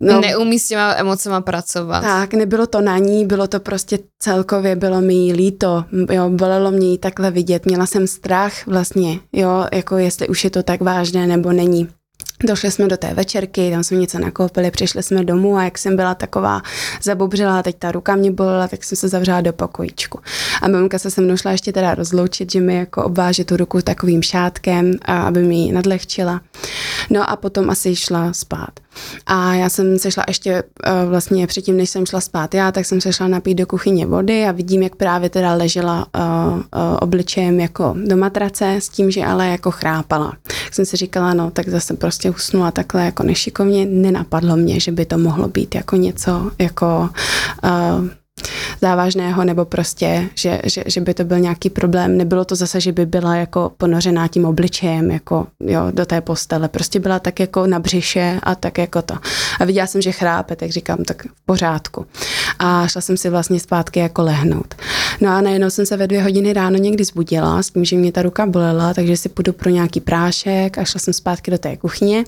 No, 0.00 0.20
Neumí 0.20 0.58
s 0.58 0.68
těma 0.68 0.94
emocema 0.94 1.40
pracovat. 1.40 2.00
Tak, 2.00 2.34
nebylo 2.34 2.66
to 2.66 2.80
na 2.80 2.98
ní, 2.98 3.26
bylo 3.26 3.48
to 3.48 3.60
prostě 3.60 3.98
celkově, 4.18 4.76
bylo 4.76 5.00
mi 5.00 5.14
jí 5.14 5.32
líto, 5.32 5.84
jo, 6.10 6.30
bolelo 6.30 6.70
mě 6.70 6.90
jí 6.90 6.98
takhle 6.98 7.30
vidět, 7.30 7.66
měla 7.66 7.86
jsem 7.86 8.06
strach 8.06 8.66
vlastně, 8.66 9.20
jo, 9.32 9.66
jako 9.72 9.96
jestli 9.96 10.28
už 10.28 10.44
je 10.44 10.50
to 10.50 10.62
tak 10.62 10.80
vážné 10.80 11.26
nebo 11.26 11.52
není. 11.52 11.88
Došli 12.44 12.70
jsme 12.70 12.88
do 12.88 12.96
té 12.96 13.14
večerky, 13.14 13.70
tam 13.70 13.84
jsme 13.84 13.96
něco 13.96 14.18
nakoupili, 14.18 14.70
přišli 14.70 15.02
jsme 15.02 15.24
domů 15.24 15.56
a 15.56 15.64
jak 15.64 15.78
jsem 15.78 15.96
byla 15.96 16.14
taková 16.14 16.62
zabobřela, 17.02 17.62
teď 17.62 17.76
ta 17.78 17.92
ruka 17.92 18.16
mě 18.16 18.32
bolela, 18.32 18.68
tak 18.68 18.84
jsem 18.84 18.96
se 18.96 19.08
zavřela 19.08 19.40
do 19.40 19.52
pokojíčku. 19.52 20.20
A 20.62 20.68
mamka 20.68 20.98
se 20.98 21.10
se 21.10 21.20
mnou 21.20 21.36
šla 21.36 21.50
ještě 21.50 21.72
teda 21.72 21.94
rozloučit, 21.94 22.52
že 22.52 22.60
mi 22.60 22.76
jako 22.76 23.04
obváže 23.04 23.44
tu 23.44 23.56
ruku 23.56 23.82
takovým 23.82 24.22
šátkem, 24.22 24.92
a 25.02 25.22
aby 25.22 25.42
mi 25.42 25.56
ji 25.56 25.72
nadlehčila. 25.72 26.40
No 27.10 27.30
a 27.30 27.36
potom 27.36 27.70
asi 27.70 27.96
šla 27.96 28.32
spát. 28.32 28.70
A 29.26 29.54
já 29.54 29.68
jsem 29.68 29.98
se 29.98 30.10
šla 30.10 30.24
ještě 30.28 30.62
uh, 30.62 31.10
vlastně 31.10 31.46
předtím, 31.46 31.76
než 31.76 31.90
jsem 31.90 32.06
šla 32.06 32.20
spát 32.20 32.54
já, 32.54 32.72
tak 32.72 32.86
jsem 32.86 33.00
se 33.00 33.12
šla 33.12 33.28
napít 33.28 33.58
do 33.58 33.66
kuchyně 33.66 34.06
vody 34.06 34.44
a 34.44 34.52
vidím, 34.52 34.82
jak 34.82 34.96
právě 34.96 35.30
teda 35.30 35.54
ležela 35.54 36.06
uh, 36.16 36.54
uh, 36.54 36.62
obličejem 37.00 37.60
jako 37.60 37.94
do 38.06 38.16
matrace 38.16 38.74
s 38.74 38.88
tím, 38.88 39.10
že 39.10 39.24
ale 39.24 39.48
jako 39.48 39.70
chrápala. 39.70 40.32
Tak 40.42 40.74
jsem 40.74 40.84
si 40.84 40.96
říkala, 40.96 41.34
no 41.34 41.50
tak 41.50 41.68
zase 41.68 41.94
prostě 41.94 42.27
usnula 42.30 42.70
takhle 42.70 43.04
jako 43.04 43.22
nešikovně. 43.22 43.86
Nenapadlo 43.86 44.56
mě, 44.56 44.80
že 44.80 44.92
by 44.92 45.06
to 45.06 45.18
mohlo 45.18 45.48
být 45.48 45.74
jako 45.74 45.96
něco 45.96 46.50
jako 46.58 47.10
uh, 47.64 48.08
závažného 48.80 49.44
nebo 49.44 49.64
prostě, 49.64 50.28
že, 50.34 50.60
že, 50.64 50.84
že 50.86 51.00
by 51.00 51.14
to 51.14 51.24
byl 51.24 51.38
nějaký 51.38 51.70
problém. 51.70 52.16
Nebylo 52.16 52.44
to 52.44 52.56
zase, 52.56 52.80
že 52.80 52.92
by 52.92 53.06
byla 53.06 53.36
jako 53.36 53.72
ponořená 53.76 54.28
tím 54.28 54.44
obličejem 54.44 55.10
jako 55.10 55.46
jo, 55.60 55.82
do 55.90 56.06
té 56.06 56.20
postele. 56.20 56.68
Prostě 56.68 57.00
byla 57.00 57.18
tak 57.18 57.40
jako 57.40 57.66
na 57.66 57.78
břiše 57.78 58.40
a 58.42 58.54
tak 58.54 58.78
jako 58.78 59.02
to. 59.02 59.14
A 59.60 59.64
viděla 59.64 59.86
jsem, 59.86 60.02
že 60.02 60.12
chrápe, 60.12 60.56
tak 60.56 60.70
říkám, 60.70 60.98
tak 61.04 61.22
v 61.22 61.46
pořádku. 61.46 62.06
A 62.58 62.86
šla 62.86 63.00
jsem 63.00 63.16
si 63.16 63.30
vlastně 63.30 63.60
zpátky 63.60 64.00
jako 64.00 64.22
lehnout. 64.22 64.74
No 65.20 65.30
a 65.30 65.40
najednou 65.40 65.70
jsem 65.70 65.86
se 65.86 65.96
ve 65.96 66.06
dvě 66.06 66.22
hodiny 66.22 66.52
ráno 66.52 66.78
někdy 66.78 67.04
zbudila 67.04 67.62
s 67.62 67.70
tím, 67.70 67.84
že 67.84 67.96
mě 67.96 68.12
ta 68.12 68.22
ruka 68.22 68.46
bolela, 68.46 68.94
takže 68.94 69.16
si 69.16 69.28
půjdu 69.28 69.52
pro 69.52 69.70
nějaký 69.70 70.00
prášek 70.00 70.78
a 70.78 70.84
šla 70.84 70.98
jsem 70.98 71.14
zpátky 71.14 71.50
do 71.50 71.58
té 71.58 71.76
kuchyně 71.76 72.24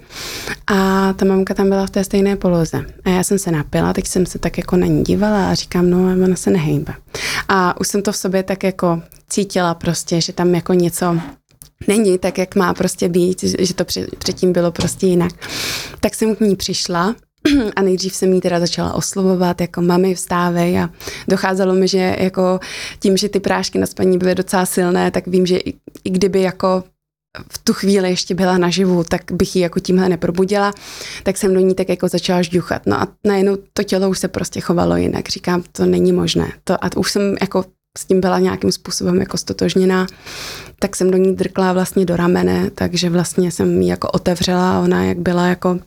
a 0.66 1.12
ta 1.12 1.24
mamka 1.24 1.54
tam 1.54 1.68
byla 1.68 1.86
v 1.86 1.90
té 1.90 2.04
stejné 2.04 2.36
poloze. 2.36 2.84
A 3.04 3.10
já 3.10 3.22
jsem 3.22 3.38
se 3.38 3.50
napila, 3.50 3.92
teď 3.92 4.06
jsem 4.06 4.26
se 4.26 4.38
tak 4.38 4.58
jako 4.58 4.76
na 4.76 4.86
ní 4.86 5.04
dívala 5.04 5.50
a 5.50 5.54
říkám, 5.54 5.90
no 5.90 5.99
ona 6.02 6.36
se 6.36 6.50
nehejbe. 6.50 6.94
A 7.48 7.80
už 7.80 7.88
jsem 7.88 8.02
to 8.02 8.12
v 8.12 8.16
sobě 8.16 8.42
tak 8.42 8.64
jako 8.64 9.02
cítila 9.28 9.74
prostě, 9.74 10.20
že 10.20 10.32
tam 10.32 10.54
jako 10.54 10.74
něco 10.74 11.16
není 11.88 12.18
tak, 12.18 12.38
jak 12.38 12.56
má 12.56 12.74
prostě 12.74 13.08
být, 13.08 13.42
že 13.42 13.74
to 13.74 13.84
předtím 14.18 14.52
bylo 14.52 14.72
prostě 14.72 15.06
jinak. 15.06 15.32
Tak 16.00 16.14
jsem 16.14 16.36
k 16.36 16.40
ní 16.40 16.56
přišla 16.56 17.14
a 17.76 17.82
nejdřív 17.82 18.14
jsem 18.14 18.32
jí 18.32 18.40
teda 18.40 18.60
začala 18.60 18.94
oslovovat 18.94 19.60
jako 19.60 19.82
mami 19.82 20.14
vstávej 20.14 20.80
a 20.80 20.90
docházelo 21.28 21.74
mi, 21.74 21.88
že 21.88 22.16
jako 22.18 22.60
tím, 23.00 23.16
že 23.16 23.28
ty 23.28 23.40
prášky 23.40 23.78
na 23.78 23.86
spaní 23.86 24.18
byly 24.18 24.34
docela 24.34 24.66
silné, 24.66 25.10
tak 25.10 25.26
vím, 25.26 25.46
že 25.46 25.56
i, 25.56 25.74
i 26.04 26.10
kdyby 26.10 26.42
jako 26.42 26.84
v 27.52 27.58
tu 27.58 27.72
chvíli 27.72 28.10
ještě 28.10 28.34
byla 28.34 28.58
naživu, 28.58 29.04
tak 29.04 29.32
bych 29.32 29.56
ji 29.56 29.62
jako 29.62 29.80
tímhle 29.80 30.08
neprobudila, 30.08 30.72
tak 31.22 31.36
jsem 31.36 31.54
do 31.54 31.60
ní 31.60 31.74
tak 31.74 31.88
jako 31.88 32.08
začala 32.08 32.42
žduchat. 32.42 32.86
No 32.86 33.00
a 33.00 33.08
najednou 33.26 33.58
to 33.72 33.82
tělo 33.82 34.10
už 34.10 34.18
se 34.18 34.28
prostě 34.28 34.60
chovalo 34.60 34.96
jinak. 34.96 35.28
Říkám, 35.28 35.62
to 35.72 35.86
není 35.86 36.12
možné. 36.12 36.52
To, 36.64 36.84
a 36.84 36.90
už 36.96 37.12
jsem 37.12 37.36
jako 37.40 37.64
s 37.98 38.04
tím 38.04 38.20
byla 38.20 38.38
nějakým 38.38 38.72
způsobem 38.72 39.20
jako 39.20 39.36
stotožněná, 39.36 40.06
tak 40.78 40.96
jsem 40.96 41.10
do 41.10 41.18
ní 41.18 41.36
drkla 41.36 41.72
vlastně 41.72 42.04
do 42.04 42.16
ramene, 42.16 42.70
takže 42.70 43.10
vlastně 43.10 43.52
jsem 43.52 43.82
ji 43.82 43.88
jako 43.88 44.10
otevřela 44.10 44.76
a 44.76 44.80
ona 44.80 45.04
jak 45.04 45.18
byla 45.18 45.46
jako 45.46 45.78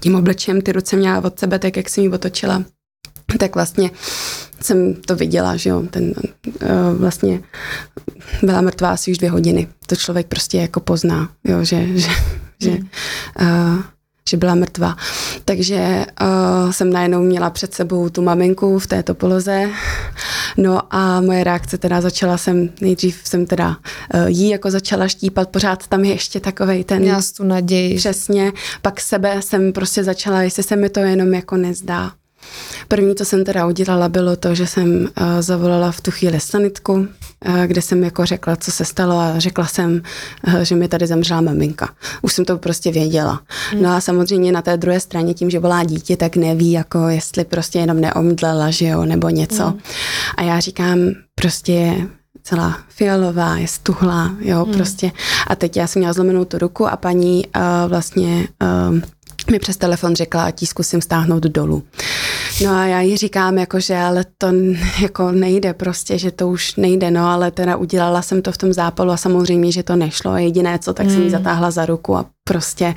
tím 0.00 0.14
oblečem, 0.14 0.62
ty 0.62 0.72
ruce 0.72 0.96
měla 0.96 1.24
od 1.24 1.38
sebe, 1.38 1.58
tak 1.58 1.76
jak 1.76 1.88
jsem 1.88 2.04
ji 2.04 2.10
otočila, 2.10 2.64
tak 3.38 3.54
vlastně 3.54 3.90
jsem 4.60 4.94
to 4.94 5.16
viděla, 5.16 5.56
že 5.56 5.70
jo, 5.70 5.82
ten 5.90 6.04
uh, 6.04 6.98
vlastně 6.98 7.40
byla 8.42 8.60
mrtvá 8.60 8.90
asi 8.90 9.10
už 9.10 9.18
dvě 9.18 9.30
hodiny. 9.30 9.68
To 9.86 9.96
člověk 9.96 10.26
prostě 10.26 10.58
jako 10.58 10.80
pozná, 10.80 11.28
jo, 11.44 11.64
že, 11.64 11.86
že, 11.98 12.08
že 12.60 12.70
uh, 13.40 13.82
že 14.30 14.36
byla 14.36 14.54
mrtvá. 14.54 14.96
Takže 15.44 16.06
uh, 16.20 16.70
jsem 16.70 16.92
najednou 16.92 17.22
měla 17.22 17.50
před 17.50 17.74
sebou 17.74 18.08
tu 18.08 18.22
maminku 18.22 18.78
v 18.78 18.86
této 18.86 19.14
poloze. 19.14 19.70
No 20.56 20.94
a 20.94 21.20
moje 21.20 21.44
reakce 21.44 21.78
teda 21.78 22.00
začala 22.00 22.38
jsem, 22.38 22.70
nejdřív 22.80 23.20
jsem 23.24 23.46
teda 23.46 23.68
uh, 23.68 24.26
jí 24.26 24.48
jako 24.48 24.70
začala 24.70 25.08
štípat, 25.08 25.48
pořád 25.48 25.86
tam 25.86 26.04
je 26.04 26.12
ještě 26.12 26.40
takovej 26.40 26.84
ten... 26.84 27.02
Měla 27.02 27.20
tu 27.36 27.44
naději. 27.44 27.96
Přesně. 27.96 28.52
Pak 28.82 29.00
sebe 29.00 29.42
jsem 29.42 29.72
prostě 29.72 30.04
začala, 30.04 30.42
jestli 30.42 30.62
se 30.62 30.76
mi 30.76 30.88
to 30.88 31.00
jenom 31.00 31.34
jako 31.34 31.56
nezdá. 31.56 32.12
První, 32.88 33.14
co 33.14 33.24
jsem 33.24 33.44
teda 33.44 33.66
udělala, 33.66 34.08
bylo 34.08 34.36
to, 34.36 34.54
že 34.54 34.66
jsem 34.66 35.00
uh, 35.00 35.08
zavolala 35.40 35.92
v 35.92 36.00
tu 36.00 36.10
chvíli 36.10 36.40
sanitku, 36.40 36.92
uh, 36.92 37.06
kde 37.66 37.82
jsem 37.82 38.04
jako 38.04 38.26
řekla, 38.26 38.56
co 38.56 38.72
se 38.72 38.84
stalo 38.84 39.18
a 39.18 39.38
řekla 39.38 39.66
jsem, 39.66 40.02
uh, 40.46 40.60
že 40.60 40.74
mi 40.74 40.88
tady 40.88 41.06
zemřela 41.06 41.40
maminka. 41.40 41.88
Už 42.22 42.32
jsem 42.32 42.44
to 42.44 42.58
prostě 42.58 42.92
věděla. 42.92 43.40
Hmm. 43.70 43.82
No 43.82 43.90
a 43.90 44.00
samozřejmě 44.00 44.52
na 44.52 44.62
té 44.62 44.76
druhé 44.76 45.00
straně 45.00 45.34
tím, 45.34 45.50
že 45.50 45.58
volá 45.58 45.84
dítě, 45.84 46.16
tak 46.16 46.36
neví, 46.36 46.72
jako 46.72 47.08
jestli 47.08 47.44
prostě 47.44 47.78
jenom 47.78 48.00
neomdlela, 48.00 48.70
že 48.70 48.86
jo, 48.86 49.04
nebo 49.04 49.28
něco. 49.28 49.64
Hmm. 49.64 49.80
A 50.36 50.42
já 50.42 50.60
říkám, 50.60 50.98
prostě 51.34 51.72
je 51.72 52.08
celá 52.42 52.78
fialová, 52.88 53.56
je 53.56 53.68
stuhlá, 53.68 54.36
jo, 54.40 54.64
hmm. 54.64 54.74
prostě. 54.74 55.10
A 55.46 55.56
teď 55.56 55.76
já 55.76 55.86
jsem 55.86 56.00
měla 56.00 56.12
zlomenou 56.12 56.44
tu 56.44 56.58
ruku 56.58 56.86
a 56.86 56.96
paní 56.96 57.46
uh, 57.56 57.62
vlastně 57.88 58.48
uh, 58.90 58.98
mi 59.50 59.58
přes 59.58 59.76
telefon 59.76 60.16
řekla, 60.16 60.44
ať 60.44 60.62
ji 60.62 60.66
zkusím 60.66 61.00
stáhnout 61.00 61.42
dolů. 61.42 61.82
No 62.64 62.70
a 62.70 62.86
já 62.86 63.00
jí 63.00 63.16
říkám, 63.16 63.58
jako, 63.58 63.80
že 63.80 63.96
ale 63.96 64.24
to 64.38 64.52
jako 65.02 65.32
nejde 65.32 65.74
prostě, 65.74 66.18
že 66.18 66.30
to 66.30 66.48
už 66.48 66.76
nejde, 66.76 67.10
no 67.10 67.26
ale 67.26 67.50
teda 67.50 67.76
udělala 67.76 68.22
jsem 68.22 68.42
to 68.42 68.52
v 68.52 68.58
tom 68.58 68.72
zápalu 68.72 69.10
a 69.10 69.16
samozřejmě, 69.16 69.72
že 69.72 69.82
to 69.82 69.96
nešlo. 69.96 70.36
Jediné 70.36 70.78
co, 70.78 70.94
tak 70.94 71.06
jsem 71.06 71.16
ji 71.16 71.22
hmm. 71.22 71.30
zatáhla 71.30 71.70
za 71.70 71.86
ruku 71.86 72.16
a 72.16 72.26
prostě 72.44 72.94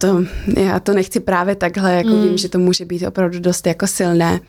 to, 0.00 0.24
já 0.56 0.80
to 0.80 0.92
nechci 0.92 1.20
právě 1.20 1.54
takhle, 1.54 1.94
jako 1.94 2.08
mm. 2.08 2.22
vím, 2.22 2.38
že 2.38 2.48
to 2.48 2.58
může 2.58 2.84
být 2.84 3.06
opravdu 3.06 3.40
dost 3.40 3.66
jako 3.66 3.86
silné. 3.86 4.40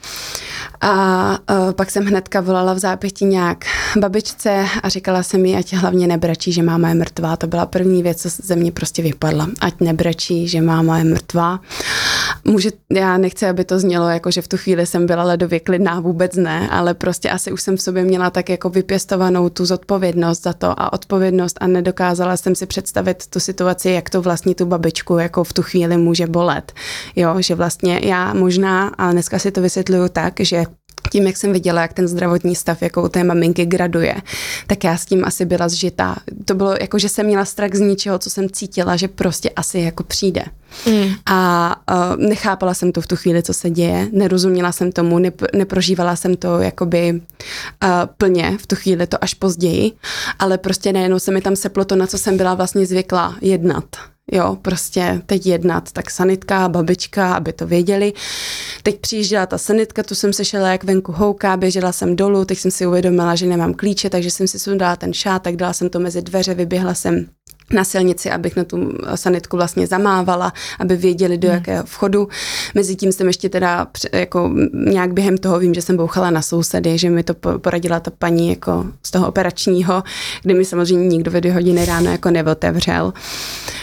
A 0.81 1.29
uh, 1.31 1.71
pak 1.71 1.91
jsem 1.91 2.05
hnedka 2.05 2.41
volala 2.41 2.73
v 2.73 2.79
zápětí 2.79 3.25
nějak 3.25 3.65
babičce 3.99 4.65
a 4.83 4.89
říkala 4.89 5.23
jsem 5.23 5.45
jí, 5.45 5.55
ať 5.55 5.73
hlavně 5.73 6.07
nebrečí, 6.07 6.51
že 6.51 6.63
máma 6.63 6.89
je 6.89 6.95
mrtvá. 6.95 7.35
To 7.35 7.47
byla 7.47 7.65
první 7.65 8.03
věc, 8.03 8.21
co 8.21 8.29
ze 8.29 8.55
mě 8.55 8.71
prostě 8.71 9.01
vypadla. 9.01 9.47
Ať 9.61 9.73
nebrečí, 9.79 10.47
že 10.47 10.61
máma 10.61 10.97
je 10.97 11.03
mrtvá. 11.03 11.59
Může, 12.45 12.69
já 12.89 13.17
nechci, 13.17 13.45
aby 13.45 13.65
to 13.65 13.79
znělo 13.79 14.09
jako, 14.09 14.31
že 14.31 14.41
v 14.41 14.47
tu 14.47 14.57
chvíli 14.57 14.85
jsem 14.85 15.05
byla 15.05 15.23
ledově 15.23 15.59
klidná, 15.59 15.99
vůbec 15.99 16.35
ne, 16.35 16.69
ale 16.69 16.93
prostě 16.93 17.29
asi 17.29 17.51
už 17.51 17.61
jsem 17.61 17.77
v 17.77 17.81
sobě 17.81 18.03
měla 18.03 18.29
tak 18.29 18.49
jako 18.49 18.69
vypěstovanou 18.69 19.49
tu 19.49 19.65
zodpovědnost 19.65 20.43
za 20.43 20.53
to 20.53 20.81
a 20.81 20.93
odpovědnost 20.93 21.57
a 21.61 21.67
nedokázala 21.67 22.37
jsem 22.37 22.55
si 22.55 22.65
představit 22.65 23.27
tu 23.29 23.39
situaci, 23.39 23.89
jak 23.89 24.09
to 24.09 24.21
vlastně 24.21 24.55
tu 24.55 24.65
babičku 24.65 25.17
jako 25.17 25.40
v 25.43 25.53
tu 25.53 25.61
chvíli 25.61 25.97
může 25.97 26.27
bolet. 26.27 26.71
Jo, 27.15 27.35
že 27.41 27.55
vlastně 27.55 27.99
já 28.03 28.33
možná, 28.33 28.87
a 28.87 29.11
dneska 29.11 29.39
si 29.39 29.51
to 29.51 29.61
vysvětluju 29.61 30.09
tak, 30.09 30.33
že 30.39 30.65
tím, 31.11 31.27
jak 31.27 31.37
jsem 31.37 31.53
viděla, 31.53 31.81
jak 31.81 31.93
ten 31.93 32.07
zdravotní 32.07 32.55
stav 32.55 32.81
jako 32.81 33.03
u 33.03 33.07
té 33.07 33.23
maminky 33.23 33.65
graduje, 33.65 34.15
tak 34.67 34.83
já 34.83 34.97
s 34.97 35.05
tím 35.05 35.25
asi 35.25 35.45
byla 35.45 35.69
zžitá. 35.69 36.15
To 36.45 36.55
bylo 36.55 36.75
jako, 36.81 36.99
že 36.99 37.09
jsem 37.09 37.25
měla 37.25 37.45
strach 37.45 37.73
z 37.73 37.79
ničeho, 37.79 38.19
co 38.19 38.29
jsem 38.29 38.49
cítila, 38.49 38.95
že 38.95 39.07
prostě 39.07 39.49
asi 39.49 39.79
jako 39.79 40.03
přijde. 40.03 40.43
Mm. 40.87 41.13
A 41.25 41.75
uh, 41.91 42.27
nechápala 42.27 42.73
jsem 42.73 42.91
to 42.91 43.01
v 43.01 43.07
tu 43.07 43.15
chvíli, 43.15 43.43
co 43.43 43.53
se 43.53 43.69
děje, 43.69 44.07
nerozuměla 44.11 44.71
jsem 44.71 44.91
tomu, 44.91 45.19
nep- 45.19 45.47
neprožívala 45.55 46.15
jsem 46.15 46.35
to 46.35 46.59
jakoby 46.59 47.21
uh, 47.83 47.89
plně, 48.17 48.57
v 48.61 48.67
tu 48.67 48.75
chvíli 48.75 49.07
to 49.07 49.23
až 49.23 49.33
později, 49.33 49.91
ale 50.39 50.57
prostě 50.57 50.93
nejenom 50.93 51.19
se 51.19 51.31
mi 51.31 51.41
tam 51.41 51.55
seplo 51.55 51.85
to, 51.85 51.95
na 51.95 52.07
co 52.07 52.17
jsem 52.17 52.37
byla 52.37 52.53
vlastně 52.53 52.85
zvyklá 52.85 53.35
jednat 53.41 53.85
jo, 54.31 54.57
prostě 54.61 55.21
teď 55.25 55.45
jednat, 55.45 55.91
tak 55.91 56.11
sanitka, 56.11 56.69
babička, 56.69 57.33
aby 57.33 57.53
to 57.53 57.67
věděli. 57.67 58.13
Teď 58.83 58.99
přijížděla 58.99 59.45
ta 59.45 59.57
sanitka, 59.57 60.03
tu 60.03 60.15
jsem 60.15 60.33
sešela, 60.33 60.69
jak 60.69 60.83
venku 60.83 61.11
houká, 61.11 61.57
běžela 61.57 61.91
jsem 61.91 62.15
dolů, 62.15 62.45
teď 62.45 62.57
jsem 62.57 62.71
si 62.71 62.87
uvědomila, 62.87 63.35
že 63.35 63.45
nemám 63.45 63.73
klíče, 63.73 64.09
takže 64.09 64.31
jsem 64.31 64.47
si 64.47 64.59
sundala 64.59 64.95
ten 64.95 65.13
šátek, 65.13 65.55
dala 65.55 65.73
jsem 65.73 65.89
to 65.89 65.99
mezi 65.99 66.21
dveře, 66.21 66.53
vyběhla 66.53 66.93
jsem 66.93 67.25
na 67.73 67.83
silnici, 67.83 68.31
abych 68.31 68.55
na 68.55 68.63
tu 68.63 68.93
sanitku 69.15 69.57
vlastně 69.57 69.87
zamávala, 69.87 70.53
aby 70.79 70.95
věděli, 70.95 71.37
do 71.37 71.47
hmm. 71.47 71.57
jakého 71.57 71.83
vchodu. 71.83 72.27
Mezitím 72.75 73.11
jsem 73.11 73.27
ještě 73.27 73.49
teda 73.49 73.87
jako 74.11 74.51
nějak 74.73 75.13
během 75.13 75.37
toho 75.37 75.59
vím, 75.59 75.73
že 75.73 75.81
jsem 75.81 75.97
bouchala 75.97 76.29
na 76.29 76.41
sousedy, 76.41 76.97
že 76.97 77.09
mi 77.09 77.23
to 77.23 77.33
poradila 77.33 77.99
ta 77.99 78.11
paní 78.19 78.49
jako 78.49 78.85
z 79.03 79.11
toho 79.11 79.27
operačního, 79.27 80.03
kde 80.41 80.53
mi 80.53 80.65
samozřejmě 80.65 81.07
nikdo 81.07 81.31
ve 81.31 81.41
dvě 81.41 81.53
hodiny 81.53 81.85
ráno 81.85 82.11
jako 82.11 82.31
neotevřel. 82.31 83.13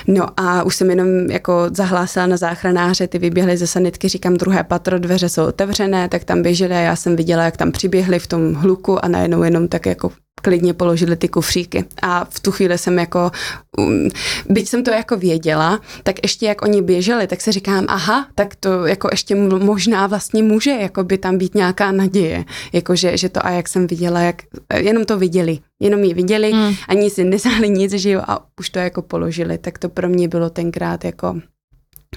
No 0.06 0.26
a 0.36 0.62
už 0.62 0.76
jsem 0.76 0.90
jenom 0.90 1.08
jako 1.30 1.66
zahlásila 1.72 2.26
na 2.26 2.36
záchranáře, 2.36 3.06
ty 3.06 3.18
vyběhly 3.18 3.56
ze 3.56 3.66
sanitky, 3.66 4.08
říkám 4.08 4.36
druhé 4.36 4.64
patro, 4.64 4.98
dveře 4.98 5.28
jsou 5.28 5.44
otevřené, 5.44 6.08
tak 6.08 6.24
tam 6.24 6.42
běželi 6.42 6.74
a 6.74 6.80
já 6.80 6.96
jsem 6.96 7.16
viděla, 7.16 7.44
jak 7.44 7.56
tam 7.56 7.72
přiběhli 7.72 8.18
v 8.18 8.26
tom 8.26 8.54
hluku 8.54 9.04
a 9.04 9.08
najednou 9.08 9.42
jenom 9.42 9.68
tak 9.68 9.86
jako 9.86 10.12
klidně 10.40 10.74
položili 10.74 11.16
ty 11.16 11.28
kufříky. 11.28 11.84
A 12.02 12.24
v 12.24 12.40
tu 12.40 12.50
chvíli 12.52 12.78
jsem 12.78 12.98
jako, 12.98 13.30
um, 13.78 14.08
byť 14.48 14.68
jsem 14.68 14.84
to 14.84 14.90
jako 14.90 15.16
věděla, 15.16 15.80
tak 16.02 16.16
ještě 16.22 16.46
jak 16.46 16.62
oni 16.62 16.82
běželi, 16.82 17.26
tak 17.26 17.40
se 17.40 17.52
říkám, 17.52 17.84
aha, 17.88 18.26
tak 18.34 18.54
to 18.56 18.86
jako 18.86 19.08
ještě 19.10 19.34
možná 19.34 20.06
vlastně 20.06 20.42
může 20.42 20.70
jako 20.70 21.04
by 21.04 21.18
tam 21.18 21.38
být 21.38 21.54
nějaká 21.54 21.92
naděje. 21.92 22.44
Jako 22.72 22.96
že, 22.96 23.16
že 23.16 23.28
to 23.28 23.46
a 23.46 23.50
jak 23.50 23.68
jsem 23.68 23.86
viděla, 23.86 24.20
jak 24.20 24.42
jenom 24.74 25.04
to 25.04 25.18
viděli. 25.18 25.58
Jenom 25.80 26.04
ji 26.04 26.14
viděli, 26.14 26.52
hmm. 26.52 26.74
ani 26.88 27.10
si 27.10 27.24
nezáli 27.24 27.70
nic, 27.70 27.92
že 27.92 28.10
jo, 28.10 28.22
a 28.28 28.46
už 28.60 28.70
to 28.70 28.78
jako 28.78 29.02
položili. 29.02 29.58
Tak 29.58 29.78
to 29.78 29.88
pro 29.88 30.08
mě 30.08 30.28
bylo 30.28 30.50
tenkrát 30.50 31.04
jako 31.04 31.40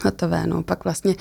hotové, 0.03 0.47
no. 0.47 0.63
Pak 0.63 0.83
vlastně 0.83 1.15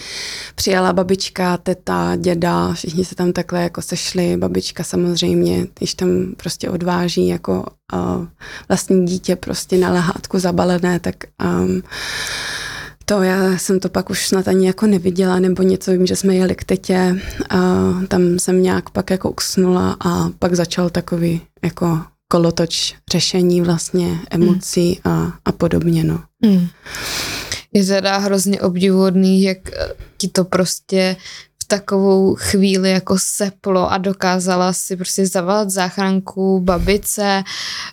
přijela 0.54 0.92
babička, 0.92 1.56
teta, 1.56 2.16
děda, 2.16 2.72
všichni 2.72 3.04
se 3.04 3.14
tam 3.14 3.33
takhle 3.33 3.62
jako 3.62 3.83
sešli, 3.83 4.37
babička 4.37 4.85
samozřejmě, 4.85 5.66
když 5.78 5.94
tam 5.94 6.09
prostě 6.37 6.70
odváží 6.70 7.26
jako 7.26 7.66
uh, 7.94 8.26
vlastní 8.68 9.06
dítě 9.06 9.37
prostě 9.37 9.78
na 9.78 9.92
lehátku 9.92 10.38
zabalené, 10.38 11.00
tak 11.00 11.14
um, 11.44 11.83
to 13.04 13.22
já 13.22 13.59
jsem 13.59 13.80
to 13.80 13.88
pak 13.88 14.11
už 14.11 14.28
snad 14.28 14.48
ani 14.48 14.66
jako 14.66 14.87
neviděla, 14.87 15.38
nebo 15.38 15.62
něco 15.62 15.90
vím, 15.90 16.06
že 16.06 16.16
jsme 16.16 16.35
jeli 16.35 16.54
k 16.54 16.64
tetě 16.64 17.20
a 17.50 17.59
tam 18.09 18.38
jsem 18.38 18.62
nějak 18.62 18.90
pak 18.90 19.11
jako 19.11 19.30
usnula 19.30 19.96
a 20.00 20.30
pak 20.38 20.54
začal 20.54 20.90
takový 20.90 21.40
jako 21.64 22.00
kolotoč 22.28 22.94
řešení 23.11 23.61
vlastně 23.61 24.18
emocí 24.30 25.00
mm. 25.04 25.12
a, 25.12 25.33
a 25.44 25.52
podobně, 25.52 26.04
no. 26.04 26.22
Mm 26.46 26.68
je 27.72 27.85
teda 27.85 28.18
hrozně 28.18 28.61
obdivuhodný, 28.61 29.42
jak 29.42 29.59
eh, 29.72 29.88
ti 30.16 30.28
to 30.28 30.44
prostě 30.44 31.16
v 31.62 31.64
takovou 31.64 32.35
chvíli 32.35 32.90
jako 32.90 33.16
seplo 33.18 33.92
a 33.92 33.98
dokázala 33.98 34.72
si 34.72 34.96
prostě 34.96 35.26
zavolat 35.26 35.70
záchranku, 35.70 36.61
babice, 36.61 37.42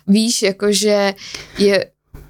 víš, 0.06 0.42
jakože 0.42 1.14
je 1.58 1.86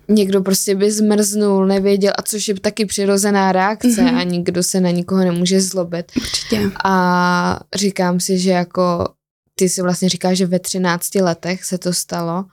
někdo 0.08 0.40
prostě 0.42 0.74
by 0.74 0.92
zmrznul, 0.92 1.66
nevěděl, 1.66 2.12
a 2.18 2.22
což 2.22 2.48
je 2.48 2.60
taky 2.60 2.86
přirozená 2.86 3.52
reakce 3.52 3.88
mm-hmm. 3.88 4.18
a 4.18 4.22
nikdo 4.22 4.62
se 4.62 4.80
na 4.80 4.90
nikoho 4.90 5.24
nemůže 5.24 5.60
zlobit. 5.60 6.12
Určitě. 6.16 6.70
A 6.84 7.60
říkám 7.74 8.20
si, 8.20 8.38
že 8.38 8.50
jako 8.50 9.08
ty 9.54 9.68
si 9.68 9.82
vlastně 9.82 10.08
říkáš, 10.08 10.38
že 10.38 10.46
ve 10.46 10.58
13 10.58 11.14
letech 11.14 11.64
se 11.64 11.78
to 11.78 11.92
stalo, 11.92 12.44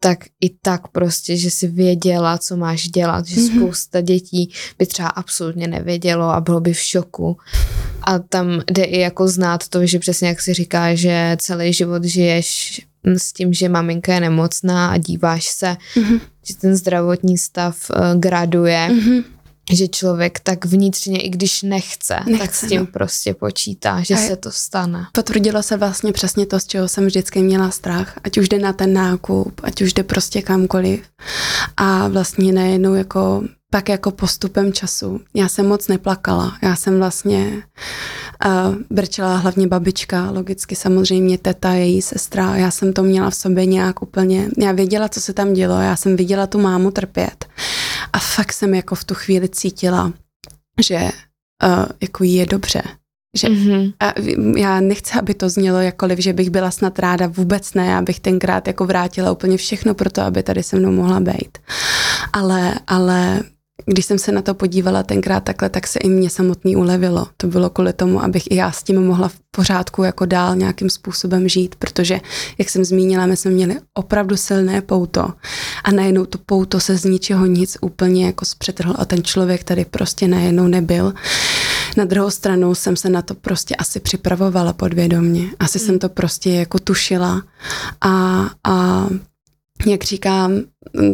tak 0.00 0.18
i 0.40 0.50
tak 0.62 0.88
prostě, 0.88 1.36
že 1.36 1.50
si 1.50 1.66
věděla, 1.66 2.38
co 2.38 2.56
máš 2.56 2.88
dělat, 2.88 3.26
že 3.26 3.40
mm-hmm. 3.40 3.56
spousta 3.56 4.00
dětí 4.00 4.50
by 4.78 4.86
třeba 4.86 5.08
absolutně 5.08 5.68
nevědělo 5.68 6.24
a 6.24 6.40
bylo 6.40 6.60
by 6.60 6.72
v 6.72 6.80
šoku. 6.80 7.36
A 8.02 8.18
tam 8.18 8.62
jde 8.70 8.84
i 8.84 8.98
jako 8.98 9.28
znát 9.28 9.68
to, 9.68 9.86
že 9.86 9.98
přesně 9.98 10.28
jak 10.28 10.40
si 10.40 10.54
říká, 10.54 10.94
že 10.94 11.36
celý 11.40 11.72
život 11.72 12.04
žiješ 12.04 12.80
s 13.04 13.32
tím, 13.32 13.52
že 13.52 13.68
maminka 13.68 14.14
je 14.14 14.20
nemocná 14.20 14.90
a 14.90 14.96
díváš 14.96 15.48
se, 15.48 15.76
mm-hmm. 15.94 16.20
že 16.44 16.56
ten 16.56 16.76
zdravotní 16.76 17.38
stav 17.38 17.76
uh, 17.90 18.20
graduje. 18.20 18.88
Mm-hmm 18.92 19.24
že 19.72 19.88
člověk 19.88 20.40
tak 20.40 20.64
vnitřně, 20.64 21.20
i 21.20 21.28
když 21.28 21.62
nechce, 21.62 22.16
nechce 22.26 22.38
tak 22.38 22.54
s 22.54 22.68
tím 22.68 22.80
no. 22.80 22.86
prostě 22.86 23.34
počítá, 23.34 24.02
že 24.02 24.14
a 24.14 24.16
se 24.16 24.36
to 24.36 24.50
stane. 24.50 25.06
Potvrdilo 25.12 25.62
se 25.62 25.76
vlastně 25.76 26.12
přesně 26.12 26.46
to, 26.46 26.60
z 26.60 26.66
čeho 26.66 26.88
jsem 26.88 27.06
vždycky 27.06 27.42
měla 27.42 27.70
strach, 27.70 28.18
ať 28.24 28.38
už 28.38 28.48
jde 28.48 28.58
na 28.58 28.72
ten 28.72 28.92
nákup, 28.92 29.60
ať 29.62 29.82
už 29.82 29.92
jde 29.92 30.02
prostě 30.02 30.42
kamkoliv. 30.42 31.00
A 31.76 32.08
vlastně 32.08 32.52
najednou 32.52 32.94
jako 32.94 33.42
pak 33.70 33.88
jako 33.88 34.10
postupem 34.10 34.72
času. 34.72 35.20
Já 35.34 35.48
jsem 35.48 35.66
moc 35.68 35.88
neplakala. 35.88 36.56
Já 36.62 36.76
jsem 36.76 36.98
vlastně 36.98 37.62
uh, 38.46 38.74
brčela 38.90 39.36
hlavně 39.36 39.66
babička, 39.66 40.30
logicky 40.30 40.76
samozřejmě 40.76 41.38
teta, 41.38 41.72
její 41.72 42.02
sestra. 42.02 42.56
Já 42.56 42.70
jsem 42.70 42.92
to 42.92 43.02
měla 43.02 43.30
v 43.30 43.34
sobě 43.34 43.66
nějak 43.66 44.02
úplně, 44.02 44.48
já 44.58 44.72
věděla, 44.72 45.08
co 45.08 45.20
se 45.20 45.32
tam 45.32 45.52
dělo. 45.52 45.80
Já 45.80 45.96
jsem 45.96 46.16
viděla 46.16 46.46
tu 46.46 46.58
mámu 46.58 46.90
trpět. 46.90 47.46
A 48.18 48.20
fakt 48.20 48.52
jsem 48.52 48.74
jako 48.74 48.94
v 48.94 49.04
tu 49.04 49.14
chvíli 49.14 49.48
cítila, 49.48 50.12
že 50.82 50.96
uh, 50.96 51.86
jako 52.00 52.24
je 52.24 52.46
dobře, 52.46 52.82
Že, 53.36 53.48
mm-hmm. 53.48 53.92
a 54.00 54.12
já 54.58 54.80
nechci, 54.80 55.18
aby 55.18 55.34
to 55.34 55.48
znělo 55.48 55.80
jakkoliv, 55.80 56.18
že 56.18 56.32
bych 56.32 56.50
byla 56.50 56.70
snad 56.70 56.98
ráda, 56.98 57.26
vůbec 57.26 57.74
ne, 57.74 57.96
abych 57.96 58.20
tenkrát 58.20 58.66
jako 58.66 58.86
vrátila 58.86 59.32
úplně 59.32 59.56
všechno 59.56 59.94
pro 59.94 60.10
to, 60.10 60.22
aby 60.22 60.42
tady 60.42 60.62
se 60.62 60.76
mnou 60.76 60.92
mohla 60.92 61.20
být. 61.20 61.58
Ale, 62.32 62.74
ale 62.86 63.42
když 63.88 64.04
jsem 64.04 64.18
se 64.18 64.32
na 64.32 64.42
to 64.42 64.54
podívala 64.54 65.02
tenkrát 65.02 65.44
takhle, 65.44 65.68
tak 65.68 65.86
se 65.86 65.98
i 65.98 66.08
mě 66.08 66.30
samotný 66.30 66.76
ulevilo. 66.76 67.26
To 67.36 67.46
bylo 67.46 67.70
kvůli 67.70 67.92
tomu, 67.92 68.22
abych 68.22 68.50
i 68.50 68.54
já 68.54 68.72
s 68.72 68.82
tím 68.82 69.06
mohla 69.06 69.28
v 69.28 69.36
pořádku 69.50 70.02
jako 70.02 70.26
dál 70.26 70.56
nějakým 70.56 70.90
způsobem 70.90 71.48
žít, 71.48 71.74
protože, 71.74 72.20
jak 72.58 72.70
jsem 72.70 72.84
zmínila, 72.84 73.26
my 73.26 73.36
jsme 73.36 73.50
měli 73.50 73.76
opravdu 73.94 74.36
silné 74.36 74.82
pouto 74.82 75.32
a 75.84 75.90
najednou 75.92 76.26
to 76.26 76.38
pouto 76.46 76.80
se 76.80 76.96
z 76.96 77.04
ničeho 77.04 77.46
nic 77.46 77.76
úplně 77.80 78.26
jako 78.26 78.44
zpřetrhl 78.44 78.94
a 78.98 79.04
ten 79.04 79.22
člověk 79.22 79.64
tady 79.64 79.84
prostě 79.84 80.28
najednou 80.28 80.66
nebyl. 80.66 81.14
Na 81.96 82.04
druhou 82.04 82.30
stranu 82.30 82.74
jsem 82.74 82.96
se 82.96 83.08
na 83.08 83.22
to 83.22 83.34
prostě 83.34 83.76
asi 83.76 84.00
připravovala 84.00 84.72
podvědomně. 84.72 85.44
Asi 85.60 85.78
hmm. 85.78 85.86
jsem 85.86 85.98
to 85.98 86.08
prostě 86.08 86.50
jako 86.50 86.78
tušila 86.78 87.42
a, 88.00 88.44
a 88.64 89.06
jak 89.86 90.04
říkám, 90.04 90.60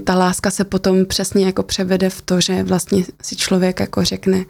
ta 0.04 0.14
láska 0.14 0.50
se 0.50 0.64
potom 0.64 1.04
přesně 1.06 1.46
jako 1.46 1.62
převede 1.62 2.10
v 2.10 2.22
to, 2.22 2.40
že 2.40 2.62
vlastně 2.62 3.04
si 3.22 3.36
člověk 3.36 3.80
jako 3.80 4.04
řekne, 4.04 4.44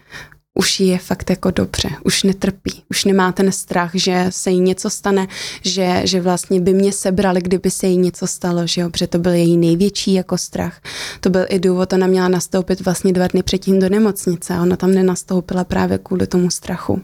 už 0.54 0.80
je 0.80 0.98
fakt 0.98 1.30
jako 1.30 1.50
dobře, 1.50 1.88
už 2.04 2.22
netrpí, 2.22 2.82
už 2.90 3.04
nemá 3.04 3.32
ten 3.32 3.52
strach, 3.52 3.90
že 3.94 4.26
se 4.30 4.50
jí 4.50 4.60
něco 4.60 4.90
stane, 4.90 5.28
že, 5.62 6.02
že 6.04 6.20
vlastně 6.20 6.60
by 6.60 6.72
mě 6.72 6.92
sebrali, 6.92 7.42
kdyby 7.42 7.70
se 7.70 7.86
jí 7.86 7.96
něco 7.96 8.26
stalo, 8.26 8.66
že 8.66 8.80
jo, 8.80 8.90
protože 8.90 9.06
to 9.06 9.18
byl 9.18 9.32
její 9.32 9.56
největší 9.56 10.12
jako 10.12 10.38
strach. 10.38 10.80
To 11.20 11.30
byl 11.30 11.46
i 11.48 11.58
důvod, 11.58 11.92
ona 11.92 12.06
měla 12.06 12.28
nastoupit 12.28 12.80
vlastně 12.80 13.12
dva 13.12 13.26
dny 13.26 13.42
předtím 13.42 13.80
do 13.80 13.88
nemocnice 13.88 14.54
a 14.54 14.62
ona 14.62 14.76
tam 14.76 14.94
nenastoupila 14.94 15.64
právě 15.64 15.98
kvůli 15.98 16.26
tomu 16.26 16.50
strachu. 16.50 17.02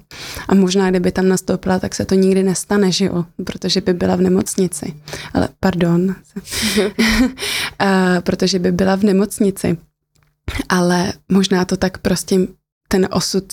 A 0.48 0.54
možná, 0.54 0.90
kdyby 0.90 1.12
tam 1.12 1.28
nastoupila, 1.28 1.78
tak 1.78 1.94
se 1.94 2.04
to 2.04 2.14
nikdy 2.14 2.42
nestane, 2.42 2.92
že 2.92 3.04
jo, 3.04 3.24
protože 3.44 3.80
by 3.80 3.94
byla 3.94 4.16
v 4.16 4.20
nemocnici. 4.20 4.94
Ale 5.34 5.48
pardon, 5.60 6.14
protože 8.20 8.58
by 8.58 8.72
byla 8.72 8.96
v 8.96 9.02
nemocnici. 9.02 9.78
Ale 10.68 11.12
možná 11.28 11.64
to 11.64 11.76
tak 11.76 11.98
prostě 11.98 12.46
ten 12.90 13.08
osud 13.10 13.44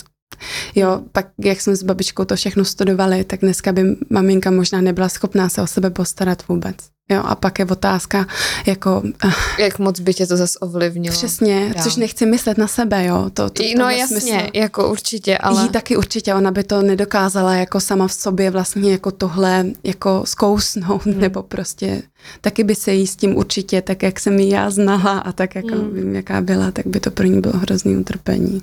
Jo, 0.74 1.02
pak 1.12 1.26
jak 1.44 1.60
jsme 1.60 1.76
s 1.76 1.82
babičkou 1.82 2.24
to 2.24 2.36
všechno 2.36 2.64
studovali, 2.64 3.24
tak 3.24 3.40
dneska 3.40 3.72
by 3.72 3.96
maminka 4.10 4.50
možná 4.50 4.80
nebyla 4.80 5.08
schopná 5.08 5.48
se 5.48 5.62
o 5.62 5.66
sebe 5.66 5.90
postarat 5.90 6.48
vůbec. 6.48 6.76
Jo, 7.10 7.22
a 7.24 7.34
pak 7.34 7.58
je 7.58 7.64
otázka, 7.64 8.26
jako... 8.66 9.02
Eh, 9.24 9.62
jak 9.62 9.78
moc 9.78 10.00
by 10.00 10.14
tě 10.14 10.26
to 10.26 10.36
zase 10.36 10.58
ovlivnilo. 10.58 11.16
Přesně, 11.16 11.72
Já. 11.76 11.82
což 11.82 11.96
nechci 11.96 12.26
myslet 12.26 12.58
na 12.58 12.68
sebe, 12.68 13.04
jo. 13.04 13.30
To, 13.34 13.50
to, 13.50 13.62
no 13.78 13.90
jasně, 13.90 14.20
smysl. 14.20 14.50
jako 14.54 14.90
určitě, 14.90 15.38
ale... 15.38 15.62
Jí 15.62 15.68
taky 15.68 15.96
určitě, 15.96 16.34
ona 16.34 16.50
by 16.50 16.64
to 16.64 16.82
nedokázala 16.82 17.54
jako 17.54 17.80
sama 17.80 18.08
v 18.08 18.12
sobě 18.12 18.50
vlastně 18.50 18.92
jako 18.92 19.10
tohle 19.10 19.66
jako 19.84 20.22
zkousnout, 20.24 21.06
hmm. 21.06 21.20
nebo 21.20 21.42
prostě 21.42 22.02
taky 22.40 22.64
by 22.64 22.74
se 22.74 22.92
jí 22.92 23.06
s 23.06 23.16
tím 23.16 23.36
určitě, 23.36 23.82
tak 23.82 24.02
jak 24.02 24.20
jsem 24.20 24.38
ji 24.38 24.52
já 24.52 24.70
znala 24.70 25.18
a 25.18 25.32
tak, 25.32 25.54
jako 25.54 25.74
hmm. 25.74 25.94
vím, 25.94 26.14
jaká 26.14 26.40
byla, 26.40 26.70
tak 26.70 26.86
by 26.86 27.00
to 27.00 27.10
pro 27.10 27.26
ní 27.26 27.40
bylo 27.40 27.54
hrozný 27.56 27.96
utrpení. 27.96 28.62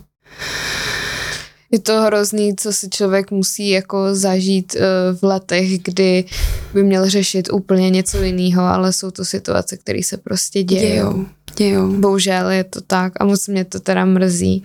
Je 1.72 1.80
to 1.80 2.02
hrozný, 2.02 2.56
co 2.56 2.74
si 2.74 2.90
člověk 2.90 3.32
musí 3.32 3.70
jako 3.70 4.16
zažít 4.16 4.76
uh, 4.76 5.18
v 5.18 5.24
letech, 5.24 5.80
kdy 5.80 6.26
by 6.74 6.84
měl 6.84 7.10
řešit 7.10 7.50
úplně 7.52 7.90
něco 7.90 8.22
jiného, 8.22 8.64
ale 8.64 8.94
jsou 8.94 9.12
to 9.12 9.26
situace, 9.26 9.78
které 9.78 10.04
se 10.04 10.18
prostě 10.18 10.64
dějou. 10.64 11.14
dějou. 11.14 11.26
Dějou. 11.58 11.94
Bohužel 12.00 12.50
je 12.50 12.64
to 12.64 12.82
tak 12.82 13.14
a 13.20 13.26
moc 13.26 13.48
mě 13.48 13.66
to 13.66 13.80
teda 13.80 14.06
mrzí. 14.06 14.64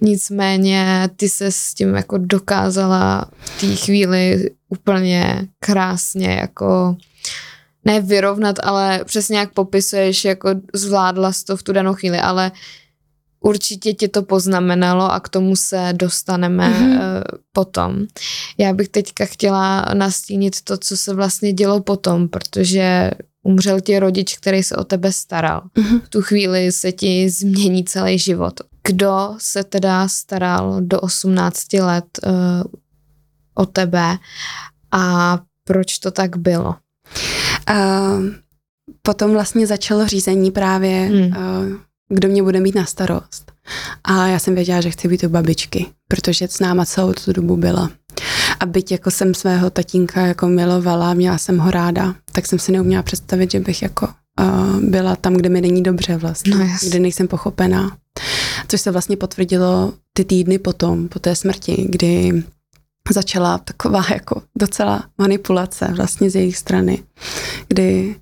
Nicméně 0.00 1.10
ty 1.16 1.28
se 1.28 1.52
s 1.52 1.74
tím 1.74 1.94
jako 1.94 2.18
dokázala 2.18 3.30
v 3.40 3.60
té 3.60 3.76
chvíli 3.76 4.50
úplně 4.68 5.48
krásně 5.60 6.28
jako 6.28 6.96
ne 7.84 8.00
vyrovnat, 8.00 8.56
ale 8.62 9.00
přesně 9.04 9.38
jak 9.38 9.52
popisuješ, 9.52 10.24
jako 10.24 10.50
zvládla 10.74 11.32
to 11.46 11.56
v 11.56 11.62
tu 11.62 11.72
danou 11.72 11.94
chvíli, 11.94 12.18
ale 12.18 12.52
určitě 13.42 13.92
ti 13.92 14.08
to 14.08 14.22
poznamenalo 14.22 15.12
a 15.12 15.20
k 15.20 15.28
tomu 15.28 15.56
se 15.56 15.92
dostaneme 15.92 16.70
mm-hmm. 16.70 17.22
potom. 17.52 18.06
Já 18.58 18.72
bych 18.72 18.88
teďka 18.88 19.24
chtěla 19.24 19.86
nastínit 19.94 20.60
to, 20.60 20.78
co 20.78 20.96
se 20.96 21.14
vlastně 21.14 21.52
dělo 21.52 21.80
potom, 21.80 22.28
protože 22.28 23.10
umřel 23.42 23.80
ti 23.80 23.98
rodič, 23.98 24.36
který 24.36 24.62
se 24.62 24.76
o 24.76 24.84
tebe 24.84 25.12
staral. 25.12 25.62
Mm-hmm. 25.76 26.00
V 26.00 26.08
tu 26.08 26.22
chvíli 26.22 26.72
se 26.72 26.92
ti 26.92 27.30
změní 27.30 27.84
celý 27.84 28.18
život. 28.18 28.60
Kdo 28.84 29.34
se 29.38 29.64
teda 29.64 30.08
staral 30.08 30.80
do 30.80 31.00
18 31.00 31.72
let 31.72 32.04
uh, 32.26 32.32
o 33.54 33.66
tebe 33.66 34.18
a 34.92 35.38
proč 35.64 35.98
to 35.98 36.10
tak 36.10 36.36
bylo? 36.36 36.74
Uh, 37.70 38.22
potom 39.02 39.32
vlastně 39.32 39.66
začalo 39.66 40.06
řízení 40.06 40.50
právě 40.50 41.00
hmm. 41.00 41.20
uh, 41.20 41.78
kdo 42.14 42.28
mě 42.28 42.42
bude 42.42 42.60
mít 42.60 42.74
na 42.74 42.84
starost. 42.84 43.52
A 44.04 44.26
já 44.26 44.38
jsem 44.38 44.54
věděla, 44.54 44.80
že 44.80 44.90
chci 44.90 45.08
být 45.08 45.24
u 45.24 45.28
babičky, 45.28 45.86
protože 46.08 46.48
s 46.48 46.60
náma 46.60 46.84
celou 46.84 47.12
tu 47.12 47.32
dobu 47.32 47.56
byla. 47.56 47.90
A 48.60 48.66
byť 48.66 48.92
jako 48.92 49.10
jsem 49.10 49.34
svého 49.34 49.70
tatínka 49.70 50.26
jako 50.26 50.48
milovala, 50.48 51.14
měla 51.14 51.38
jsem 51.38 51.58
ho 51.58 51.70
ráda, 51.70 52.14
tak 52.32 52.46
jsem 52.46 52.58
si 52.58 52.72
neuměla 52.72 53.02
představit, 53.02 53.50
že 53.50 53.60
bych 53.60 53.82
jako 53.82 54.08
uh, 54.40 54.80
byla 54.80 55.16
tam, 55.16 55.34
kde 55.34 55.48
mi 55.48 55.60
není 55.60 55.82
dobře 55.82 56.16
vlastně, 56.16 56.54
no, 56.54 56.68
kde 56.82 56.98
nejsem 56.98 57.28
pochopená. 57.28 57.96
Což 58.68 58.80
se 58.80 58.90
vlastně 58.90 59.16
potvrdilo 59.16 59.92
ty 60.12 60.24
týdny 60.24 60.58
potom, 60.58 61.08
po 61.08 61.18
té 61.18 61.36
smrti, 61.36 61.86
kdy 61.88 62.42
začala 63.10 63.58
taková 63.58 64.04
jako 64.10 64.42
docela 64.58 65.04
manipulace 65.18 65.88
vlastně 65.96 66.30
z 66.30 66.34
jejich 66.34 66.56
strany, 66.56 67.02
kdy 67.68 68.16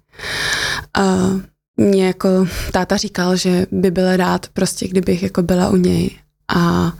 uh, 0.99 1.41
mě 1.81 2.07
jako 2.07 2.47
táta 2.72 2.97
říkal, 2.97 3.37
že 3.37 3.66
by 3.70 3.91
byl 3.91 4.16
rád 4.16 4.47
prostě, 4.53 4.89
kdybych 4.89 5.22
jako 5.22 5.43
byla 5.43 5.68
u 5.68 5.76
něj. 5.76 6.11
A 6.57 6.93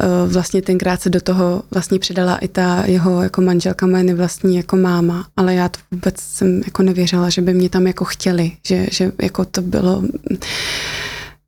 e, 0.00 0.28
vlastně 0.28 0.62
tenkrát 0.62 1.02
se 1.02 1.10
do 1.10 1.20
toho 1.20 1.62
vlastně 1.70 1.98
přidala 1.98 2.36
i 2.36 2.48
ta 2.48 2.82
jeho 2.86 3.22
jako 3.22 3.40
manželka, 3.40 3.86
moje 3.86 4.14
vlastní 4.14 4.56
jako 4.56 4.76
máma, 4.76 5.26
ale 5.36 5.54
já 5.54 5.68
to 5.68 5.78
vůbec 5.90 6.20
jsem 6.20 6.62
jako 6.66 6.82
nevěřila, 6.82 7.30
že 7.30 7.42
by 7.42 7.54
mě 7.54 7.68
tam 7.68 7.86
jako 7.86 8.04
chtěli, 8.04 8.52
že, 8.66 8.86
že 8.90 9.12
jako 9.22 9.44
to 9.44 9.62
bylo 9.62 10.02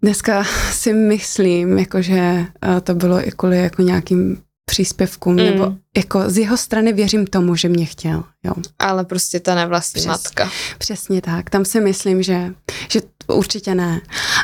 Dneska 0.03 0.44
si 0.72 0.92
myslím, 0.92 1.78
jako, 1.78 2.03
že 2.03 2.16
e, 2.18 2.46
to 2.82 2.94
bylo 2.94 3.28
i 3.28 3.30
kvůli 3.36 3.59
jako 3.59 3.82
nějakým 3.82 4.36
příspěvkům, 4.70 5.32
mm. 5.32 5.44
nebo 5.44 5.72
jako 5.96 6.30
z 6.30 6.38
jeho 6.38 6.56
strany 6.56 6.92
věřím 6.92 7.26
tomu, 7.26 7.56
že 7.56 7.68
mě 7.68 7.86
chtěl. 7.86 8.24
Jo. 8.44 8.52
Ale 8.78 9.04
prostě 9.04 9.40
ta 9.40 9.54
nevlastní 9.54 10.00
Přes, 10.00 10.06
matka. 10.06 10.50
Přesně 10.78 11.22
tak. 11.22 11.50
Tam 11.50 11.64
si 11.64 11.80
myslím, 11.80 12.22
že, 12.22 12.54
že 12.88 13.00
určitě 13.35 13.74
ne. 13.74 14.01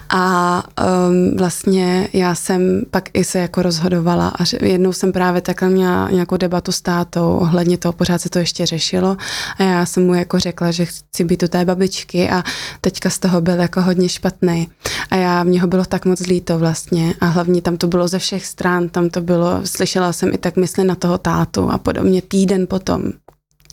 A 0.09 0.63
um, 1.09 1.37
vlastně 1.37 2.09
já 2.13 2.35
jsem 2.35 2.83
pak 2.91 3.09
i 3.13 3.25
se 3.25 3.39
jako 3.39 3.63
rozhodovala 3.63 4.29
a 4.29 4.45
jednou 4.63 4.93
jsem 4.93 5.13
právě 5.13 5.41
takhle 5.41 5.69
měla 5.69 6.11
nějakou 6.11 6.37
debatu 6.37 6.73
s 6.73 6.81
tátou 6.81 7.37
ohledně 7.37 7.79
toho, 7.79 7.93
pořád 7.93 8.21
se 8.21 8.29
to 8.29 8.39
ještě 8.39 8.67
řešilo 8.67 9.17
a 9.59 9.63
já 9.63 9.87
jsem 9.87 10.07
mu 10.07 10.15
jako 10.15 10.39
řekla, 10.39 10.71
že 10.71 10.85
chci 10.85 11.25
být 11.25 11.43
u 11.43 11.49
té 11.49 11.65
babičky 11.65 12.31
a 12.31 12.43
teďka 12.81 13.11
z 13.11 13.19
toho 13.19 13.41
byl 13.41 13.55
jako 13.55 13.83
hodně 13.83 14.09
špatný. 14.09 14.69
A 15.11 15.17
já, 15.17 15.45
mě 15.45 15.61
ho 15.61 15.67
bylo 15.67 15.85
tak 15.85 16.05
moc 16.05 16.21
líto 16.21 16.59
vlastně 16.59 17.15
a 17.21 17.27
hlavně 17.27 17.63
tam 17.63 17.77
to 17.77 17.87
bylo 17.87 18.09
ze 18.09 18.19
všech 18.19 18.47
stran, 18.47 18.89
tam 18.89 19.11
to 19.11 19.21
bylo, 19.21 19.61
slyšela 19.65 20.13
jsem 20.13 20.35
i 20.35 20.39
tak 20.39 20.57
mysli 20.57 20.85
na 20.85 20.95
toho 20.95 21.19
tátu 21.19 21.71
a 21.71 21.79
podobně 21.79 22.23
týden 22.23 22.67
potom, 22.67 23.13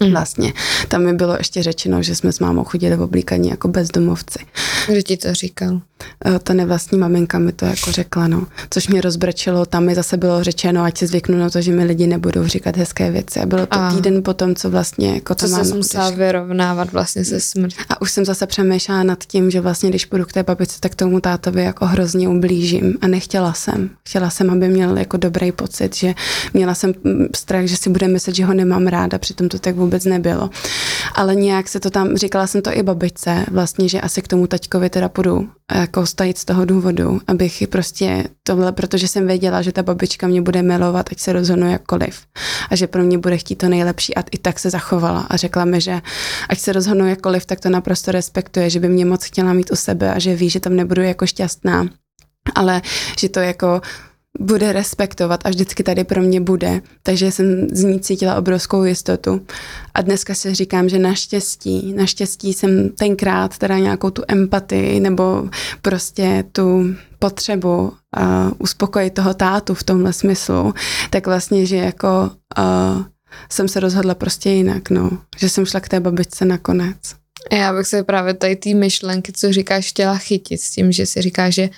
Mm. 0.04 0.12
Vlastně. 0.12 0.54
Tam 0.88 1.04
mi 1.04 1.14
bylo 1.14 1.36
ještě 1.38 1.64
řečeno, 1.64 2.04
že 2.04 2.16
jsme 2.16 2.32
s 2.32 2.40
mámou 2.40 2.64
chodili 2.64 2.96
v 2.96 3.02
oblíkaní 3.02 3.50
jako 3.50 3.68
bezdomovci. 3.68 4.40
Kdo 4.88 5.02
ti 5.02 5.18
to 5.18 5.34
říkal? 5.34 5.82
Eh, 6.26 6.40
ta 6.40 6.54
nevlastní 6.54 6.98
maminka 6.98 7.40
mi 7.40 7.52
to 7.52 7.66
jako 7.66 7.92
řekla, 7.92 8.28
no. 8.28 8.48
Což 8.70 8.88
mě 8.88 9.02
rozbrečelo, 9.02 9.66
tam 9.66 9.86
mi 9.86 9.96
zase 9.96 10.18
bylo 10.18 10.44
řečeno, 10.44 10.84
ať 10.84 10.98
si 10.98 11.08
zvyknu 11.08 11.38
na 11.38 11.50
to, 11.50 11.62
že 11.62 11.72
mi 11.72 11.84
lidi 11.84 12.08
nebudou 12.08 12.48
říkat 12.48 12.78
hezké 12.78 13.12
věci. 13.12 13.40
A 13.40 13.46
bylo 13.46 13.66
to 13.66 13.80
a. 13.80 13.92
týden 13.92 14.24
potom, 14.24 14.56
co 14.56 14.70
vlastně 14.70 15.14
jako 15.14 15.36
to 15.36 15.48
mám. 15.48 15.68
musela 15.68 16.10
vyrovnávat 16.10 16.92
vlastně 16.92 17.26
se 17.26 17.40
smrtí. 17.40 17.76
A 17.90 18.02
už 18.02 18.12
jsem 18.12 18.26
zase 18.26 18.48
přemýšlela 18.48 19.04
nad 19.04 19.24
tím, 19.24 19.52
že 19.52 19.62
vlastně, 19.62 19.90
když 19.90 20.06
půjdu 20.06 20.26
k 20.26 20.34
té 20.34 20.44
babičce, 20.44 20.80
tak 20.80 20.96
tomu 20.96 21.20
tátovi 21.20 21.64
jako 21.64 21.86
hrozně 21.86 22.30
ublížím. 22.30 22.98
A 23.02 23.08
nechtěla 23.08 23.54
jsem. 23.54 23.90
Chtěla 24.08 24.30
jsem, 24.30 24.50
aby 24.50 24.68
měl 24.68 24.98
jako 24.98 25.18
dobrý 25.18 25.52
pocit, 25.52 25.96
že 25.96 26.14
měla 26.54 26.76
jsem 26.76 26.94
mm, 27.04 27.28
strach, 27.36 27.66
že 27.66 27.78
si 27.78 27.90
bude 27.90 28.08
myslet, 28.08 28.36
že 28.36 28.46
ho 28.46 28.54
nemám 28.54 28.88
ráda, 28.88 29.18
přitom 29.18 29.50
to 29.50 29.60
tak 29.60 29.76
vůbec 29.76 30.06
nebylo. 30.06 30.50
Ale 31.16 31.36
nějak 31.36 31.70
se 31.70 31.80
to 31.80 31.90
tam, 31.90 32.18
říkala 32.18 32.48
jsem 32.48 32.62
to 32.62 32.78
i 32.78 32.84
babičce, 32.84 33.46
vlastně, 33.52 33.90
že 33.90 34.02
asi 34.02 34.22
k 34.22 34.28
tomu 34.28 34.48
taťkovi 34.48 34.90
teda 34.90 35.10
půjdu 35.10 35.50
jako 35.94 36.06
stajit 36.06 36.38
z 36.38 36.46
toho 36.46 36.66
důvodu, 36.66 37.22
abych 37.28 37.64
prostě 37.70 38.24
tohle, 38.44 38.72
protože 38.72 39.08
jsem 39.08 39.28
věděla, 39.28 39.62
že 39.62 39.72
ta 39.72 39.84
babička 39.84 40.28
mě 40.28 40.42
bude 40.42 40.62
milovat, 40.62 41.10
ať 41.12 41.20
se 41.20 41.34
rozhodnu 41.34 41.72
jakkoliv. 41.72 42.22
A 42.70 42.76
že 42.76 42.88
pro 42.88 43.04
mě 43.04 43.18
bude 43.18 43.38
chtít 43.38 43.56
to 43.56 43.70
nejlepší 43.70 44.16
a 44.16 44.24
i 44.32 44.38
tak 44.38 44.60
se 44.60 44.70
zachovala 44.70 45.28
a 45.30 45.38
řekla 45.38 45.66
mi, 45.66 45.82
že 45.82 46.02
ať 46.50 46.60
se 46.60 46.74
rozhodnu 46.74 47.08
jakkoliv, 47.08 47.46
tak 47.46 47.60
to 47.60 47.70
naprosto 47.70 48.12
respektuje, 48.12 48.70
že 48.70 48.80
by 48.80 48.90
mě 48.90 49.06
moc 49.06 49.24
chtěla 49.24 49.54
mít 49.54 49.72
u 49.72 49.76
sebe 49.76 50.14
a 50.14 50.20
že 50.20 50.36
ví, 50.36 50.50
že 50.50 50.60
tam 50.60 50.76
nebudu 50.76 51.02
jako 51.02 51.26
šťastná, 51.28 51.88
ale 52.56 52.82
že 53.20 53.30
to 53.30 53.40
jako 53.40 53.82
bude 54.40 54.74
respektovat 54.74 55.40
a 55.46 55.50
vždycky 55.50 55.84
tady 55.84 56.04
pro 56.04 56.22
mě 56.22 56.42
bude. 56.42 56.82
Takže 57.04 57.32
jsem 57.32 57.68
z 57.72 57.84
ní 57.84 58.00
cítila 58.00 58.36
obrovskou 58.36 58.84
jistotu. 58.84 59.46
A 59.94 60.02
dneska 60.02 60.36
si 60.36 60.56
říkám, 60.56 60.90
že 60.90 61.00
naštěstí, 61.00 61.94
naštěstí 61.94 62.54
jsem 62.54 62.90
tenkrát 62.90 63.58
teda 63.58 63.78
nějakou 63.80 64.10
tu 64.10 64.24
empatii 64.28 65.00
nebo 65.00 65.50
prostě 65.82 66.44
tu 66.52 66.96
potřebu 67.20 67.82
uh, 67.82 67.94
uspokojit 68.58 69.14
toho 69.14 69.34
tátu 69.34 69.74
v 69.74 69.84
tomhle 69.84 70.14
smyslu, 70.14 70.74
tak 71.10 71.28
vlastně, 71.28 71.66
že 71.66 71.76
jako 71.76 72.32
uh, 72.58 73.04
jsem 73.50 73.68
se 73.68 73.80
rozhodla 73.80 74.16
prostě 74.16 74.50
jinak, 74.50 74.90
no. 74.90 75.10
Že 75.38 75.50
jsem 75.50 75.66
šla 75.66 75.80
k 75.80 75.90
té 75.90 76.00
babičce 76.00 76.46
nakonec. 76.46 76.98
Já 77.52 77.74
bych 77.74 77.88
se 77.88 78.04
právě 78.04 78.34
tady 78.34 78.56
ty 78.56 78.74
myšlenky, 78.74 79.32
co 79.32 79.54
říkáš, 79.54 79.90
chtěla 79.90 80.18
chytit 80.18 80.62
s 80.62 80.72
tím, 80.72 80.92
že 80.92 81.06
si 81.06 81.22
říká, 81.22 81.50
že 81.50 81.70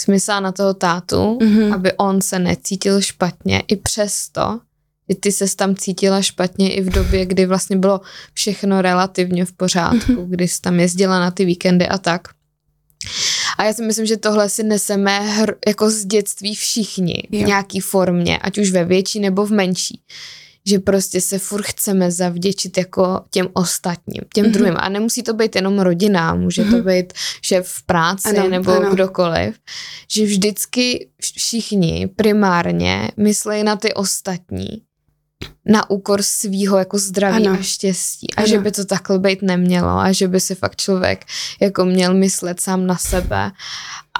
smysl 0.00 0.40
na 0.40 0.52
toho 0.52 0.74
tátu, 0.74 1.38
mm-hmm. 1.40 1.74
aby 1.74 1.92
on 1.92 2.22
se 2.22 2.38
necítil 2.38 3.00
špatně 3.00 3.62
i 3.68 3.76
přesto, 3.76 4.60
že 5.08 5.16
ty 5.16 5.32
se 5.32 5.56
tam 5.56 5.76
cítila 5.76 6.22
špatně 6.22 6.74
i 6.74 6.80
v 6.80 6.90
době, 6.90 7.26
kdy 7.26 7.46
vlastně 7.46 7.76
bylo 7.76 8.00
všechno 8.34 8.82
relativně 8.82 9.44
v 9.44 9.52
pořádku, 9.52 10.12
mm-hmm. 10.12 10.28
kdy 10.28 10.48
jsi 10.48 10.60
tam 10.60 10.80
jezdila 10.80 11.20
na 11.20 11.30
ty 11.30 11.44
víkendy 11.44 11.88
a 11.88 11.98
tak. 11.98 12.28
A 13.58 13.64
já 13.64 13.72
si 13.72 13.82
myslím, 13.82 14.06
že 14.06 14.16
tohle 14.16 14.48
si 14.48 14.62
neseme 14.62 15.20
hr, 15.20 15.54
jako 15.66 15.90
z 15.90 16.04
dětství 16.04 16.54
všichni 16.54 17.22
v 17.30 17.32
nějaký 17.32 17.80
formě, 17.80 18.38
ať 18.38 18.58
už 18.58 18.70
ve 18.70 18.84
větší 18.84 19.20
nebo 19.20 19.46
v 19.46 19.50
menší 19.50 20.00
že 20.66 20.78
prostě 20.78 21.20
se 21.20 21.38
furt 21.38 21.62
chceme 21.66 22.10
zavděčit 22.10 22.78
jako 22.78 23.20
těm 23.30 23.48
ostatním, 23.52 24.20
těm 24.34 24.46
mm-hmm. 24.46 24.50
druhým. 24.50 24.74
A 24.76 24.88
nemusí 24.88 25.22
to 25.22 25.34
být 25.34 25.56
jenom 25.56 25.80
rodina, 25.80 26.34
může 26.34 26.62
mm-hmm. 26.62 26.70
to 26.70 26.76
mhm. 26.76 26.86
být 26.86 27.12
šéf 27.42 27.68
v 27.68 27.86
práci 27.86 28.38
ano, 28.38 28.48
nebo 28.48 28.72
ano. 28.72 28.94
kdokoliv. 28.94 29.54
Že 30.10 30.24
vždycky 30.24 31.08
všichni 31.20 32.08
primárně 32.16 33.10
myslí 33.16 33.62
na 33.62 33.76
ty 33.76 33.94
ostatní 33.94 34.82
na 35.64 35.90
úkor 35.90 36.22
svýho 36.22 36.78
jako 36.78 36.98
zdraví 36.98 37.46
ano. 37.46 37.58
a 37.60 37.62
štěstí. 37.62 38.26
A 38.36 38.40
ano. 38.40 38.46
že 38.46 38.58
by 38.58 38.72
to 38.72 38.84
takhle 38.84 39.18
být 39.18 39.42
nemělo 39.42 39.98
a 39.98 40.12
že 40.12 40.28
by 40.28 40.40
si 40.40 40.54
fakt 40.54 40.76
člověk 40.76 41.24
jako 41.60 41.84
měl 41.84 42.14
myslet 42.14 42.60
sám 42.60 42.86
na 42.86 42.96
sebe. 42.96 43.50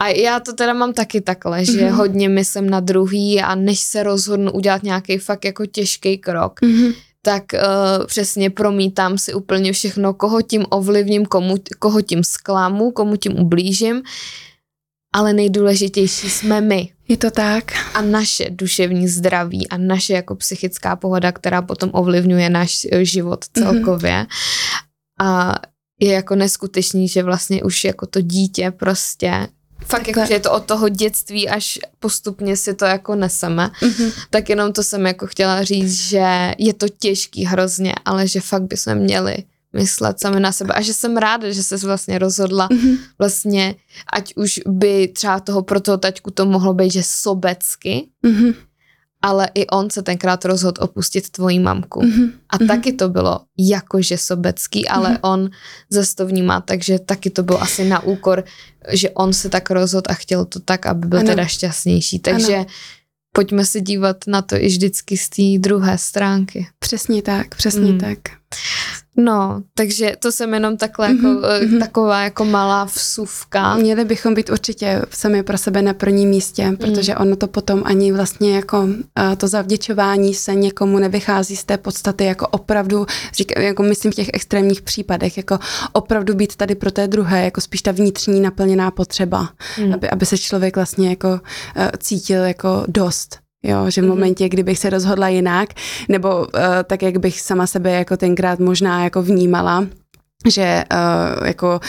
A 0.00 0.08
já 0.08 0.40
to 0.40 0.52
teda 0.52 0.72
mám 0.72 0.92
taky 0.92 1.20
takhle, 1.20 1.64
že 1.64 1.72
mm-hmm. 1.72 1.90
hodně 1.90 2.28
myslím 2.28 2.70
na 2.70 2.80
druhý 2.80 3.40
a 3.40 3.54
než 3.54 3.80
se 3.80 4.02
rozhodnu 4.02 4.52
udělat 4.52 4.82
nějaký 4.82 5.18
fakt 5.18 5.44
jako 5.44 5.66
těžký 5.66 6.18
krok, 6.18 6.60
mm-hmm 6.60 6.94
tak 7.22 7.44
uh, 7.54 8.06
přesně 8.06 8.50
promítám 8.50 9.18
si 9.18 9.34
úplně 9.34 9.72
všechno, 9.72 10.14
koho 10.14 10.42
tím 10.42 10.64
ovlivním, 10.70 11.26
komu, 11.26 11.54
koho 11.78 12.02
tím 12.02 12.24
zklamu, 12.24 12.90
komu 12.90 13.16
tím 13.16 13.38
ublížím, 13.38 14.02
ale 15.14 15.32
nejdůležitější 15.32 16.30
jsme 16.30 16.60
my. 16.60 16.88
Je 17.08 17.16
to 17.16 17.30
tak. 17.30 17.72
A 17.94 18.02
naše 18.02 18.50
duševní 18.50 19.08
zdraví 19.08 19.68
a 19.68 19.76
naše 19.76 20.12
jako 20.12 20.34
psychická 20.34 20.96
pohoda, 20.96 21.32
která 21.32 21.62
potom 21.62 21.90
ovlivňuje 21.92 22.50
náš 22.50 22.86
eh, 22.92 23.04
život 23.04 23.44
mhm. 23.56 23.64
celkově. 23.64 24.12
Mm-hmm. 24.12 24.26
A 25.20 25.54
je 26.00 26.12
jako 26.12 26.34
neskutečný, 26.34 27.08
že 27.08 27.22
vlastně 27.22 27.62
už 27.62 27.84
jako 27.84 28.06
to 28.06 28.20
dítě 28.20 28.70
prostě 28.70 29.48
fakt 29.84 30.08
jako, 30.08 30.26
že 30.26 30.34
je 30.34 30.40
to 30.40 30.52
od 30.52 30.64
toho 30.64 30.88
dětství, 30.88 31.48
až 31.48 31.78
postupně 32.00 32.56
si 32.56 32.74
to 32.74 32.84
jako 32.84 33.14
neseme, 33.14 33.70
mm-hmm. 33.80 34.12
tak 34.30 34.48
jenom 34.48 34.72
to 34.72 34.82
jsem 34.82 35.06
jako 35.06 35.26
chtěla 35.26 35.64
říct, 35.64 35.92
že 35.92 36.54
je 36.58 36.74
to 36.74 36.88
těžký 36.88 37.44
hrozně, 37.44 37.94
ale 38.04 38.28
že 38.28 38.40
fakt 38.40 38.62
bychom 38.62 38.94
měli 38.94 39.36
myslet 39.72 40.20
sami 40.20 40.40
na 40.40 40.52
sebe 40.52 40.74
a 40.74 40.80
že 40.80 40.94
jsem 40.94 41.16
ráda, 41.16 41.50
že 41.50 41.62
se 41.62 41.76
vlastně 41.76 42.18
rozhodla 42.18 42.68
mm-hmm. 42.68 42.98
vlastně, 43.18 43.74
ať 44.12 44.32
už 44.36 44.60
by 44.66 45.08
třeba 45.08 45.40
toho 45.40 45.62
pro 45.62 45.80
toho 45.80 45.98
taťku 45.98 46.30
to 46.30 46.46
mohlo 46.46 46.74
být, 46.74 46.92
že 46.92 47.02
sobecky, 47.02 48.06
mm-hmm. 48.24 48.54
Ale 49.22 49.50
i 49.54 49.66
on 49.66 49.90
se 49.90 50.02
tenkrát 50.02 50.44
rozhodl 50.44 50.84
opustit 50.84 51.30
tvoji 51.30 51.58
mamku. 51.58 52.00
Mm-hmm. 52.00 52.32
A 52.48 52.58
mm-hmm. 52.58 52.66
taky 52.66 52.92
to 52.92 53.08
bylo 53.08 53.40
jakože 53.58 54.18
sobecký, 54.18 54.88
ale 54.88 55.10
mm-hmm. 55.10 55.18
on 55.22 55.50
zase 55.90 56.16
to 56.16 56.26
vnímá, 56.26 56.60
takže 56.60 56.98
taky 56.98 57.30
to 57.30 57.42
bylo 57.42 57.62
asi 57.62 57.88
na 57.88 58.02
úkor, 58.02 58.44
že 58.90 59.10
on 59.10 59.32
se 59.32 59.48
tak 59.48 59.70
rozhodl 59.70 60.10
a 60.10 60.14
chtěl 60.14 60.44
to 60.44 60.60
tak, 60.60 60.86
aby 60.86 61.06
byl 61.06 61.18
ano. 61.18 61.28
teda 61.28 61.44
šťastnější. 61.44 62.18
Takže 62.18 62.56
ano. 62.56 62.66
pojďme 63.34 63.64
se 63.64 63.80
dívat 63.80 64.16
na 64.26 64.42
to 64.42 64.56
i 64.56 64.66
vždycky 64.66 65.16
z 65.16 65.28
té 65.28 65.58
druhé 65.58 65.98
stránky. 65.98 66.66
Přesně 66.78 67.22
tak, 67.22 67.54
přesně 67.54 67.92
mm. 67.92 67.98
tak. 67.98 68.18
No, 69.16 69.62
takže 69.74 70.12
to 70.18 70.32
jsem 70.32 70.54
jenom 70.54 70.76
takhle 70.76 71.08
jako, 71.08 71.26
mm-hmm. 71.26 71.78
taková 71.78 72.22
jako 72.22 72.44
malá 72.44 72.84
vsuvka. 72.84 73.76
Měli 73.76 74.04
bychom 74.04 74.34
být 74.34 74.50
určitě 74.50 75.02
sami 75.10 75.42
pro 75.42 75.58
sebe 75.58 75.82
na 75.82 75.94
prvním 75.94 76.28
místě, 76.28 76.66
mm. 76.66 76.76
protože 76.76 77.16
ono 77.16 77.36
to 77.36 77.46
potom 77.46 77.82
ani 77.84 78.12
vlastně 78.12 78.56
jako 78.56 78.80
uh, 78.80 78.96
to 79.36 79.48
zavděčování 79.48 80.34
se 80.34 80.54
někomu 80.54 80.98
nevychází 80.98 81.56
z 81.56 81.64
té 81.64 81.78
podstaty 81.78 82.24
jako 82.24 82.46
opravdu, 82.46 83.06
říkám, 83.34 83.62
jako 83.62 83.82
myslím 83.82 84.12
v 84.12 84.14
těch 84.14 84.30
extrémních 84.32 84.82
případech, 84.82 85.36
jako 85.36 85.58
opravdu 85.92 86.34
být 86.34 86.56
tady 86.56 86.74
pro 86.74 86.90
té 86.90 87.08
druhé, 87.08 87.44
jako 87.44 87.60
spíš 87.60 87.82
ta 87.82 87.92
vnitřní 87.92 88.40
naplněná 88.40 88.90
potřeba, 88.90 89.48
mm. 89.78 89.94
aby, 89.94 90.10
aby 90.10 90.26
se 90.26 90.38
člověk 90.38 90.76
vlastně 90.76 91.08
jako 91.08 91.28
uh, 91.28 91.38
cítil 91.98 92.42
jako 92.42 92.84
dost. 92.88 93.41
Jo, 93.62 93.90
že 93.90 94.00
v 94.00 94.04
mhm. 94.04 94.14
momentě, 94.14 94.48
kdybych 94.48 94.78
se 94.78 94.90
rozhodla 94.90 95.28
jinak, 95.28 95.68
nebo 96.08 96.38
uh, 96.38 96.46
tak, 96.84 97.02
jak 97.02 97.18
bych 97.18 97.40
sama 97.40 97.66
sebe 97.66 97.90
jako 97.90 98.16
tenkrát 98.16 98.58
možná 98.58 99.04
jako 99.04 99.22
vnímala, 99.22 99.86
že, 100.50 100.84
uh, 100.92 101.46
jako, 101.46 101.80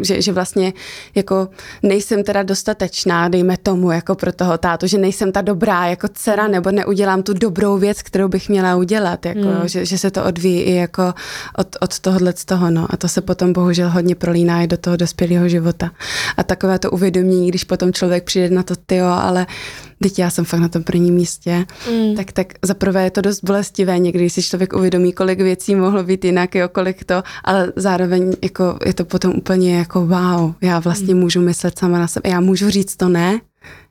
že, 0.00 0.22
že 0.22 0.32
vlastně 0.32 0.72
jako 1.14 1.48
nejsem 1.82 2.24
teda 2.24 2.42
dostatečná, 2.42 3.28
dejme 3.28 3.56
tomu, 3.56 3.90
jako 3.90 4.14
pro 4.14 4.32
toho 4.32 4.58
tátu, 4.58 4.86
že 4.86 4.98
nejsem 4.98 5.32
ta 5.32 5.42
dobrá 5.42 5.86
jako 5.86 6.08
dcera, 6.08 6.48
nebo 6.48 6.70
neudělám 6.70 7.22
tu 7.22 7.32
dobrou 7.32 7.78
věc, 7.78 8.02
kterou 8.02 8.28
bych 8.28 8.48
měla 8.48 8.76
udělat, 8.76 9.26
jako, 9.26 9.40
mm. 9.40 9.68
že, 9.68 9.86
že 9.86 9.98
se 9.98 10.10
to 10.10 10.24
odvíjí 10.24 10.60
i 10.60 10.74
jako 10.74 11.14
od, 11.58 11.76
od 11.80 11.98
tohohle 11.98 12.32
z 12.36 12.44
toho, 12.44 12.70
no. 12.70 12.86
A 12.90 12.96
to 12.96 13.08
se 13.08 13.20
potom 13.20 13.52
bohužel 13.52 13.90
hodně 13.90 14.14
prolíná 14.14 14.62
i 14.62 14.66
do 14.66 14.76
toho 14.76 14.96
dospělého 14.96 15.48
života. 15.48 15.90
A 16.36 16.42
takové 16.42 16.78
to 16.78 16.90
uvědomění, 16.90 17.48
když 17.48 17.64
potom 17.64 17.92
člověk 17.92 18.24
přijde 18.24 18.50
na 18.50 18.62
to, 18.62 18.74
tyjo, 18.76 19.06
ale 19.06 19.46
teď 20.04 20.18
já 20.18 20.30
jsem 20.30 20.44
fakt 20.44 20.60
na 20.60 20.68
tom 20.68 20.82
prvním 20.82 21.14
místě, 21.14 21.66
mm. 21.90 22.16
tak, 22.16 22.32
tak 22.32 22.46
zaprvé 22.62 23.04
je 23.04 23.10
to 23.10 23.20
dost 23.20 23.40
bolestivé 23.44 23.98
někdy, 23.98 24.30
si 24.30 24.42
člověk 24.42 24.72
uvědomí, 24.72 25.12
kolik 25.12 25.40
věcí 25.40 25.74
mohlo 25.74 26.04
být 26.04 26.24
jinak, 26.24 26.54
jo, 26.54 26.68
kolik 26.68 27.04
to, 27.04 27.22
ale 27.44 27.72
zároveň 27.76 28.32
jako 28.42 28.78
je 28.86 28.94
to 28.94 29.04
potom 29.04 29.32
úplně 29.36 29.76
jako 29.76 30.06
wow, 30.06 30.52
já 30.60 30.78
vlastně 30.78 31.14
mm. 31.14 31.20
můžu 31.20 31.40
myslet 31.40 31.78
sama 31.78 31.98
na 31.98 32.08
sebe, 32.08 32.30
já 32.30 32.40
můžu 32.40 32.70
říct 32.70 32.96
to 32.96 33.08
ne, 33.08 33.40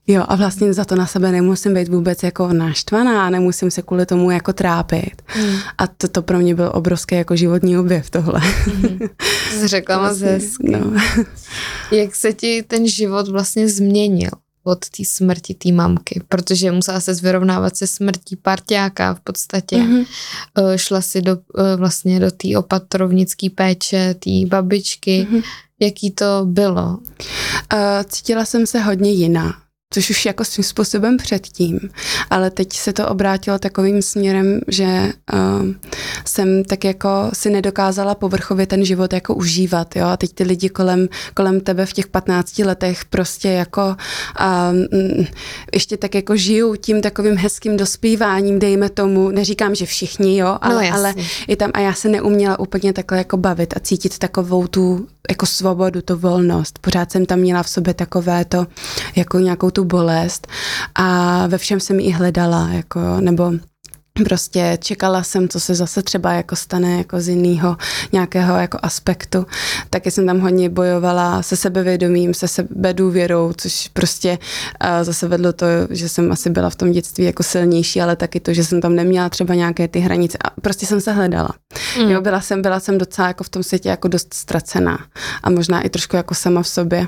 Jo, 0.07 0.24
a 0.28 0.36
vlastně 0.36 0.74
za 0.74 0.86
to 0.86 0.95
na 0.95 1.05
sebe 1.05 1.32
nemusím 1.32 1.74
být 1.74 1.88
vůbec 1.88 2.24
jako 2.24 2.53
naštvaná, 2.53 3.30
nemusím 3.30 3.72
se 3.72 3.82
kvůli 3.82 4.05
tomu 4.05 4.32
jako 4.32 4.53
trápit. 4.53 5.22
Mm. 5.41 5.55
A 5.78 5.88
to, 5.88 6.07
to 6.07 6.22
pro 6.22 6.39
mě 6.39 6.55
byl 6.55 6.72
obrovský 6.74 7.16
jako 7.16 7.36
životní 7.36 7.78
objev 7.78 8.09
tohle. 8.09 8.41
Mm. 8.74 8.99
Jsi 9.51 9.68
řekla 9.68 9.97
moc 9.97 10.07
vlastně, 10.07 10.28
hezky. 10.28 10.72
No. 10.72 11.01
Jak 11.91 12.16
se 12.16 12.34
ti 12.34 12.64
ten 12.64 12.88
život 12.88 13.28
vlastně 13.28 13.70
změnil? 13.70 14.30
Od 14.64 14.89
té 14.89 15.03
smrti 15.05 15.53
té 15.53 15.72
mamky, 15.72 16.22
protože 16.30 16.72
musela 16.72 16.99
se 16.99 17.14
vyrovnávat 17.14 17.78
se 17.78 17.88
smrtí 17.88 18.36
parťáka 18.36 19.14
v 19.14 19.20
podstatě. 19.20 19.76
Mm-hmm. 19.76 20.05
Šla 20.76 21.01
si 21.01 21.22
do, 21.22 21.38
eh, 21.59 21.76
vlastně 21.76 22.20
do 22.20 22.32
té 22.32 22.57
opatrovnické 22.57 23.49
péče, 23.49 24.14
té 24.14 24.32
babičky. 24.47 25.28
Mm-hmm. 25.32 25.43
Jaký 25.80 26.11
to 26.11 26.26
bylo? 26.43 26.88
Uh, 27.74 27.80
cítila 28.07 28.45
jsem 28.45 28.66
se 28.66 28.80
hodně 28.80 29.11
jiná 29.11 29.62
což 29.94 30.10
už 30.10 30.26
jako 30.26 30.46
svým 30.46 30.64
způsobem 30.64 31.18
předtím, 31.18 31.80
ale 32.30 32.50
teď 32.50 32.74
se 32.74 32.94
to 32.94 33.08
obrátilo 33.08 33.60
takovým 33.60 34.02
směrem, 34.02 34.60
že 34.68 34.86
uh, 35.34 35.39
jsem 36.26 36.64
tak 36.64 36.84
jako 36.84 37.10
si 37.34 37.50
nedokázala 37.50 38.16
povrchově 38.16 38.68
ten 38.68 38.86
život 38.86 39.14
jako 39.14 39.36
užívat, 39.36 39.96
jo, 39.96 40.06
a 40.06 40.18
teď 40.18 40.34
ty 40.34 40.44
lidi 40.44 40.70
kolem, 40.70 41.08
kolem 41.34 41.62
tebe 41.62 41.86
v 41.86 41.94
těch 41.94 42.08
15 42.08 42.60
letech 42.60 43.06
prostě 43.06 43.50
jako 43.50 43.96
uh, 44.39 45.26
ještě 45.74 45.98
tak 45.98 46.16
jako 46.16 46.36
žijou 46.36 46.76
tím 46.76 47.02
takovým 47.02 47.38
hezkým 47.38 47.78
dospíváním, 47.78 48.60
dejme 48.60 48.89
tomu, 48.89 49.30
neříkám, 49.30 49.76
že 49.76 49.86
všichni, 49.86 50.38
jo, 50.38 50.58
ale, 50.62 50.89
no, 50.89 50.96
ale 50.96 51.14
i 51.48 51.56
tam, 51.56 51.72
a 51.74 51.80
já 51.80 51.94
se 51.94 52.10
neuměla 52.10 52.60
úplně 52.60 52.94
takhle 52.94 53.18
jako 53.18 53.38
bavit 53.38 53.78
a 53.78 53.80
cítit 53.80 54.18
takovou 54.18 54.68
tu 54.68 55.08
jako 55.30 55.46
svobodu, 55.46 56.02
tu 56.02 56.18
volnost. 56.18 56.80
Pořád 56.80 57.12
jsem 57.12 57.26
tam 57.26 57.39
měla 57.39 57.64
v 57.64 57.70
sobě 57.70 57.94
takové 57.94 58.46
to, 58.46 58.68
jako 59.16 59.39
nějakou 59.39 59.72
tu 59.72 59.83
bolest 59.86 60.48
a 60.96 61.48
ve 61.48 61.58
všem 61.58 61.80
jsem 61.80 62.00
ji 62.00 62.12
hledala, 62.12 62.70
jako, 62.70 63.00
nebo 63.20 63.52
Prostě 64.24 64.78
čekala 64.82 65.24
jsem, 65.24 65.49
co 65.49 65.59
se 65.59 65.76
zase 65.76 66.01
třeba 66.03 66.34
jako 66.34 66.55
stane 66.55 66.97
jako 66.97 67.22
z 67.22 67.28
jiného 67.28 67.78
nějakého 68.11 68.57
jako 68.57 68.78
aspektu. 68.82 69.45
Taky 69.89 70.11
jsem 70.11 70.26
tam 70.26 70.39
hodně 70.39 70.70
bojovala 70.70 71.43
se 71.43 71.55
sebevědomím, 71.55 72.34
se 72.34 72.47
sebedůvěrou, 72.47 73.53
což 73.57 73.88
prostě 73.93 74.38
uh, 74.84 75.03
zase 75.03 75.28
vedlo 75.28 75.53
to, 75.53 75.66
že 75.89 76.09
jsem 76.09 76.32
asi 76.32 76.49
byla 76.49 76.70
v 76.70 76.76
tom 76.76 76.91
dětství 76.91 77.24
jako 77.24 77.43
silnější, 77.43 78.01
ale 78.01 78.16
taky 78.16 78.39
to, 78.39 78.53
že 78.53 78.64
jsem 78.64 78.82
tam 78.82 78.95
neměla 78.95 79.30
třeba 79.30 79.55
nějaké 79.55 79.88
ty 79.88 79.99
hranice 79.99 80.38
a 80.45 80.61
prostě 80.61 80.86
jsem 80.86 81.01
se 81.01 81.11
hledala. 81.11 81.49
Mm. 81.99 82.09
Jo, 82.09 82.22
byla 82.22 82.41
jsem, 82.41 82.61
byla 82.61 82.80
jsem 82.80 82.97
docela 82.97 83.28
jako 83.28 83.43
v 83.43 83.49
tom 83.49 83.64
světě 83.64 83.89
jako 83.89 84.07
dost 84.07 84.34
ztracená 84.34 84.99
a 85.43 85.49
možná 85.49 85.82
i 85.82 85.89
trošku 85.89 86.16
jako 86.16 86.36
sama 86.36 86.61
v 86.61 86.68
sobě. 86.68 87.07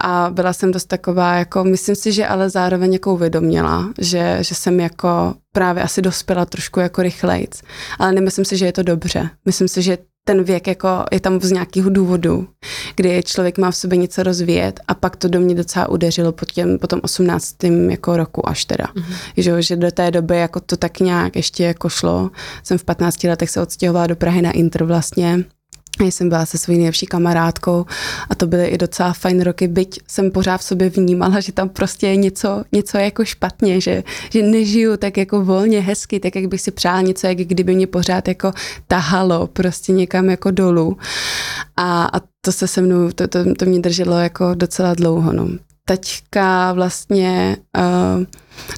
A 0.00 0.30
byla 0.30 0.52
jsem 0.52 0.72
dost 0.72 0.84
taková 0.84 1.34
jako, 1.34 1.64
myslím 1.64 1.96
si, 1.96 2.12
že 2.12 2.26
ale 2.26 2.50
zároveň 2.50 2.92
jako 2.92 3.14
uvědomila, 3.14 3.88
že, 3.98 4.38
že 4.40 4.54
jsem 4.54 4.80
jako 4.80 5.34
právě 5.54 5.82
asi 5.82 6.02
dospěla 6.02 6.46
trošku 6.46 6.80
jako 6.80 7.02
rychlejc. 7.02 7.62
Ale 7.98 8.12
nemyslím 8.12 8.44
si, 8.44 8.56
že 8.56 8.66
je 8.66 8.72
to 8.72 8.82
dobře. 8.82 9.30
Myslím 9.44 9.68
si, 9.68 9.82
že 9.82 9.98
ten 10.24 10.44
věk 10.44 10.66
jako 10.66 10.88
je 11.12 11.20
tam 11.20 11.40
z 11.40 11.50
nějakého 11.50 11.90
důvodu, 11.90 12.48
kdy 12.96 13.22
člověk 13.22 13.58
má 13.58 13.70
v 13.70 13.76
sobě 13.76 13.98
něco 13.98 14.22
rozvíjet 14.22 14.80
a 14.88 14.94
pak 14.94 15.16
to 15.16 15.28
do 15.28 15.40
mě 15.40 15.54
docela 15.54 15.88
udeřilo 15.88 16.32
po, 16.32 16.44
těm, 16.44 16.78
po 16.78 16.86
tom 16.86 17.00
18. 17.02 17.64
jako 17.64 18.16
roku 18.16 18.48
až 18.48 18.64
teda. 18.64 18.84
Mm-hmm. 18.84 19.14
Že, 19.36 19.62
že 19.62 19.76
do 19.76 19.90
té 19.90 20.10
doby 20.10 20.38
jako 20.38 20.60
to 20.60 20.76
tak 20.76 21.00
nějak 21.00 21.36
ještě 21.36 21.64
jako 21.64 21.88
šlo. 21.88 22.30
Jsem 22.62 22.78
v 22.78 22.84
15 22.84 23.24
letech 23.24 23.50
se 23.50 23.60
odstěhovala 23.62 24.06
do 24.06 24.16
Prahy 24.16 24.42
na 24.42 24.50
Inter 24.50 24.84
vlastně 24.84 25.44
já 26.00 26.06
jsem 26.06 26.28
byla 26.28 26.46
se 26.46 26.58
svojí 26.58 26.78
nejlepší 26.78 27.06
kamarádkou 27.06 27.86
a 28.30 28.34
to 28.34 28.46
byly 28.46 28.66
i 28.66 28.78
docela 28.78 29.12
fajn 29.12 29.40
roky, 29.40 29.68
byť 29.68 30.00
jsem 30.08 30.30
pořád 30.30 30.58
v 30.58 30.64
sobě 30.64 30.90
vnímala, 30.90 31.40
že 31.40 31.52
tam 31.52 31.68
prostě 31.68 32.06
je 32.06 32.16
něco, 32.16 32.64
něco 32.72 32.98
jako 32.98 33.24
špatně, 33.24 33.80
že, 33.80 34.02
že 34.30 34.42
nežiju 34.42 34.96
tak 34.96 35.16
jako 35.16 35.44
volně, 35.44 35.80
hezky, 35.80 36.20
tak 36.20 36.36
jak 36.36 36.46
bych 36.46 36.60
si 36.60 36.70
přála 36.70 37.00
něco, 37.00 37.26
jak 37.26 37.38
kdyby 37.38 37.74
mě 37.74 37.86
pořád 37.86 38.28
jako 38.28 38.52
tahalo 38.88 39.46
prostě 39.46 39.92
někam 39.92 40.30
jako 40.30 40.50
dolů. 40.50 40.96
A, 41.76 42.04
a 42.04 42.20
to 42.40 42.52
se 42.52 42.68
se 42.68 42.80
mnou, 42.80 43.10
to, 43.10 43.28
to, 43.28 43.54
to 43.54 43.64
mě 43.64 43.80
drželo 43.80 44.18
jako 44.18 44.54
docela 44.54 44.94
dlouho. 44.94 45.32
No 45.32 45.48
teďka 45.84 46.72
vlastně 46.72 47.56
uh, 47.78 48.24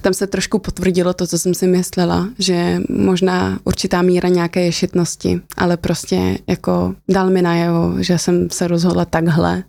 tam 0.01 0.14
se 0.14 0.27
trošku 0.27 0.59
potvrdilo 0.59 1.14
to, 1.14 1.27
co 1.27 1.39
jsem 1.39 1.55
si 1.55 1.66
myslela, 1.66 2.29
že 2.39 2.81
možná 2.89 3.59
určitá 3.64 4.03
míra 4.03 4.29
nějaké 4.29 4.64
ješitnosti, 4.64 5.41
ale 5.57 5.77
prostě 5.77 6.39
jako 6.47 6.95
dal 7.09 7.31
mi 7.31 7.43
najevo, 7.43 7.95
že 7.99 8.18
jsem 8.18 8.51
se 8.51 8.68
rozhodla 8.68 9.05
takhle, 9.05 9.62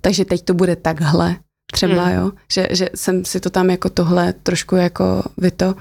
takže 0.00 0.24
teď 0.24 0.44
to 0.44 0.54
bude 0.54 0.76
takhle 0.76 1.36
třeba, 1.72 2.04
hmm. 2.04 2.14
jo, 2.14 2.30
že, 2.52 2.68
že 2.70 2.88
jsem 2.94 3.24
si 3.24 3.40
to 3.40 3.50
tam 3.50 3.70
jako 3.70 3.88
tohle 3.88 4.32
trošku 4.42 4.76
jako 4.76 5.22
vyto. 5.38 5.74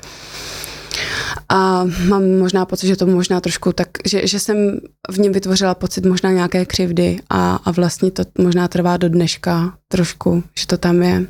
A 1.50 1.84
mám 2.08 2.40
možná 2.40 2.66
pocit, 2.66 2.88
že 2.88 2.96
to 2.96 3.06
možná 3.06 3.42
trošku 3.42 3.74
tak, 3.74 3.88
že, 4.06 4.28
že 4.28 4.40
jsem 4.40 4.80
v 5.12 5.20
něm 5.20 5.34
vytvořila 5.34 5.76
pocit 5.76 6.06
možná 6.06 6.32
nějaké 6.32 6.66
křivdy 6.66 7.20
a, 7.30 7.56
a 7.56 7.72
vlastně 7.72 8.12
to 8.12 8.24
možná 8.38 8.68
trvá 8.68 8.98
do 8.98 9.10
dneška 9.10 9.74
trošku, 9.88 10.44
že 10.60 10.68
to 10.68 10.78
tam 10.78 11.02
je. 11.02 11.26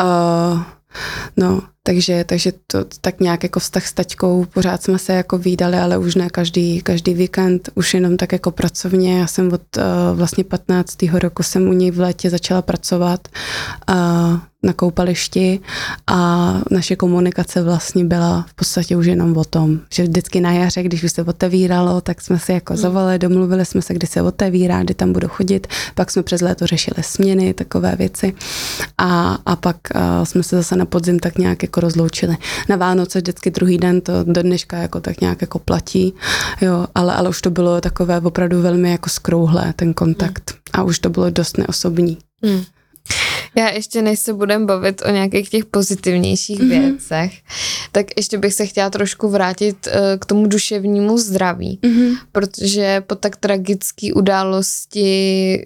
Uh, 0.00 0.62
no, 1.36 1.62
takže, 1.82 2.24
takže 2.24 2.52
to 2.66 2.84
tak 3.00 3.20
nějak 3.20 3.42
jako 3.42 3.60
vztah 3.60 3.86
s 3.86 3.92
taťkou, 3.92 4.44
pořád 4.44 4.82
jsme 4.82 4.98
se 4.98 5.12
jako 5.12 5.38
výdali, 5.38 5.78
ale 5.78 5.98
už 5.98 6.14
ne 6.14 6.30
každý, 6.30 6.82
každý 6.82 7.14
víkend, 7.14 7.70
už 7.74 7.94
jenom 7.94 8.16
tak 8.16 8.32
jako 8.32 8.50
pracovně. 8.50 9.18
Já 9.18 9.26
jsem 9.26 9.52
od 9.52 9.62
uh, 9.76 9.82
vlastně 10.16 10.44
15. 10.44 11.02
roku 11.02 11.42
jsem 11.42 11.68
u 11.68 11.72
něj 11.72 11.90
v 11.90 12.00
létě 12.00 12.30
začala 12.30 12.62
pracovat. 12.62 13.28
Uh, 13.90 14.38
na 14.66 14.72
koupališti 14.72 15.60
a 16.06 16.60
naše 16.70 16.96
komunikace 16.96 17.62
vlastně 17.62 18.04
byla 18.04 18.44
v 18.48 18.54
podstatě 18.54 18.96
už 18.96 19.06
jenom 19.06 19.36
o 19.36 19.44
tom, 19.44 19.80
že 19.94 20.02
vždycky 20.02 20.40
na 20.40 20.52
jaře, 20.52 20.82
když 20.82 21.04
už 21.04 21.12
se 21.12 21.22
otevíralo, 21.22 22.00
tak 22.00 22.20
jsme 22.20 22.38
si 22.38 22.52
jako 22.52 22.72
hmm. 22.72 22.82
zavolali, 22.82 23.18
domluvili 23.18 23.64
jsme 23.64 23.82
se, 23.82 23.94
kdy 23.94 24.06
se 24.06 24.22
otevírá, 24.22 24.82
kdy 24.82 24.94
tam 24.94 25.12
budu 25.12 25.28
chodit, 25.28 25.66
pak 25.94 26.10
jsme 26.10 26.22
přes 26.22 26.40
léto 26.40 26.66
řešili 26.66 27.02
směny, 27.02 27.54
takové 27.54 27.96
věci 27.96 28.34
a, 28.98 29.38
a 29.46 29.56
pak 29.56 29.76
uh, 29.94 30.24
jsme 30.24 30.42
se 30.42 30.56
zase 30.56 30.76
na 30.76 30.84
podzim 30.84 31.18
tak 31.18 31.38
nějak 31.38 31.62
jako 31.62 31.80
rozloučili. 31.80 32.36
Na 32.68 32.76
Vánoce 32.76 33.18
vždycky 33.18 33.50
druhý 33.50 33.78
den 33.78 34.00
to 34.00 34.12
do 34.24 34.42
dneška 34.42 34.76
jako 34.76 35.00
tak 35.00 35.20
nějak 35.20 35.40
jako 35.40 35.58
platí, 35.58 36.14
jo, 36.60 36.86
ale, 36.94 37.14
ale 37.14 37.28
už 37.28 37.42
to 37.42 37.50
bylo 37.50 37.80
takové 37.80 38.20
opravdu 38.20 38.62
velmi 38.62 38.90
jako 38.90 39.10
skrouhlé 39.10 39.72
ten 39.76 39.94
kontakt 39.94 40.50
hmm. 40.50 40.60
a 40.72 40.82
už 40.82 40.98
to 40.98 41.10
bylo 41.10 41.30
dost 41.30 41.58
neosobní. 41.58 42.18
Hmm. 42.42 42.62
Já 43.56 43.68
ještě 43.68 44.02
než 44.02 44.20
se 44.20 44.32
budem 44.32 44.66
bavit 44.66 45.02
o 45.06 45.10
nějakých 45.10 45.50
těch 45.50 45.64
pozitivnějších 45.64 46.60
mm-hmm. 46.60 46.68
věcech, 46.68 47.32
tak 47.92 48.06
ještě 48.16 48.38
bych 48.38 48.54
se 48.54 48.66
chtěla 48.66 48.90
trošku 48.90 49.28
vrátit 49.28 49.86
uh, 49.86 49.92
k 50.18 50.26
tomu 50.26 50.46
duševnímu 50.46 51.18
zdraví, 51.18 51.80
mm-hmm. 51.82 52.16
protože 52.32 53.00
po 53.00 53.14
tak 53.14 53.36
tragické 53.36 54.12
události 54.12 55.58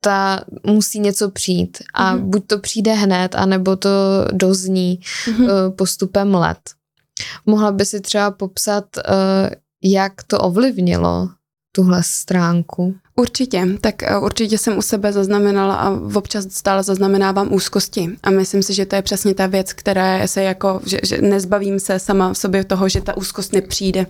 ta 0.00 0.40
musí 0.66 1.00
něco 1.00 1.30
přijít 1.30 1.78
a 1.94 2.16
mm-hmm. 2.16 2.20
buď 2.20 2.46
to 2.46 2.58
přijde 2.58 2.92
hned, 2.92 3.34
anebo 3.34 3.76
to 3.76 3.90
dozní 4.32 5.00
mm-hmm. 5.00 5.70
postupem 5.70 6.34
let. 6.34 6.58
Mohla 7.46 7.72
by 7.72 7.84
si 7.84 8.00
třeba 8.00 8.30
popsat, 8.30 8.84
uh, 8.96 9.02
jak 9.82 10.22
to 10.22 10.38
ovlivnilo 10.38 11.28
tuhle 11.72 12.02
stránku? 12.04 12.94
Určitě, 13.20 13.66
tak 13.80 14.02
eh, 14.02 14.18
určitě 14.18 14.58
jsem 14.58 14.78
u 14.78 14.82
sebe 14.82 15.12
zaznamenala 15.12 15.74
a 15.74 15.90
občas 16.14 16.44
stále 16.50 16.82
zaznamenávám 16.82 17.52
úzkosti. 17.52 18.10
A 18.22 18.30
myslím 18.30 18.62
si, 18.62 18.74
že 18.74 18.86
to 18.86 18.96
je 18.96 19.02
přesně 19.02 19.34
ta 19.34 19.46
věc, 19.46 19.72
která 19.72 20.26
se 20.26 20.42
jako, 20.42 20.80
že, 20.86 20.98
že 21.02 21.22
nezbavím 21.22 21.80
se 21.80 21.98
sama 21.98 22.32
v 22.32 22.38
sobě 22.38 22.64
toho, 22.64 22.88
že 22.88 23.00
ta 23.00 23.16
úzkost 23.16 23.52
nepřijde. 23.52 24.06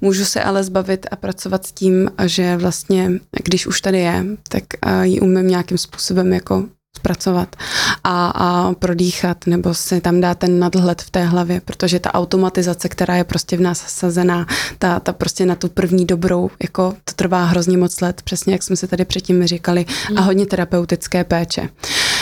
Můžu 0.00 0.24
se 0.24 0.42
ale 0.42 0.64
zbavit 0.64 1.06
a 1.10 1.16
pracovat 1.16 1.66
s 1.66 1.72
tím, 1.72 2.10
že 2.24 2.56
vlastně, 2.56 3.10
když 3.44 3.66
už 3.66 3.80
tady 3.80 3.98
je, 3.98 4.24
tak 4.48 4.64
eh, 4.86 5.06
ji 5.06 5.20
umím 5.20 5.48
nějakým 5.48 5.78
způsobem 5.78 6.32
jako 6.32 6.64
zpracovat 6.96 7.56
a, 8.04 8.28
a 8.28 8.74
prodýchat, 8.74 9.46
nebo 9.46 9.74
si 9.74 10.00
tam 10.00 10.20
dát 10.20 10.38
ten 10.38 10.58
nadhled 10.58 11.02
v 11.02 11.10
té 11.10 11.24
hlavě, 11.24 11.60
protože 11.60 11.98
ta 12.00 12.14
automatizace, 12.14 12.88
která 12.88 13.16
je 13.16 13.24
prostě 13.24 13.56
v 13.56 13.60
nás 13.60 13.84
sazená, 13.86 14.46
ta, 14.78 15.00
ta 15.00 15.12
prostě 15.12 15.46
na 15.46 15.54
tu 15.54 15.68
první 15.68 16.04
dobrou, 16.04 16.50
jako 16.62 16.94
to 17.04 17.12
trvá 17.16 17.44
hrozně 17.44 17.78
moc 17.78 18.00
let, 18.00 18.22
přesně 18.22 18.52
jak 18.52 18.62
jsme 18.62 18.76
si 18.76 18.88
tady 18.88 19.04
předtím 19.04 19.46
říkali, 19.46 19.86
a 19.88 20.08
hmm. 20.08 20.26
hodně 20.26 20.46
terapeutické 20.46 21.24
péče. 21.24 21.68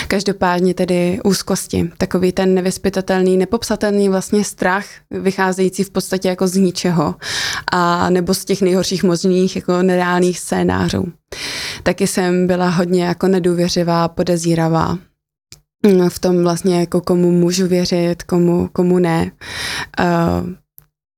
Každopádně 0.09 0.75
tedy 0.75 1.19
úzkosti, 1.25 1.91
takový 1.99 2.33
ten 2.33 2.55
nevyspytatelný, 2.55 3.37
nepopsatelný 3.37 4.09
vlastně 4.09 4.45
strach, 4.45 4.85
vycházející 5.11 5.85
v 5.85 5.91
podstatě 5.91 6.29
jako 6.29 6.49
z 6.49 6.57
ničeho 6.57 7.15
a 7.73 8.11
nebo 8.11 8.35
z 8.35 8.45
těch 8.45 8.63
nejhorších 8.63 9.05
možných 9.05 9.57
jako 9.57 9.83
nereálných 9.83 10.39
scénářů. 10.39 11.13
Taky 11.83 12.07
jsem 12.07 12.47
byla 12.47 12.69
hodně 12.69 13.05
jako 13.05 13.29
nedůvěřivá, 13.29 14.09
podezíravá 14.09 14.99
v 16.09 16.19
tom 16.19 16.43
vlastně 16.43 16.81
jako 16.81 17.01
komu 17.01 17.31
můžu 17.31 17.67
věřit, 17.67 18.23
komu, 18.23 18.69
komu 18.73 18.99
ne. 18.99 19.31
Uh, 20.01 20.51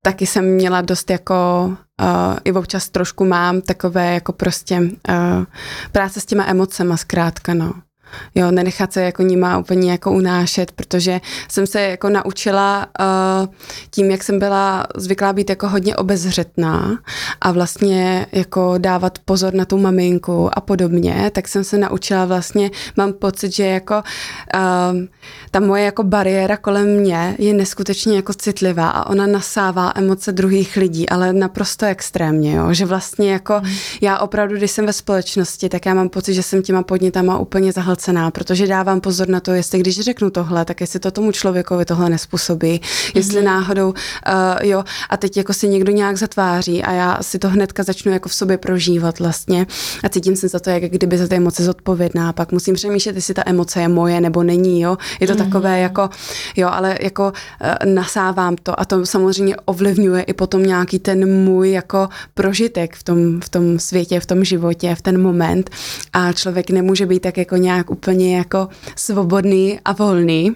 taky 0.04 0.26
jsem 0.26 0.54
měla 0.54 0.80
dost 0.80 1.10
jako, 1.10 1.66
uh, 2.02 2.36
i 2.44 2.52
občas 2.52 2.88
trošku 2.88 3.24
mám 3.24 3.60
takové 3.60 4.14
jako 4.14 4.32
prostě 4.32 4.80
uh, 4.80 5.44
práce 5.92 6.20
s 6.20 6.26
těma 6.26 6.46
emocema 6.46 6.96
zkrátka, 6.96 7.54
no. 7.54 7.72
Jo, 8.34 8.50
nenechat 8.50 8.92
se 8.92 9.02
jako 9.02 9.22
nima 9.22 9.58
úplně 9.58 9.90
jako 9.90 10.12
unášet, 10.12 10.72
protože 10.72 11.20
jsem 11.48 11.66
se 11.66 11.80
jako 11.80 12.08
naučila 12.08 12.86
uh, 13.00 13.54
tím, 13.90 14.10
jak 14.10 14.24
jsem 14.24 14.38
byla 14.38 14.86
zvyklá 14.96 15.32
být 15.32 15.50
jako 15.50 15.68
hodně 15.68 15.96
obezřetná 15.96 16.98
a 17.40 17.52
vlastně 17.52 18.26
jako 18.32 18.74
dávat 18.78 19.18
pozor 19.24 19.54
na 19.54 19.64
tu 19.64 19.78
maminku 19.78 20.50
a 20.52 20.60
podobně, 20.60 21.30
tak 21.34 21.48
jsem 21.48 21.64
se 21.64 21.78
naučila 21.78 22.24
vlastně, 22.24 22.70
mám 22.96 23.12
pocit, 23.12 23.54
že 23.54 23.66
jako 23.66 23.94
uh, 23.94 24.60
ta 25.50 25.60
moje 25.60 25.84
jako 25.84 26.02
bariéra 26.02 26.56
kolem 26.56 26.96
mě 26.96 27.34
je 27.38 27.54
neskutečně 27.54 28.16
jako 28.16 28.34
citlivá 28.34 28.88
a 28.90 29.06
ona 29.06 29.26
nasává 29.26 29.92
emoce 29.94 30.32
druhých 30.32 30.76
lidí, 30.76 31.08
ale 31.08 31.32
naprosto 31.32 31.86
extrémně, 31.86 32.54
jo, 32.54 32.72
že 32.72 32.86
vlastně 32.86 33.32
jako 33.32 33.60
mm. 33.62 33.70
já 34.00 34.18
opravdu, 34.18 34.56
když 34.56 34.70
jsem 34.70 34.86
ve 34.86 34.92
společnosti, 34.92 35.68
tak 35.68 35.86
já 35.86 35.94
mám 35.94 36.08
pocit, 36.08 36.34
že 36.34 36.42
jsem 36.42 36.62
těma 36.62 36.82
podnětama 36.82 37.38
úplně 37.38 37.72
zahlcená 37.72 38.03
zahlcená, 38.04 38.30
protože 38.30 38.66
dávám 38.66 39.00
pozor 39.00 39.28
na 39.28 39.40
to, 39.40 39.52
jestli 39.52 39.78
když 39.78 40.00
řeknu 40.00 40.30
tohle, 40.30 40.64
tak 40.64 40.80
jestli 40.80 41.00
to 41.00 41.10
tomu 41.10 41.32
člověkovi 41.32 41.84
tohle 41.84 42.10
nespůsobí, 42.10 42.80
mm-hmm. 42.80 43.12
jestli 43.14 43.42
náhodou, 43.42 43.88
uh, 43.88 43.94
jo, 44.62 44.84
a 45.10 45.16
teď 45.16 45.36
jako 45.36 45.52
si 45.52 45.68
někdo 45.68 45.92
nějak 45.92 46.16
zatváří 46.16 46.82
a 46.82 46.92
já 46.92 47.18
si 47.22 47.38
to 47.38 47.48
hnedka 47.48 47.82
začnu 47.82 48.12
jako 48.12 48.28
v 48.28 48.34
sobě 48.34 48.58
prožívat 48.58 49.18
vlastně 49.18 49.66
a 50.04 50.08
cítím 50.08 50.36
se 50.36 50.48
za 50.48 50.60
to, 50.60 50.70
jak 50.70 50.82
kdyby 50.82 51.18
za 51.18 51.28
ty 51.28 51.36
emoce 51.36 51.64
zodpovědná, 51.64 52.32
pak 52.32 52.52
musím 52.52 52.74
přemýšlet, 52.74 53.16
jestli 53.16 53.34
ta 53.34 53.42
emoce 53.46 53.80
je 53.80 53.88
moje 53.88 54.20
nebo 54.20 54.42
není, 54.42 54.80
jo, 54.80 54.96
je 55.20 55.26
to 55.26 55.32
mm-hmm. 55.32 55.44
takové 55.44 55.80
jako, 55.80 56.10
jo, 56.56 56.68
ale 56.72 56.98
jako 57.00 57.32
uh, 57.32 57.92
nasávám 57.94 58.56
to 58.62 58.80
a 58.80 58.84
to 58.84 59.06
samozřejmě 59.06 59.56
ovlivňuje 59.64 60.22
i 60.22 60.32
potom 60.32 60.62
nějaký 60.62 60.98
ten 60.98 61.44
můj 61.44 61.70
jako 61.70 62.08
prožitek 62.34 62.96
v 62.96 63.02
tom, 63.02 63.40
v 63.40 63.48
tom 63.48 63.78
světě, 63.78 64.20
v 64.20 64.26
tom 64.26 64.44
životě, 64.44 64.94
v 64.94 65.02
ten 65.02 65.22
moment 65.22 65.70
a 66.12 66.32
člověk 66.32 66.70
nemůže 66.70 67.06
být 67.06 67.20
tak 67.20 67.36
jako 67.36 67.56
nějak 67.56 67.90
úplně 67.94 68.36
jako 68.36 68.68
svobodný 68.96 69.80
a 69.84 69.92
volný, 69.92 70.52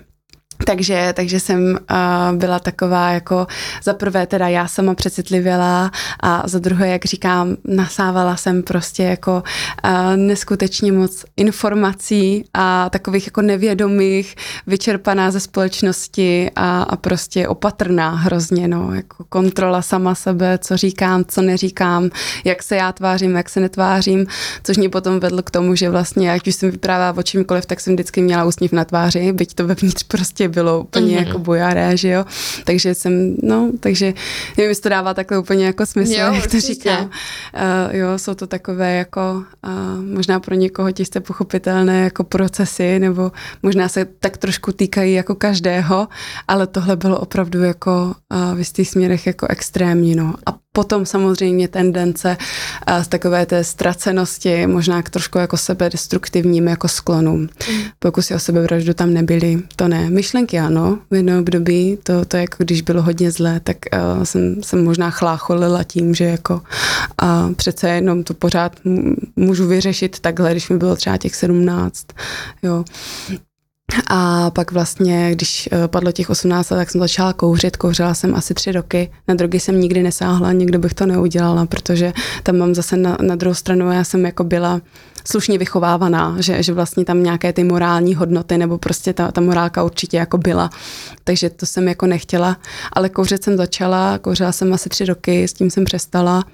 takže, 0.65 1.13
takže 1.17 1.41
jsem 1.41 1.79
uh, 1.91 2.37
byla 2.37 2.59
taková 2.59 3.11
jako 3.11 3.47
za 3.83 3.95
prvé 3.95 4.27
teda 4.27 4.49
já 4.49 4.69
sama 4.69 4.95
přecitlivěla 4.95 5.91
a 6.21 6.43
za 6.49 6.59
druhé, 6.59 6.89
jak 6.89 7.05
říkám, 7.05 7.57
nasávala 7.65 8.37
jsem 8.37 8.63
prostě 8.63 9.03
jako 9.03 9.43
uh, 9.85 10.17
neskutečně 10.17 10.93
moc 10.93 11.25
informací 11.37 12.45
a 12.55 12.91
takových 12.91 13.27
jako 13.27 13.43
nevědomých, 13.43 14.37
vyčerpaná 14.67 15.31
ze 15.31 15.41
společnosti 15.41 16.51
a, 16.57 16.83
a 16.83 16.97
prostě 16.97 17.49
opatrná 17.49 18.11
hrozně, 18.11 18.69
no, 18.69 18.95
jako 18.95 19.25
kontrola 19.29 19.83
sama 19.83 20.15
sebe, 20.15 20.59
co 20.59 20.77
říkám, 20.77 21.25
co 21.29 21.43
neříkám, 21.43 22.11
jak 22.45 22.63
se 22.63 22.77
já 22.77 22.93
tvářím, 22.93 23.37
jak 23.37 23.49
se 23.49 23.61
netvářím, 23.61 24.27
což 24.65 24.77
mě 24.77 24.89
potom 24.89 25.21
vedlo 25.21 25.43
k 25.43 25.51
tomu, 25.51 25.75
že 25.75 25.91
vlastně, 25.91 26.33
ať 26.33 26.49
už 26.49 26.55
jsem 26.55 26.71
vyprávěla 26.71 27.15
o 27.17 27.23
čímkoliv, 27.23 27.67
tak 27.67 27.81
jsem 27.81 27.93
vždycky 27.93 28.23
měla 28.23 28.45
úsměv 28.45 28.73
na 28.73 28.85
tváři, 28.85 29.33
byť 29.33 29.55
to 29.55 29.67
vevnitř 29.67 30.03
prostě 30.03 30.48
bylo 30.49 30.81
úplně 30.81 31.17
mm-hmm. 31.17 31.27
jako 31.27 31.39
bojaré, 31.39 31.97
že 31.97 32.09
jo. 32.09 32.25
Takže 32.65 32.95
jsem, 32.95 33.37
no, 33.43 33.73
takže 33.81 34.15
nevím, 34.57 34.69
jestli 34.69 34.83
to 34.83 34.89
dává 34.89 35.15
takhle 35.15 35.39
úplně 35.39 35.67
jako 35.67 35.87
smysl, 35.87 36.13
jo, 36.13 36.33
jak 36.35 36.51
to 36.51 36.61
říkám. 36.61 37.05
Uh, 37.05 37.11
jo, 37.97 38.19
jsou 38.19 38.35
to 38.35 38.47
takové 38.47 38.95
jako 38.95 39.45
uh, 39.67 40.05
možná 40.15 40.41
pro 40.41 40.55
někoho 40.55 40.93
těžce 40.93 41.21
pochopitelné 41.21 42.05
jako 42.05 42.25
procesy, 42.25 42.99
nebo 42.99 43.33
možná 43.63 43.89
se 43.89 44.05
tak 44.05 44.37
trošku 44.37 44.73
týkají 44.73 45.15
jako 45.15 45.35
každého, 45.35 46.09
ale 46.49 46.67
tohle 46.67 46.97
bylo 46.97 47.19
opravdu 47.21 47.63
jako 47.63 48.15
uh, 48.35 48.55
v 48.55 48.59
jistých 48.59 48.89
směrech 48.89 49.27
jako 49.27 49.47
extrémní, 49.51 50.15
no. 50.15 50.35
A 50.47 50.55
potom 50.79 51.07
samozřejmě 51.07 51.69
tendence 51.69 52.37
z 53.03 53.09
takové 53.09 53.47
té 53.47 53.65
ztracenosti, 53.65 54.67
možná 54.67 55.03
k 55.03 55.11
trošku 55.11 55.39
jako 55.39 55.57
sebedestruktivním 55.57 56.69
jako 56.69 56.89
sklonům. 56.89 57.41
Mm. 57.41 57.83
Pokusy 57.99 58.35
o 58.35 58.39
sebevraždu 58.39 58.95
tam 58.95 59.15
nebyly, 59.15 59.63
to 59.77 59.89
ne. 59.89 60.11
Myšlenky 60.11 60.59
ano, 60.59 60.99
v 61.11 61.15
jednom 61.15 61.39
období, 61.39 61.99
to, 62.03 62.25
to 62.25 62.37
jako 62.37 62.57
když 62.59 62.83
bylo 62.83 63.03
hodně 63.03 63.31
zlé, 63.31 63.61
tak 63.61 63.77
uh, 63.93 64.23
jsem, 64.23 64.63
jsem 64.63 64.85
možná 64.85 65.11
chlácholila 65.11 65.85
tím, 65.85 66.15
že 66.15 66.25
jako 66.25 66.55
uh, 66.55 67.55
přece 67.55 67.89
jenom 67.89 68.23
to 68.23 68.35
pořád 68.35 68.73
můžu 69.37 69.67
vyřešit 69.67 70.21
takhle, 70.21 70.53
když 70.53 70.69
mi 70.69 70.79
bylo 70.79 70.97
třeba 70.97 71.17
těch 71.17 71.35
17, 71.35 72.07
jo. 72.63 72.85
A 74.07 74.51
pak 74.51 74.73
vlastně, 74.73 75.31
když 75.33 75.69
eh, 75.73 75.89
padlo 75.89 76.13
těch 76.13 76.31
18 76.31 76.71
let, 76.71 76.77
tak 76.79 76.91
jsem 76.91 77.01
začala 77.01 77.33
kouřit. 77.33 77.77
Kouřila 77.77 78.15
jsem 78.15 78.35
asi 78.35 78.55
tři 78.55 78.73
roky. 78.73 79.11
Na 79.29 79.35
drogy 79.35 79.61
jsem 79.61 79.81
nikdy 79.81 80.03
nesáhla, 80.03 80.53
nikdo 80.53 80.79
bych 80.79 80.95
to 80.95 81.07
neudělala, 81.07 81.67
protože 81.67 82.13
tam 82.43 82.57
mám 82.57 82.75
zase 82.75 82.97
na, 82.97 83.17
na 83.21 83.37
druhou 83.37 83.55
stranu, 83.55 83.93
já 83.93 84.05
jsem 84.05 84.27
jako 84.27 84.45
byla 84.45 84.81
slušně 85.25 85.59
vychovávaná, 85.59 86.37
že, 86.39 86.63
že 86.63 86.73
vlastně 86.73 87.05
tam 87.05 87.23
nějaké 87.23 87.53
ty 87.53 87.65
morální 87.65 88.15
hodnoty 88.15 88.59
nebo 88.59 88.79
prostě 88.79 89.13
ta, 89.13 89.33
ta 89.33 89.41
morálka 89.41 89.83
určitě 89.83 90.17
jako 90.17 90.39
byla. 90.39 90.71
Takže 91.25 91.51
to 91.51 91.67
jsem 91.67 91.89
jako 91.89 92.07
nechtěla, 92.07 92.57
ale 92.93 93.09
kouřit 93.09 93.45
jsem 93.45 93.57
začala, 93.57 94.19
kouřila 94.19 94.53
jsem 94.53 94.73
asi 94.73 94.89
tři 94.89 95.05
roky, 95.05 95.49
s 95.49 95.53
tím 95.53 95.71
jsem 95.71 95.85
přestala 95.85 96.45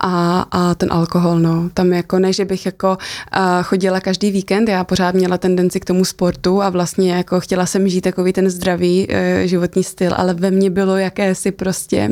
a, 0.00 0.46
a 0.50 0.74
ten 0.74 0.92
alkohol, 0.92 1.38
no, 1.38 1.70
tam 1.74 1.92
jako 1.92 2.18
ne, 2.18 2.32
že 2.32 2.44
bych 2.44 2.66
jako 2.66 2.88
uh, 3.36 3.62
chodila 3.62 4.00
každý 4.00 4.30
víkend, 4.30 4.68
já 4.68 4.84
pořád 4.84 5.14
měla 5.14 5.38
tendenci 5.38 5.80
k 5.80 5.84
tomu 5.84 6.04
sportu 6.04 6.62
a 6.62 6.70
vlastně 6.70 7.12
jako 7.12 7.40
chtěla 7.40 7.66
jsem 7.66 7.88
žít 7.88 8.00
takový 8.00 8.32
ten 8.32 8.50
zdravý 8.50 9.08
uh, 9.08 9.16
životní 9.44 9.84
styl, 9.84 10.12
ale 10.16 10.34
ve 10.34 10.50
mně 10.50 10.70
bylo 10.70 10.96
jakési 10.96 11.52
prostě 11.52 12.10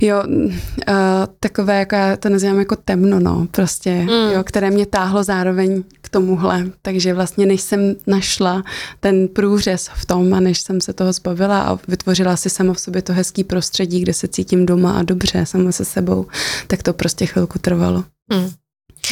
Jo, 0.00 0.22
uh, 0.26 0.94
takové, 1.40 1.78
jako 1.78 1.94
já 1.94 2.16
to 2.16 2.28
nazývám 2.28 2.58
jako 2.58 2.76
temno, 2.76 3.20
no, 3.20 3.46
prostě, 3.50 3.94
mm. 3.94 4.32
jo, 4.32 4.44
které 4.44 4.70
mě 4.70 4.86
táhlo 4.86 5.24
zároveň 5.24 5.82
k 6.02 6.08
tomuhle. 6.08 6.66
Takže 6.82 7.14
vlastně, 7.14 7.46
než 7.46 7.60
jsem 7.60 7.94
našla 8.06 8.64
ten 9.00 9.28
průřez 9.28 9.90
v 9.94 10.06
tom 10.06 10.34
a 10.34 10.40
než 10.40 10.60
jsem 10.60 10.80
se 10.80 10.92
toho 10.92 11.12
zbavila 11.12 11.62
a 11.62 11.78
vytvořila 11.88 12.36
si 12.36 12.50
sama 12.50 12.74
v 12.74 12.80
sobě 12.80 13.02
to 13.02 13.12
hezký 13.12 13.44
prostředí, 13.44 14.00
kde 14.00 14.14
se 14.14 14.28
cítím 14.28 14.66
doma 14.66 14.92
a 14.92 15.02
dobře 15.02 15.46
sama 15.46 15.72
se 15.72 15.84
sebou, 15.84 16.26
tak 16.66 16.82
to 16.82 16.92
prostě 16.92 17.26
chvilku 17.26 17.58
trvalo. 17.58 18.04
Mm. 18.32 18.50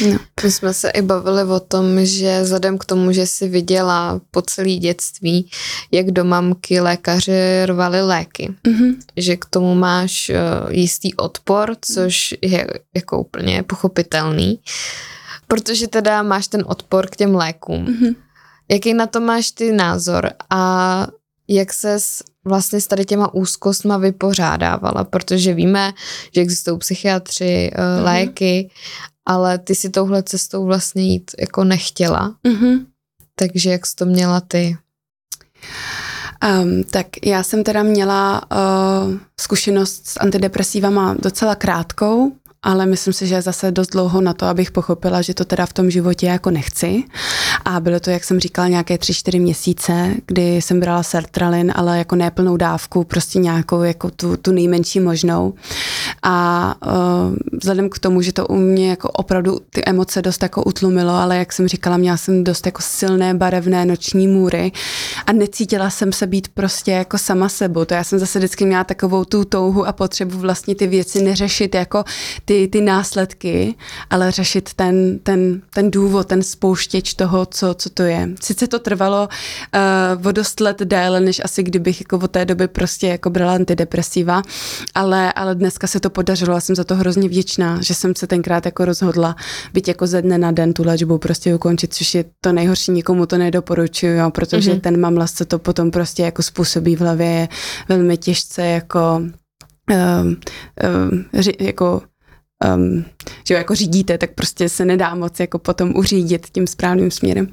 No. 0.07 0.19
My 0.43 0.51
jsme 0.51 0.73
se 0.73 0.89
i 0.89 1.01
bavili 1.01 1.43
o 1.43 1.59
tom, 1.59 2.05
že 2.05 2.41
vzhledem 2.41 2.77
k 2.77 2.85
tomu, 2.85 3.11
že 3.11 3.27
si 3.27 3.47
viděla 3.47 4.21
po 4.31 4.41
celé 4.41 4.75
dětství, 4.75 5.51
jak 5.91 6.11
do 6.11 6.23
mamky 6.23 6.79
lékaři 6.79 7.65
rvali 7.65 8.01
léky, 8.01 8.53
mm-hmm. 8.63 8.95
že 9.17 9.37
k 9.37 9.45
tomu 9.45 9.75
máš 9.75 10.29
uh, 10.29 10.71
jistý 10.71 11.15
odpor, 11.15 11.75
což 11.81 12.35
je 12.41 12.67
jako 12.95 13.19
úplně 13.19 13.63
pochopitelný, 13.63 14.59
protože 15.47 15.87
teda 15.87 16.23
máš 16.23 16.47
ten 16.47 16.63
odpor 16.67 17.07
k 17.07 17.15
těm 17.15 17.35
lékům. 17.35 17.85
Mm-hmm. 17.85 18.15
Jaký 18.71 18.93
na 18.93 19.07
to 19.07 19.19
máš 19.19 19.51
ty 19.51 19.71
názor 19.71 20.29
a 20.49 21.07
jak 21.47 21.73
ses 21.73 22.23
vlastně 22.45 22.81
s 22.81 22.87
tady 22.87 23.05
těma 23.05 23.33
úzkostma 23.33 23.97
vypořádávala, 23.97 25.03
protože 25.03 25.53
víme, 25.53 25.93
že 26.35 26.41
existují 26.41 26.77
psychiatři, 26.77 27.71
mm-hmm. 27.73 28.03
léky 28.03 28.69
ale 29.29 29.57
ty 29.57 29.75
si 29.75 29.89
touhle 29.89 30.23
cestou 30.23 30.65
vlastně 30.65 31.03
jít 31.03 31.31
jako 31.39 31.63
nechtěla. 31.63 32.35
Mm-hmm. 32.45 32.85
Takže 33.35 33.69
jak 33.69 33.85
jsi 33.85 33.95
to 33.95 34.05
měla 34.05 34.41
ty? 34.41 34.77
Um, 36.63 36.83
tak 36.83 37.07
já 37.25 37.43
jsem 37.43 37.63
teda 37.63 37.83
měla 37.83 38.41
uh, 38.51 39.13
zkušenost 39.39 40.07
s 40.07 40.19
antidepresívama 40.19 41.15
docela 41.19 41.55
krátkou, 41.55 42.31
ale 42.63 42.85
myslím 42.85 43.13
si, 43.13 43.27
že 43.27 43.41
zase 43.41 43.71
dost 43.71 43.87
dlouho 43.87 44.21
na 44.21 44.33
to, 44.33 44.45
abych 44.45 44.71
pochopila, 44.71 45.21
že 45.21 45.33
to 45.33 45.45
teda 45.45 45.65
v 45.65 45.73
tom 45.73 45.91
životě 45.91 46.25
jako 46.25 46.51
nechci. 46.51 47.03
A 47.65 47.79
bylo 47.79 47.99
to, 47.99 48.09
jak 48.09 48.23
jsem 48.23 48.39
říkala, 48.39 48.67
nějaké 48.67 48.97
tři, 48.97 49.13
čtyři 49.13 49.39
měsíce, 49.39 50.13
kdy 50.25 50.55
jsem 50.55 50.79
brala 50.79 51.03
sertralin, 51.03 51.73
ale 51.75 51.97
jako 51.97 52.15
neplnou 52.15 52.57
dávku, 52.57 53.03
prostě 53.03 53.39
nějakou 53.39 53.83
jako 53.83 54.11
tu, 54.11 54.37
tu 54.37 54.51
nejmenší 54.51 54.99
možnou. 54.99 55.53
A 56.23 56.75
uh, 56.85 57.35
vzhledem 57.59 57.89
k 57.89 57.99
tomu, 57.99 58.21
že 58.21 58.33
to 58.33 58.47
u 58.47 58.55
mě 58.55 58.89
jako 58.89 59.09
opravdu 59.09 59.59
ty 59.69 59.81
emoce 59.85 60.21
dost 60.21 60.43
jako 60.43 60.63
utlumilo, 60.63 61.13
ale 61.13 61.37
jak 61.37 61.53
jsem 61.53 61.67
říkala, 61.67 61.97
měla 61.97 62.17
jsem 62.17 62.43
dost 62.43 62.65
jako 62.65 62.81
silné 62.81 63.33
barevné 63.33 63.85
noční 63.85 64.27
můry 64.27 64.71
a 65.25 65.31
necítila 65.33 65.89
jsem 65.89 66.13
se 66.13 66.27
být 66.27 66.47
prostě 66.47 66.91
jako 66.91 67.17
sama 67.17 67.49
sebou. 67.49 67.85
To 67.85 67.93
já 67.93 68.03
jsem 68.03 68.19
zase 68.19 68.39
vždycky 68.39 68.65
měla 68.65 68.83
takovou 68.83 69.25
tu 69.25 69.45
touhu 69.45 69.87
a 69.87 69.93
potřebu 69.93 70.39
vlastně 70.39 70.75
ty 70.75 70.87
věci 70.87 71.23
neřešit 71.23 71.75
jako 71.75 72.03
ty, 72.49 72.67
ty 72.67 72.81
následky, 72.81 73.75
ale 74.09 74.31
řešit 74.31 74.73
ten, 74.73 75.19
ten, 75.19 75.61
ten 75.73 75.91
důvod, 75.91 76.27
ten 76.27 76.43
spouštěč 76.43 77.13
toho, 77.13 77.45
co, 77.45 77.73
co 77.73 77.89
to 77.89 78.03
je. 78.03 78.29
Sice 78.41 78.67
to 78.67 78.79
trvalo 78.79 79.29
uh, 80.19 80.27
o 80.27 80.31
dost 80.31 80.59
let 80.59 80.79
déle, 80.79 81.19
než 81.19 81.41
asi 81.43 81.63
kdybych 81.63 82.01
jako 82.01 82.17
od 82.17 82.31
té 82.31 82.45
doby 82.45 82.67
prostě 82.67 83.07
jako 83.07 83.29
brala 83.29 83.53
antidepresiva, 83.53 84.41
ale, 84.95 85.33
ale 85.33 85.55
dneska 85.55 85.87
se 85.87 85.99
to 85.99 86.09
podařilo 86.09 86.55
a 86.55 86.59
jsem 86.59 86.75
za 86.75 86.83
to 86.83 86.95
hrozně 86.95 87.27
vděčná, 87.27 87.81
že 87.81 87.93
jsem 87.93 88.15
se 88.15 88.27
tenkrát 88.27 88.65
jako 88.65 88.85
rozhodla 88.85 89.35
být 89.73 89.87
jako 89.87 90.07
ze 90.07 90.21
dne 90.21 90.37
na 90.37 90.51
den 90.51 90.73
tu 90.73 90.83
léčbu 90.85 91.17
prostě 91.17 91.55
ukončit, 91.55 91.93
což 91.93 92.15
je 92.15 92.25
to 92.41 92.53
nejhorší, 92.53 92.91
nikomu 92.91 93.25
to 93.25 93.37
nedoporučuju, 93.37 94.13
jo, 94.13 94.31
protože 94.31 94.71
mm-hmm. 94.71 94.81
ten 94.81 94.99
mamlas, 94.99 95.33
co 95.33 95.45
to 95.45 95.59
potom 95.59 95.91
prostě 95.91 96.23
jako 96.23 96.43
způsobí 96.43 96.95
v 96.95 96.99
hlavě, 96.99 97.27
je 97.27 97.47
velmi 97.89 98.17
těžce 98.17 98.65
jako 98.65 99.21
um, 100.21 100.37
um, 101.11 101.25
jako 101.59 102.01
um, 102.75 103.05
že 103.47 103.53
jako 103.53 103.75
řídíte, 103.75 104.17
tak 104.17 104.33
prostě 104.33 104.69
se 104.69 104.85
nedá 104.85 105.15
moc 105.15 105.39
jako 105.39 105.59
potom 105.59 105.93
uřídit 105.95 106.47
tím 106.51 106.67
správným 106.67 107.11
směrem. 107.11 107.47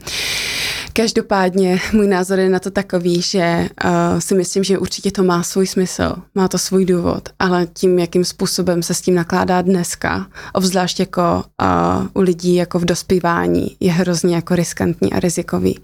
Každopádně 0.92 1.80
můj 1.92 2.08
názor 2.08 2.38
je 2.38 2.48
na 2.48 2.58
to 2.58 2.70
takový, 2.70 3.22
že 3.22 3.68
uh, 3.84 3.90
si 4.18 4.34
myslím, 4.34 4.64
že 4.64 4.78
určitě 4.78 5.10
to 5.10 5.24
má 5.24 5.42
svůj 5.42 5.66
smysl, 5.66 6.12
má 6.34 6.48
to 6.48 6.58
svůj 6.58 6.84
důvod, 6.84 7.28
ale 7.38 7.66
tím, 7.66 7.98
jakým 7.98 8.24
způsobem 8.24 8.82
se 8.82 8.94
s 8.94 9.00
tím 9.00 9.14
nakládá 9.14 9.62
dneska, 9.62 10.26
obzvlášť 10.52 11.00
jako 11.00 11.44
uh, 11.62 12.06
u 12.14 12.20
lidí 12.20 12.54
jako 12.54 12.78
v 12.78 12.84
dospívání, 12.84 13.76
je 13.80 13.92
hrozně 13.92 14.34
jako 14.34 14.56
riskantní 14.56 15.12
a 15.12 15.20
rizikový. 15.20 15.78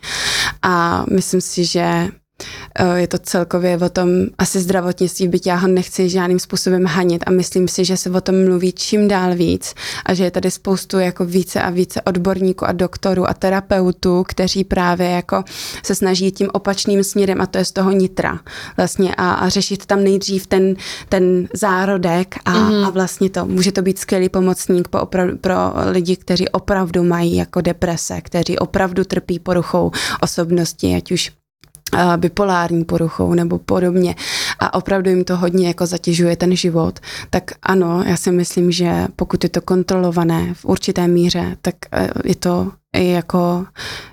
A 0.63 1.05
myslím 1.11 1.41
si, 1.41 1.65
že 1.65 2.09
je 2.95 3.07
to 3.07 3.19
celkově 3.19 3.77
o 3.77 3.89
tom 3.89 4.09
asi 4.39 4.61
zdravotnictví, 4.61 5.29
byť 5.29 5.47
já 5.47 5.55
ho 5.55 5.69
nechci 5.69 6.09
žádným 6.09 6.39
způsobem 6.39 6.87
hanit 6.87 7.25
a 7.27 7.31
myslím 7.31 7.69
si, 7.69 7.85
že 7.85 7.97
se 7.97 8.11
o 8.11 8.21
tom 8.21 8.45
mluví 8.45 8.73
čím 8.73 9.09
dál 9.09 9.35
víc 9.35 9.75
a 10.07 10.15
že 10.15 10.25
je 10.25 10.31
tady 10.31 10.51
spoustu 10.51 10.99
jako 10.99 11.25
více 11.25 11.63
a 11.63 11.71
více 11.71 12.03
odborníků 12.03 12.65
a 12.67 12.73
doktorů 12.73 13.31
a 13.31 13.35
terapeutů, 13.35 14.25
kteří 14.29 14.65
právě 14.65 15.11
jako 15.11 15.45
se 15.83 15.95
snaží 15.95 16.33
tím 16.33 16.49
opačným 16.53 17.05
směrem 17.05 17.41
a 17.41 17.47
to 17.47 17.59
je 17.59 17.65
z 17.65 17.73
toho 17.73 17.91
nitra 17.91 18.41
vlastně 18.77 19.15
a, 19.15 19.33
a 19.33 19.49
řešit 19.49 19.87
tam 19.87 20.05
nejdřív 20.05 20.47
ten, 20.47 20.75
ten 21.09 21.49
zárodek 21.55 22.35
a, 22.45 22.55
mm-hmm. 22.55 22.87
a 22.87 22.91
vlastně 22.91 23.31
to 23.31 23.47
může 23.47 23.73
to 23.73 23.83
být 23.83 23.99
skvělý 23.99 24.29
pomocník 24.29 24.89
pro, 24.89 25.27
pro 25.41 25.57
lidi, 25.91 26.17
kteří 26.17 26.49
opravdu 26.49 27.03
mají 27.03 27.37
jako 27.37 27.61
deprese, 27.61 28.21
kteří 28.21 28.59
opravdu 28.59 29.05
trpí 29.05 29.39
poruchou 29.39 29.91
osobnosti, 30.21 30.95
ať 30.97 31.13
už 31.13 31.31
bipolární 32.17 32.85
poruchou 32.85 33.35
nebo 33.35 33.59
podobně 33.59 34.15
a 34.59 34.75
opravdu 34.75 35.11
jim 35.11 35.25
to 35.25 35.37
hodně 35.37 35.69
jako 35.69 35.87
zatěžuje 35.87 36.37
ten 36.37 36.57
život, 36.57 37.01
tak 37.31 37.51
ano, 37.63 38.03
já 38.07 38.17
si 38.17 38.33
myslím, 38.33 38.73
že 38.73 39.07
pokud 39.17 39.45
je 39.45 39.51
to 39.51 39.61
kontrolované 39.61 40.55
v 40.55 40.65
určité 40.65 41.09
míře, 41.09 41.57
tak 41.63 41.75
e, 41.93 42.09
je 42.25 42.35
to 42.35 42.73
jako 42.97 43.67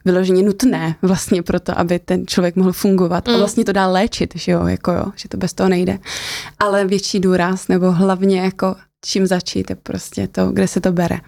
vyloženě 0.06 0.44
nutné 0.44 0.96
vlastně 1.02 1.44
proto, 1.44 1.80
aby 1.80 2.00
ten 2.00 2.28
člověk 2.28 2.56
mohl 2.56 2.72
fungovat 2.72 3.28
mm. 3.28 3.34
a 3.34 3.38
vlastně 3.38 3.66
to 3.66 3.72
dá 3.72 3.88
léčit, 3.88 4.34
že 4.36 4.52
jo, 4.52 4.68
jako 4.68 4.92
jo, 4.92 5.06
že 5.16 5.30
to 5.30 5.38
bez 5.38 5.54
toho 5.54 5.70
nejde. 5.70 6.00
Ale 6.60 6.86
větší 6.86 7.20
důraz 7.20 7.68
nebo 7.68 7.92
hlavně 7.92 8.42
jako 8.42 8.76
čím 9.06 9.28
začít, 9.28 9.70
je 9.70 9.76
prostě 9.76 10.28
to, 10.28 10.52
kde 10.52 10.68
se 10.68 10.82
to 10.82 10.92
bere. 10.92 11.20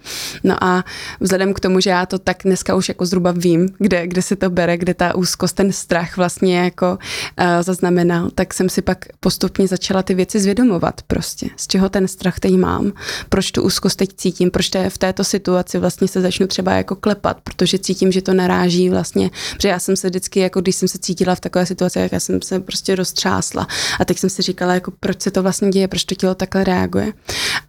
No 0.44 0.64
a 0.64 0.84
vzhledem 1.20 1.54
k 1.54 1.60
tomu, 1.60 1.80
že 1.80 1.90
já 1.90 2.06
to 2.06 2.20
tak 2.20 2.38
dneska 2.46 2.76
už 2.76 2.88
jako 2.90 3.06
zhruba 3.06 3.32
vím, 3.32 3.70
kde, 3.78 4.08
kde 4.08 4.22
se 4.22 4.36
to 4.36 4.50
bere, 4.50 4.78
kde 4.78 4.94
ta 4.94 5.16
úzkost, 5.16 5.56
ten 5.56 5.72
strach 5.72 6.18
vlastně 6.18 6.60
jako 6.60 6.92
uh, 6.92 7.46
zaznamenal, 7.62 8.30
tak 8.36 8.54
jsem 8.54 8.70
si 8.70 8.82
pak 8.82 9.06
postupně 9.20 9.68
začala 9.68 10.04
ty 10.04 10.14
věci 10.14 10.40
zvědomovat 10.40 11.02
prostě, 11.02 11.48
z 11.58 11.68
čeho 11.68 11.90
ten 11.90 12.08
strach 12.08 12.40
teď 12.40 12.54
mám, 12.54 12.94
proč 13.30 13.52
tu 13.52 13.62
úzkost 13.64 13.98
teď 13.98 14.10
cítím, 14.14 14.52
proč 14.52 14.72
v 14.90 14.98
této 14.98 15.24
situaci 15.24 15.80
vlastně 15.80 16.08
se 16.08 16.22
začnu 16.22 16.48
třeba 16.48 16.72
jako 16.72 16.96
klepat, 16.96 17.42
protože 17.42 17.80
cítím, 17.80 18.12
že 18.12 18.22
to 18.22 18.34
naráží 18.34 18.90
vlastně, 18.90 19.30
protože 19.54 19.70
já 19.70 19.80
jsem 19.80 19.96
se 19.96 20.10
vždycky, 20.10 20.40
jako 20.40 20.62
když 20.62 20.76
jsem 20.76 20.88
se 20.88 20.98
cítila 20.98 21.36
v 21.36 21.40
takové 21.40 21.66
situaci, 21.66 22.00
jak 22.00 22.12
já 22.12 22.20
jsem 22.20 22.42
se 22.42 22.60
prostě 22.60 22.96
roztřásla 22.96 23.68
a 24.00 24.06
teď 24.06 24.20
jsem 24.20 24.30
si 24.30 24.42
říkala, 24.42 24.74
jako 24.74 24.92
proč 25.00 25.22
se 25.22 25.32
to 25.32 25.44
vlastně 25.44 25.70
děje, 25.70 25.88
proč 25.88 26.04
to 26.04 26.16
tělo 26.16 26.36
takhle 26.36 26.64
reaguje. 26.64 27.14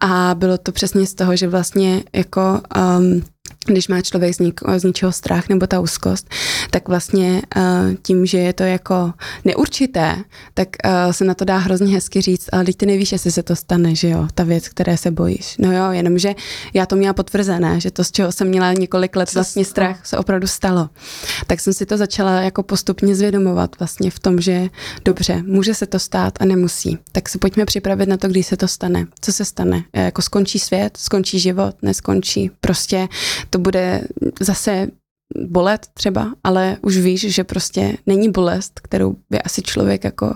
A 0.05 0.35
bylo 0.35 0.57
to 0.57 0.71
přesně 0.71 1.07
z 1.07 1.13
toho, 1.13 1.35
že 1.35 1.47
vlastně 1.47 2.03
jako 2.13 2.61
um, 2.97 3.23
když 3.65 3.87
má 3.87 4.01
člověk 4.01 4.35
z, 4.35 4.39
něk- 4.39 4.79
z 4.79 4.83
něčeho 4.83 5.11
strach 5.11 5.49
nebo 5.49 5.67
ta 5.67 5.79
úzkost, 5.79 6.29
tak 6.69 6.87
vlastně 6.87 7.41
uh, 7.55 7.61
tím, 8.01 8.25
že 8.25 8.37
je 8.37 8.53
to 8.53 8.63
jako 8.63 9.13
neurčité, 9.45 10.15
tak 10.53 10.67
uh, 10.85 11.11
se 11.11 11.25
na 11.25 11.33
to 11.33 11.45
dá 11.45 11.57
hrozně 11.57 11.93
hezky 11.93 12.21
říct, 12.21 12.49
ale 12.51 12.63
teď 12.63 12.77
ty 12.77 12.85
nevíš, 12.85 13.11
jestli 13.11 13.31
se 13.31 13.43
to 13.43 13.55
stane, 13.55 13.95
že 13.95 14.09
jo, 14.09 14.27
ta 14.33 14.43
věc, 14.43 14.69
které 14.69 14.97
se 14.97 15.11
bojíš. 15.11 15.55
No 15.59 15.71
jo, 15.71 15.91
jenomže 15.91 16.33
já 16.73 16.85
to 16.85 16.95
měla 16.95 17.13
potvrzené, 17.13 17.79
že 17.79 17.91
to, 17.91 18.03
z 18.03 18.11
čeho 18.11 18.31
jsem 18.31 18.47
měla 18.47 18.73
několik 18.73 19.15
let 19.15 19.33
vlastně 19.33 19.65
strach, 19.65 20.05
se 20.05 20.17
opravdu 20.17 20.47
stalo. 20.47 20.89
Tak 21.47 21.59
jsem 21.59 21.73
si 21.73 21.85
to 21.85 21.97
začala 21.97 22.41
jako 22.41 22.63
postupně 22.63 23.15
zvědomovat 23.15 23.79
vlastně 23.79 24.11
v 24.11 24.19
tom, 24.19 24.41
že 24.41 24.69
dobře, 25.05 25.43
může 25.45 25.73
se 25.73 25.85
to 25.85 25.99
stát 25.99 26.33
a 26.39 26.45
nemusí. 26.45 26.97
Tak 27.11 27.29
se 27.29 27.37
pojďme 27.37 27.65
připravit 27.65 28.09
na 28.09 28.17
to, 28.17 28.27
kdy 28.27 28.43
se 28.43 28.57
to 28.57 28.67
stane. 28.67 29.07
Co 29.21 29.33
se 29.33 29.45
stane? 29.45 29.83
Jako 29.93 30.21
skončí 30.21 30.59
svět, 30.59 30.97
skončí 30.97 31.39
život, 31.39 31.75
neskončí. 31.81 32.51
Prostě 32.61 33.07
to 33.49 33.59
bude 33.59 34.07
zase 34.41 34.87
bolet 35.35 35.87
třeba, 35.93 36.33
ale 36.43 36.77
už 36.81 36.97
víš, 36.97 37.33
že 37.33 37.43
prostě 37.43 37.97
není 38.07 38.31
bolest, 38.31 38.79
kterou 38.79 39.15
by 39.29 39.41
asi 39.41 39.61
člověk 39.61 40.03
jako 40.03 40.25
uh, 40.25 40.31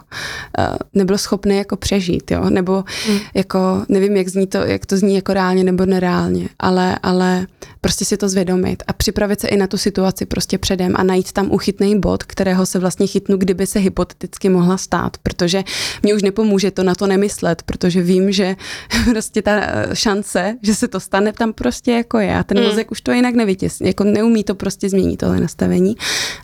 nebyl 0.93 1.17
schopný 1.17 1.57
jako 1.57 1.75
přežít, 1.75 2.31
jo, 2.31 2.49
nebo 2.49 2.83
mm. 3.09 3.19
jako 3.33 3.85
nevím, 3.89 4.17
jak 4.17 4.27
zní 4.27 4.47
to, 4.47 4.57
jak 4.57 4.85
to 4.85 4.97
zní 4.97 5.15
jako 5.15 5.33
reálně 5.33 5.63
nebo 5.63 5.85
nereálně, 5.85 6.49
ale, 6.59 6.99
ale 7.03 7.47
prostě 7.81 8.05
si 8.05 8.17
to 8.17 8.29
zvědomit 8.29 8.83
a 8.87 8.93
připravit 8.93 9.39
se 9.39 9.47
i 9.47 9.57
na 9.57 9.67
tu 9.67 9.77
situaci 9.77 10.25
prostě 10.25 10.57
předem 10.57 10.93
a 10.95 11.03
najít 11.03 11.31
tam 11.31 11.51
uchytný 11.51 11.99
bod, 11.99 12.23
kterého 12.23 12.65
se 12.65 12.79
vlastně 12.79 13.07
chytnu, 13.07 13.37
kdyby 13.37 13.67
se 13.67 13.79
hypoteticky 13.79 14.49
mohla 14.49 14.77
stát, 14.77 15.17
protože 15.23 15.63
mě 16.03 16.15
už 16.15 16.23
nepomůže 16.23 16.71
to 16.71 16.83
na 16.83 16.95
to 16.95 17.07
nemyslet, 17.07 17.63
protože 17.63 18.01
vím, 18.01 18.31
že 18.31 18.55
prostě 19.11 19.41
ta 19.41 19.51
eh, 19.51 19.95
šance, 19.95 20.57
že 20.61 20.75
se 20.75 20.87
to 20.87 20.99
stane, 20.99 21.33
tam 21.33 21.53
prostě 21.53 21.91
jako 21.91 22.19
je 22.19 22.35
a 22.35 22.43
ten 22.43 22.59
mm. 22.59 22.63
mozek 22.63 22.91
už 22.91 23.01
to 23.01 23.11
jinak 23.11 23.35
nevytěsní, 23.35 23.87
jako 23.87 24.03
neumí 24.03 24.43
to 24.43 24.55
prostě 24.55 24.86
změnit 24.89 25.17
tohle 25.17 25.39
nastavení, 25.39 25.95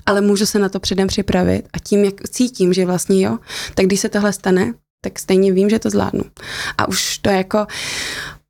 ale 0.06 0.22
můžu 0.22 0.46
se 0.46 0.60
na 0.60 0.70
to 0.70 0.80
předem 0.80 1.08
připravit 1.08 1.64
a 1.74 1.80
tím, 1.80 2.06
jak 2.06 2.14
cítím, 2.30 2.74
že 2.74 2.86
vlastně 2.86 3.22
jo, 3.22 3.38
tak 3.76 3.86
když 3.86 4.00
se 4.00 4.10
tohle 4.10 4.34
stane, 4.34 4.74
tak 5.06 5.20
stejně 5.20 5.52
vím, 5.52 5.70
že 5.70 5.80
to 5.80 5.90
zvládnu. 5.90 6.24
A 6.78 6.88
už 6.88 7.18
to 7.18 7.30
jako 7.30 7.68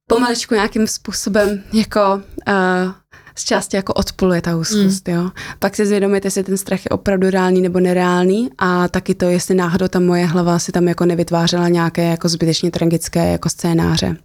pomaličku 0.08 0.56
nějakým 0.56 0.88
způsobem 0.88 1.64
jako 1.74 2.22
uh, 2.48 2.92
z 3.36 3.44
části 3.44 3.76
jako 3.76 3.94
odpoluje 3.94 4.42
ta 4.42 4.58
úzkost, 4.58 5.08
mm. 5.08 5.14
jo. 5.14 5.32
Pak 5.60 5.76
si 5.76 5.86
zvědomit, 5.86 6.26
jestli 6.26 6.44
ten 6.44 6.58
strach 6.58 6.86
je 6.86 6.90
opravdu 6.90 7.30
reálný 7.30 7.62
nebo 7.62 7.80
nereálný 7.80 8.50
a 8.58 8.88
taky 8.88 9.16
to, 9.16 9.26
jestli 9.26 9.56
náhodou 9.56 9.88
ta 9.88 10.00
moje 10.00 10.26
hlava 10.26 10.60
si 10.60 10.72
tam 10.72 10.88
jako 10.88 11.06
nevytvářela 11.06 11.70
nějaké 11.70 12.04
jako 12.04 12.30
zbytečně 12.30 12.72
tragické 12.72 13.32
jako 13.32 13.50
scénáře. 13.50 14.18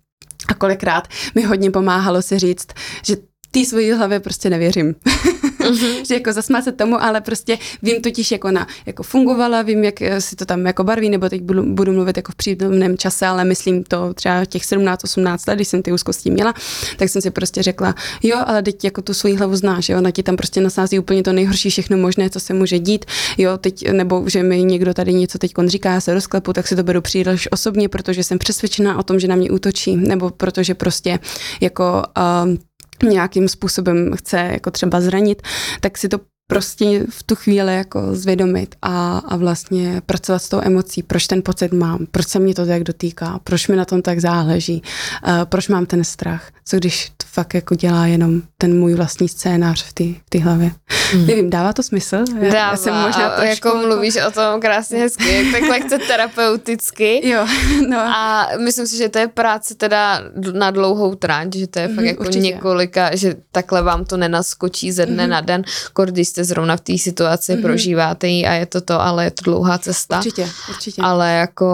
A 0.48 0.54
kolikrát 0.54 1.08
mi 1.34 1.42
hodně 1.42 1.70
pomáhalo 1.70 2.22
si 2.22 2.38
říct, 2.38 2.66
že 3.04 3.16
té 3.50 3.64
svojí 3.64 3.92
hlavě 3.92 4.20
prostě 4.20 4.50
nevěřím. 4.50 4.94
mm-hmm. 5.70 6.02
že 6.08 6.14
jako 6.14 6.32
zasmát 6.32 6.64
se 6.64 6.72
tomu, 6.72 7.02
ale 7.02 7.20
prostě 7.20 7.58
vím 7.82 8.02
totiž, 8.02 8.30
jak 8.30 8.44
ona 8.44 8.66
jako 8.86 9.02
fungovala, 9.02 9.62
vím, 9.62 9.84
jak 9.84 10.02
eh, 10.02 10.20
si 10.20 10.36
to 10.36 10.44
tam 10.44 10.66
jako 10.66 10.84
barví, 10.84 11.10
nebo 11.10 11.28
teď 11.28 11.42
budu, 11.42 11.62
budu 11.74 11.92
mluvit 11.92 12.16
jako 12.16 12.32
v 12.32 12.36
přítomném 12.36 12.98
čase, 12.98 13.26
ale 13.26 13.44
myslím 13.44 13.84
to 13.84 14.14
třeba 14.14 14.44
těch 14.44 14.62
17-18 14.62 15.38
let, 15.48 15.54
když 15.54 15.68
jsem 15.68 15.82
ty 15.82 15.92
úzkosti 15.92 16.30
měla, 16.30 16.54
tak 16.96 17.08
jsem 17.08 17.22
si 17.22 17.30
prostě 17.30 17.62
řekla, 17.62 17.94
jo, 18.22 18.36
ale 18.46 18.62
teď 18.62 18.84
jako 18.84 19.02
tu 19.02 19.14
svoji 19.14 19.36
hlavu 19.36 19.56
znáš, 19.56 19.88
jo, 19.88 19.98
ona 19.98 20.10
ti 20.10 20.22
tam 20.22 20.36
prostě 20.36 20.60
nasází 20.60 20.98
úplně 20.98 21.22
to 21.22 21.32
nejhorší, 21.32 21.70
všechno 21.70 21.96
možné, 21.96 22.30
co 22.30 22.40
se 22.40 22.54
může 22.54 22.78
dít, 22.78 23.04
jo, 23.38 23.58
teď, 23.58 23.90
nebo 23.90 24.24
že 24.26 24.42
mi 24.42 24.62
někdo 24.62 24.94
tady 24.94 25.14
něco 25.14 25.38
teď 25.38 25.52
říká, 25.66 25.92
já 25.92 26.00
se 26.00 26.14
rozklepu, 26.14 26.52
tak 26.52 26.68
si 26.68 26.76
to 26.76 26.82
beru 26.82 27.00
příliš 27.00 27.48
osobně, 27.50 27.88
protože 27.88 28.24
jsem 28.24 28.38
přesvědčená 28.38 28.98
o 28.98 29.02
tom, 29.02 29.20
že 29.20 29.28
na 29.28 29.36
mě 29.36 29.50
útočí, 29.50 29.96
nebo 29.96 30.30
protože 30.30 30.74
prostě 30.74 31.18
jako 31.60 32.02
uh, 32.18 32.54
nějakým 33.02 33.48
způsobem 33.48 34.10
chce 34.16 34.36
jako 34.36 34.70
třeba 34.70 35.00
zranit, 35.00 35.42
tak 35.80 35.98
si 35.98 36.08
to 36.08 36.20
prostě 36.50 37.06
v 37.10 37.22
tu 37.22 37.34
chvíli 37.34 37.74
jako 37.74 38.14
zvědomit 38.14 38.74
a, 38.82 39.18
a 39.18 39.36
vlastně 39.36 40.02
pracovat 40.06 40.38
s 40.38 40.48
tou 40.48 40.60
emocí, 40.62 41.02
proč 41.02 41.26
ten 41.26 41.42
pocit 41.42 41.72
mám, 41.72 42.06
proč 42.10 42.28
se 42.28 42.38
mě 42.38 42.54
to 42.54 42.66
tak 42.66 42.82
dotýká, 42.82 43.40
proč 43.44 43.68
mi 43.68 43.76
na 43.76 43.84
tom 43.84 44.02
tak 44.02 44.20
záleží, 44.20 44.82
uh, 45.26 45.44
proč 45.44 45.68
mám 45.68 45.86
ten 45.86 46.04
strach, 46.04 46.50
co 46.64 46.76
když 46.76 47.12
fakt 47.38 47.54
jako 47.54 47.74
dělá 47.74 48.06
jenom 48.06 48.42
ten 48.58 48.78
můj 48.78 48.94
vlastní 48.94 49.28
scénář 49.28 49.84
v 49.84 49.92
té 49.92 50.38
v 50.38 50.42
hlavě. 50.42 50.70
Mm. 51.14 51.26
Nevím, 51.26 51.50
dává 51.50 51.72
to 51.72 51.82
smysl? 51.82 52.16
Já, 52.16 52.52
dává, 52.52 52.70
já 52.70 52.76
jsem 52.76 52.94
možná 52.94 53.28
trošku... 53.30 53.68
jako 53.68 53.78
mluvíš 53.78 54.16
o 54.28 54.30
tom 54.30 54.60
krásně 54.60 54.98
hezky, 54.98 55.48
tak 55.52 55.62
lehce 55.62 55.98
terapeuticky. 55.98 57.28
Jo, 57.28 57.46
no. 57.88 57.98
A 57.98 58.48
myslím 58.64 58.86
si, 58.86 58.96
že 58.96 59.08
to 59.08 59.18
je 59.18 59.28
práce 59.28 59.74
teda 59.74 60.22
na 60.52 60.70
dlouhou 60.70 61.14
tráť, 61.14 61.54
že 61.54 61.66
to 61.66 61.78
je 61.78 61.88
mm, 61.88 61.94
fakt 61.94 62.04
jako 62.04 62.20
určitě. 62.24 62.38
několika, 62.38 63.16
že 63.16 63.34
takhle 63.52 63.82
vám 63.82 64.04
to 64.04 64.16
nenaskočí 64.16 64.92
ze 64.92 65.06
dne 65.06 65.24
mm. 65.24 65.30
na 65.30 65.40
den, 65.40 65.62
když 66.04 66.28
jste 66.28 66.44
zrovna 66.44 66.76
v 66.76 66.80
té 66.80 66.98
situaci, 66.98 67.52
mm-hmm. 67.52 67.62
prožíváte 67.62 68.28
ji 68.28 68.46
a 68.46 68.52
je 68.52 68.66
to 68.66 68.80
to, 68.80 69.00
ale 69.00 69.24
je 69.24 69.30
to 69.30 69.42
dlouhá 69.44 69.78
cesta. 69.78 70.16
Určitě, 70.16 70.48
určitě. 70.68 71.02
Ale 71.02 71.32
jako 71.32 71.70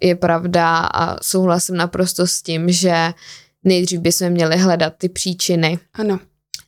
je 0.00 0.14
pravda 0.14 0.76
a 0.78 1.16
souhlasím 1.22 1.76
naprosto 1.76 2.26
s 2.26 2.42
tím, 2.42 2.72
že 2.72 3.12
nejdřív 3.66 4.00
bychom 4.00 4.30
měli 4.30 4.56
hledat 4.56 4.92
ty 4.98 5.08
příčiny. 5.08 5.78
Ano 5.94 6.18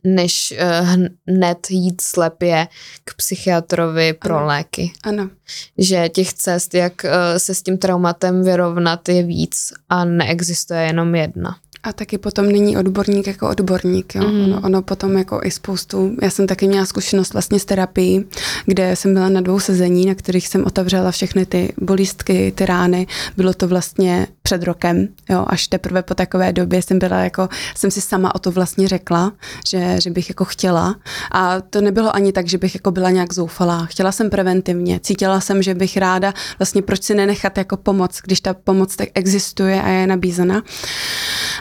než 0.03 0.53
uh, 0.61 1.03
hned 1.27 1.67
jít 1.69 2.01
slepě 2.01 2.67
k 3.03 3.13
psychiatrovi 3.13 4.13
pro 4.13 4.37
ano. 4.37 4.45
léky. 4.45 4.91
Ano. 5.03 5.29
Že 5.77 6.09
těch 6.09 6.33
cest, 6.33 6.73
jak 6.73 6.93
uh, 7.03 7.09
se 7.37 7.55
s 7.55 7.61
tím 7.61 7.77
traumatem 7.77 8.43
vyrovnat, 8.43 9.09
je 9.09 9.23
víc 9.23 9.73
a 9.89 10.05
neexistuje 10.05 10.81
jenom 10.81 11.15
jedna. 11.15 11.57
A 11.83 11.93
taky 11.93 12.17
potom 12.17 12.51
není 12.51 12.77
odborník 12.77 13.27
jako 13.27 13.49
odborník. 13.49 14.15
Jo? 14.15 14.29
Mm. 14.29 14.43
Ono, 14.43 14.61
ono 14.61 14.81
potom 14.81 15.17
jako 15.17 15.41
i 15.43 15.51
spoustu, 15.51 16.15
já 16.21 16.29
jsem 16.29 16.47
taky 16.47 16.67
měla 16.67 16.85
zkušenost 16.85 17.33
vlastně 17.33 17.59
s 17.59 17.65
terapií, 17.65 18.25
kde 18.65 18.95
jsem 18.95 19.13
byla 19.13 19.29
na 19.29 19.41
dvou 19.41 19.59
sezení, 19.59 20.05
na 20.05 20.15
kterých 20.15 20.47
jsem 20.47 20.65
otevřela 20.65 21.11
všechny 21.11 21.45
ty 21.45 21.73
bolístky, 21.77 22.53
ty 22.55 22.65
rány. 22.65 23.07
Bylo 23.37 23.53
to 23.53 23.67
vlastně 23.67 24.27
před 24.43 24.63
rokem, 24.63 25.07
jo? 25.29 25.45
až 25.47 25.67
teprve 25.67 26.03
po 26.03 26.15
takové 26.15 26.53
době 26.53 26.81
jsem 26.81 26.99
byla 26.99 27.17
jako, 27.17 27.49
jsem 27.75 27.91
si 27.91 28.01
sama 28.01 28.35
o 28.35 28.39
to 28.39 28.51
vlastně 28.51 28.87
řekla, 28.87 29.31
že, 29.67 29.95
že 30.01 30.09
bych 30.09 30.29
jako 30.29 30.45
chtěla. 30.45 30.95
A 31.31 31.61
to 31.61 31.81
nebylo 31.81 32.15
ani 32.15 32.31
tak, 32.31 32.47
že 32.47 32.57
bych 32.57 32.75
jako 32.75 32.91
byla 32.91 33.09
nějak 33.09 33.33
zoufalá. 33.33 33.85
Chtěla 33.85 34.11
jsem 34.11 34.29
preventivně. 34.29 34.99
Cítila 35.03 35.41
jsem, 35.41 35.63
že 35.63 35.75
bych 35.75 35.97
ráda 35.97 36.33
vlastně 36.59 36.81
proč 36.81 37.03
si 37.03 37.15
nenechat 37.15 37.57
jako 37.57 37.77
pomoc, 37.77 38.19
když 38.23 38.41
ta 38.41 38.53
pomoc 38.53 38.95
tak 38.95 39.09
existuje 39.13 39.81
a 39.81 39.87
je 39.87 40.07
nabízena 40.07 40.61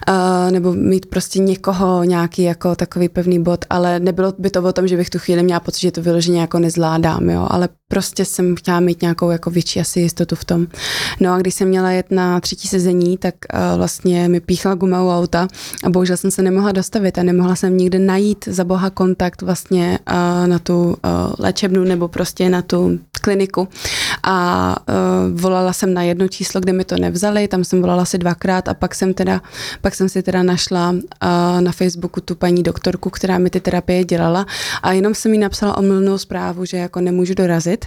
uh, 0.09 0.51
nebo 0.51 0.73
mít 0.73 1.07
prostě 1.07 1.39
někoho, 1.39 2.05
nějaký 2.05 2.43
jako 2.43 2.77
takový 2.77 3.09
pevný 3.09 3.43
bod, 3.43 3.65
ale 3.71 4.01
nebylo 4.01 4.33
by 4.39 4.51
to 4.51 4.63
o 4.63 4.73
tom, 4.73 4.89
že 4.89 4.97
bych 4.97 5.11
tu 5.11 5.19
chvíli 5.19 5.43
měla 5.43 5.61
pocit, 5.61 5.81
že 5.81 5.93
to 5.93 6.03
vyloženě 6.03 6.41
jako 6.41 6.59
nezvládám, 6.59 7.31
jo, 7.31 7.47
ale 7.51 7.69
prostě 7.89 8.25
jsem 8.25 8.57
chtěla 8.57 8.81
mít 8.81 9.03
nějakou 9.03 9.31
jako 9.31 9.51
větší 9.51 9.81
asi 9.81 10.01
jistotu 10.01 10.37
v 10.37 10.45
tom. 10.45 10.67
No 11.21 11.33
a 11.33 11.39
když 11.39 11.55
jsem 11.55 11.69
měla 11.69 11.91
jet 11.91 12.11
na 12.11 12.41
třetí 12.41 12.69
sezení, 12.69 13.19
tak 13.19 13.35
uh, 13.55 13.79
vlastně 13.79 14.29
mi 14.29 14.41
píchla 14.41 14.75
guma 14.75 15.03
u 15.03 15.11
auta 15.11 15.49
a 15.85 15.91
bohužel 15.91 16.17
jsem 16.17 16.31
se 16.31 16.43
nemohla 16.43 16.73
dostavit 16.73 17.19
a 17.19 17.23
nemohla 17.23 17.57
jsem 17.57 17.77
nikde 17.77 17.99
najít 17.99 18.45
za 18.49 18.65
boha 18.65 18.91
kontakt 18.91 19.43
vlastně 19.43 19.99
uh, 20.11 20.47
na 20.47 20.59
tu 20.59 20.85
uh, 20.85 20.95
léčebnu 21.39 21.85
nebo 21.85 22.09
prostě 22.09 22.49
na 22.49 22.63
tu 22.63 22.99
kliniku 23.21 23.69
a 24.23 24.77
uh, 24.89 25.41
volala 25.41 25.73
jsem 25.73 25.95
na 25.95 26.03
jedno 26.03 26.29
číslo, 26.29 26.61
kde 26.61 26.73
mi 26.73 26.85
to 26.85 26.97
nevzali, 26.97 27.49
tam 27.49 27.65
jsem 27.65 27.81
volala 27.81 28.03
asi 28.03 28.19
dvakrát 28.19 28.69
a 28.69 28.75
pak 28.75 28.95
jsem 28.95 29.15
teda, 29.15 29.43
pak 29.81 29.95
jsem 29.95 30.09
si 30.09 30.23
teda 30.23 30.43
našla 30.43 30.91
uh, 30.91 31.61
na 31.61 31.73
Facebooku 31.73 32.21
tu 32.21 32.35
paní 32.35 32.63
doktorku, 32.63 33.11
která 33.11 33.39
mi 33.39 33.51
ty 33.51 33.61
terapie 33.61 34.05
dělala 34.05 34.47
a 34.83 34.93
jenom 34.93 35.15
jsem 35.15 35.33
jí 35.33 35.39
napsala 35.39 35.77
omylnou 35.77 36.19
zprávu, 36.19 36.65
že 36.65 36.77
jako 36.77 37.01
nemůžu 37.01 37.35
dorazit 37.35 37.85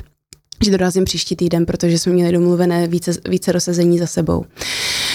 že 0.64 0.72
dorazím 0.72 1.04
příští 1.04 1.36
týden, 1.36 1.66
protože 1.66 2.00
jsme 2.00 2.14
měli 2.14 2.32
domluvené 2.32 2.88
více, 2.88 3.12
více 3.30 3.52
rozsezení 3.52 4.00
za 4.00 4.08
sebou. 4.08 4.46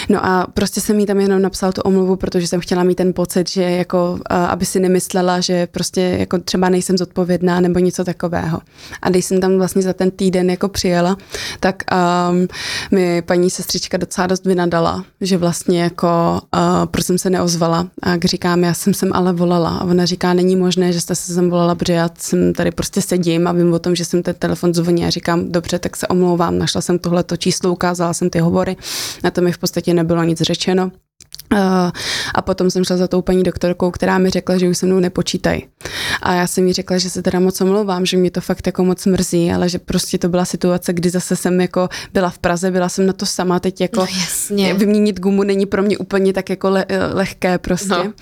No 0.09 0.27
a 0.27 0.47
prostě 0.55 0.81
jsem 0.81 0.99
jí 0.99 1.07
tam 1.07 1.21
jenom 1.21 1.43
napsal 1.43 1.73
tu 1.73 1.81
omluvu, 1.81 2.17
protože 2.17 2.47
jsem 2.47 2.61
chtěla 2.61 2.83
mít 2.83 2.95
ten 2.95 3.13
pocit, 3.13 3.51
že 3.51 3.63
jako, 3.63 4.19
aby 4.31 4.67
si 4.67 4.81
nemyslela, 4.81 5.41
že 5.41 5.67
prostě 5.67 6.01
jako 6.01 6.39
třeba 6.39 6.69
nejsem 6.69 6.99
zodpovědná 6.99 7.61
nebo 7.61 7.79
něco 7.79 8.05
takového. 8.05 8.61
A 9.03 9.11
když 9.11 9.25
jsem 9.25 9.41
tam 9.41 9.59
vlastně 9.59 9.83
za 9.83 9.93
ten 9.93 10.11
týden 10.11 10.51
jako 10.51 10.69
přijela, 10.69 11.17
tak 11.61 11.83
um, 12.31 12.49
mi 12.91 13.23
paní 13.23 13.51
sestřička 13.51 13.97
docela 13.97 14.27
dost 14.27 14.47
vynadala, 14.47 15.05
že 15.21 15.37
vlastně 15.37 15.83
jako, 15.83 16.41
uh, 16.57 16.87
proč 16.87 17.05
jsem 17.05 17.19
se 17.19 17.31
neozvala. 17.31 17.89
A 18.03 18.11
jak 18.11 18.25
říkám, 18.25 18.65
já 18.65 18.75
jsem 18.75 18.95
sem 18.95 19.11
ale 19.13 19.33
volala. 19.33 19.71
A 19.71 19.85
ona 19.85 20.05
říká, 20.05 20.33
není 20.33 20.57
možné, 20.57 20.93
že 20.93 21.01
jste 21.01 21.15
se 21.15 21.35
sem 21.35 21.51
volala, 21.51 21.75
protože 21.75 21.93
já 21.93 22.11
jsem 22.19 22.53
tady 22.53 22.71
prostě 22.71 23.03
sedím 23.03 23.47
a 23.47 23.53
vím 23.53 23.73
o 23.73 23.79
tom, 23.79 23.95
že 23.95 24.05
jsem 24.05 24.23
ten 24.23 24.35
telefon 24.35 24.75
zvoní 24.75 25.05
a 25.05 25.11
říkám, 25.11 25.53
dobře, 25.53 25.79
tak 25.79 25.97
se 25.97 26.09
omlouvám, 26.09 26.59
našla 26.59 26.81
jsem 26.81 26.99
tohle 26.99 27.23
to 27.23 27.37
číslo, 27.37 27.73
ukázala 27.73 28.15
jsem 28.15 28.31
ty 28.31 28.39
hovory, 28.39 28.77
na 29.25 29.31
to 29.31 29.41
mi 29.41 29.53
v 29.53 29.59
podstatě 29.59 29.95
nebylo 29.97 30.25
nic 30.25 30.41
řečeno. 30.41 30.91
Uh, 31.53 31.59
a 32.35 32.43
potom 32.43 32.71
jsem 32.71 32.85
šla 32.85 32.97
za 32.97 33.09
tou 33.09 33.23
paní 33.23 33.43
doktorkou, 33.43 33.91
která 33.91 34.19
mi 34.19 34.31
řekla, 34.31 34.59
že 34.59 34.69
už 34.69 34.79
se 34.79 34.87
mnou 34.87 35.01
nepočítají. 35.01 35.67
A 36.23 36.35
já 36.35 36.47
jsem 36.47 36.67
jí 36.67 36.73
řekla, 36.73 36.99
že 36.99 37.11
se 37.11 37.23
teda 37.23 37.41
moc 37.41 37.61
omlouvám, 37.61 38.07
že 38.07 38.17
mě 38.17 38.31
to 38.31 38.41
fakt 38.41 38.67
jako 38.67 38.85
moc 38.85 39.07
mrzí, 39.07 39.53
ale 39.53 39.69
že 39.69 39.79
prostě 39.79 40.19
to 40.19 40.29
byla 40.29 40.45
situace, 40.45 40.93
kdy 40.93 41.11
zase 41.11 41.37
jsem 41.37 41.61
jako 41.61 41.89
byla 42.13 42.31
v 42.31 42.39
Praze, 42.39 42.71
byla 42.71 42.89
jsem 42.89 43.07
na 43.07 43.13
to 43.13 43.27
sama, 43.27 43.61
teď 43.61 43.81
jako 43.81 44.01
no, 44.01 44.07
jasně. 44.21 44.75
vyměnit 44.75 45.21
gumu 45.21 45.43
není 45.43 45.67
pro 45.67 45.83
mě 45.83 45.99
úplně 45.99 46.33
tak 46.33 46.51
jako 46.51 46.71
le, 46.71 46.87
lehké 47.13 47.59
prostě. 47.59 47.89
No. 47.89 48.13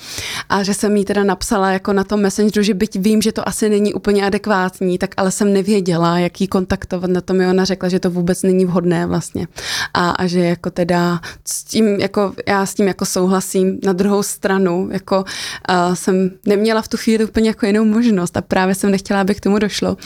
A 0.48 0.62
že 0.62 0.74
jsem 0.74 0.96
jí 0.96 1.04
teda 1.04 1.24
napsala 1.24 1.70
jako 1.70 1.92
na 1.92 2.04
tom 2.04 2.20
messengeru, 2.20 2.62
že 2.62 2.74
byť 2.74 2.96
vím, 2.96 3.22
že 3.22 3.32
to 3.32 3.48
asi 3.48 3.68
není 3.68 3.94
úplně 3.94 4.26
adekvátní, 4.26 4.98
tak 4.98 5.10
ale 5.16 5.30
jsem 5.30 5.52
nevěděla, 5.52 6.18
jak 6.18 6.40
jí 6.40 6.48
kontaktovat. 6.48 7.10
Na 7.10 7.20
to 7.20 7.34
mi 7.34 7.46
ona 7.46 7.64
řekla, 7.64 7.88
že 7.88 8.00
to 8.00 8.10
vůbec 8.10 8.42
není 8.42 8.64
vhodné 8.64 9.06
vlastně. 9.06 9.46
A, 9.94 10.10
a 10.10 10.26
že 10.26 10.40
jako 10.40 10.70
teda 10.70 11.20
s 11.48 11.64
tím, 11.64 11.86
jako 12.00 12.32
já 12.48 12.66
s 12.66 12.74
tím 12.74 12.88
jako 12.88 13.06
souhlasím. 13.14 13.78
Na 13.84 13.92
druhou 13.92 14.22
stranu, 14.22 14.88
jako 14.92 15.16
uh, 15.18 15.94
jsem 15.94 16.30
neměla 16.46 16.82
v 16.82 16.88
tu 16.88 16.96
chvíli 16.96 17.24
úplně 17.24 17.48
jako 17.48 17.66
jinou 17.66 17.84
možnost 17.84 18.36
a 18.36 18.42
právě 18.42 18.74
jsem 18.74 18.90
nechtěla, 18.90 19.20
aby 19.20 19.34
k 19.34 19.40
tomu 19.40 19.58
došlo. 19.58 19.96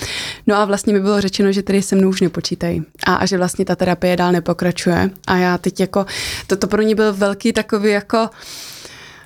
No 0.46 0.56
a 0.56 0.64
vlastně 0.64 0.92
mi 0.92 1.00
bylo 1.00 1.20
řečeno, 1.20 1.52
že 1.52 1.62
tedy 1.62 1.82
se 1.82 1.96
mnou 1.96 2.08
už 2.08 2.20
nepočítají 2.20 2.82
a, 3.06 3.14
a 3.14 3.26
že 3.26 3.38
vlastně 3.38 3.64
ta 3.64 3.76
terapie 3.76 4.16
dál 4.16 4.32
nepokračuje. 4.32 5.10
A 5.26 5.36
já 5.36 5.58
teď 5.58 5.80
jako, 5.80 6.06
toto 6.46 6.66
pro 6.66 6.82
ní 6.82 6.94
byl 6.94 7.12
velký 7.12 7.52
takový 7.52 7.90
jako 7.90 8.28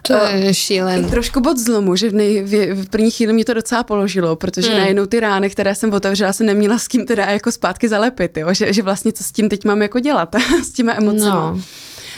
to 0.02 0.14
je 0.34 0.54
šílen. 0.54 1.10
Trošku 1.10 1.40
bod 1.40 1.58
zlomu, 1.58 1.96
že 1.96 2.10
v, 2.10 2.14
nej, 2.14 2.42
v, 2.42 2.74
v 2.74 2.88
první 2.88 3.10
chvíli 3.10 3.32
mě 3.32 3.44
to 3.44 3.54
docela 3.54 3.82
položilo, 3.82 4.36
protože 4.36 4.68
hmm. 4.68 4.78
najednou 4.78 5.06
ty 5.06 5.20
rány, 5.20 5.50
které 5.50 5.74
jsem 5.74 5.92
otevřela, 5.92 6.32
jsem 6.32 6.46
neměla 6.46 6.78
s 6.78 6.88
kým 6.88 7.06
teda 7.06 7.24
jako 7.24 7.52
zpátky 7.52 7.88
zalepit, 7.88 8.36
jo? 8.36 8.54
Že, 8.54 8.72
že 8.72 8.82
vlastně 8.82 9.12
co 9.12 9.24
s 9.24 9.32
tím 9.32 9.48
teď 9.48 9.64
mám 9.64 9.82
jako 9.82 10.00
dělat, 10.00 10.34
s 10.62 10.72
těma 10.72 10.94
emocemi. 10.94 11.30
No. 11.30 11.60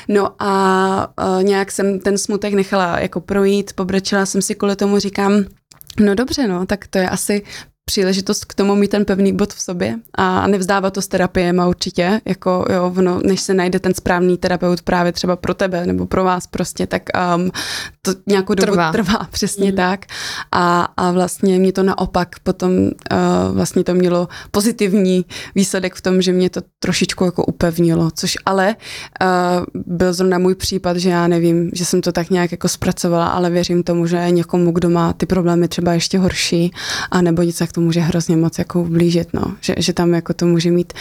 No 0.09 0.31
a 0.39 1.13
uh, 1.37 1.43
nějak 1.43 1.73
jsem 1.73 1.99
ten 1.99 2.19
smutek 2.19 2.55
nechala 2.55 2.99
jako 2.99 3.21
projít, 3.21 3.73
pobrečela 3.73 4.27
jsem 4.27 4.43
si 4.43 4.55
kvůli 4.55 4.77
tomu, 4.77 4.99
říkám, 4.99 5.45
No 6.01 6.15
dobře, 6.15 6.49
no, 6.49 6.67
tak 6.67 6.87
to 6.87 6.99
je 6.99 7.09
asi 7.09 7.43
příležitost 7.85 8.45
k 8.45 8.55
tomu 8.55 8.75
mít 8.75 8.91
ten 8.91 9.05
pevný 9.05 9.33
bod 9.33 9.53
v 9.53 9.61
sobě 9.61 9.99
a 10.15 10.47
nevzdávat 10.47 10.95
to 10.95 11.03
s 11.03 11.09
terapiem 11.09 11.61
a 11.61 11.67
určitě, 11.67 12.21
jako 12.25 12.65
jo, 12.73 12.95
no, 13.01 13.21
než 13.25 13.41
se 13.41 13.55
najde 13.55 13.79
ten 13.79 13.95
správný 13.95 14.39
terapeut 14.39 14.83
právě 14.83 15.13
třeba 15.13 15.37
pro 15.37 15.55
tebe 15.55 15.87
nebo 15.87 16.07
pro 16.07 16.25
vás 16.25 16.47
prostě, 16.47 16.87
tak 16.87 17.03
um, 17.37 17.51
to 18.03 18.13
nějakou 18.27 18.55
dobu 18.55 18.73
trvá, 18.73 18.93
trvá 18.93 19.19
přesně 19.31 19.71
mm. 19.71 19.77
tak 19.77 20.07
a, 20.53 20.89
a 20.97 21.13
vlastně 21.13 21.59
mě 21.59 21.73
to 21.73 21.83
naopak 21.83 22.29
potom 22.43 22.71
uh, 22.73 22.89
vlastně 23.53 23.85
to 23.85 23.95
mělo 23.95 24.29
pozitivní 24.51 25.25
výsledek 25.55 25.95
v 25.95 26.03
tom, 26.03 26.23
že 26.23 26.33
mě 26.33 26.51
to 26.51 26.61
trošičku 26.79 27.25
jako 27.25 27.45
upevnilo, 27.45 28.11
což 28.11 28.39
ale 28.47 28.77
uh, 29.23 29.83
byl 29.87 30.13
zrovna 30.13 30.39
můj 30.39 30.55
případ, 30.55 30.97
že 30.97 31.11
já 31.11 31.29
nevím, 31.29 31.71
že 31.75 31.85
jsem 31.85 32.01
to 32.01 32.13
tak 32.13 32.31
nějak 32.31 32.53
jako 32.53 32.69
zpracovala, 32.69 33.27
ale 33.27 33.51
věřím 33.51 33.83
tomu, 33.83 34.07
že 34.07 34.31
někomu, 34.31 34.73
kdo 34.73 34.91
má 34.91 35.13
ty 35.13 35.27
problémy 35.27 35.69
třeba 35.69 35.93
ještě 35.93 36.19
horší 36.19 36.71
a 37.11 37.23
nebo 37.23 37.43
něco, 37.43 37.74
to 37.75 37.81
může 37.81 38.01
hrozně 38.01 38.37
moc 38.37 38.59
jako 38.59 38.83
ublížit, 38.83 39.29
no. 39.33 39.57
Že, 39.61 39.75
že 39.79 39.93
tam 39.93 40.15
jako 40.15 40.35
to 40.35 40.47
může 40.47 40.71
mít 40.71 40.93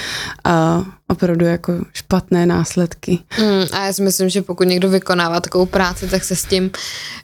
uh, 0.47 0.85
opravdu 1.13 1.45
jako 1.45 1.73
špatné 1.93 2.45
následky. 2.45 3.19
Mm, 3.39 3.65
a 3.71 3.85
já 3.85 3.93
si 3.93 4.01
myslím, 4.01 4.29
že 4.29 4.41
pokud 4.41 4.63
někdo 4.63 4.89
vykonává 4.89 5.41
takovou 5.41 5.65
práci, 5.65 6.07
tak 6.07 6.23
se 6.23 6.35
s 6.35 6.45
tím 6.45 6.71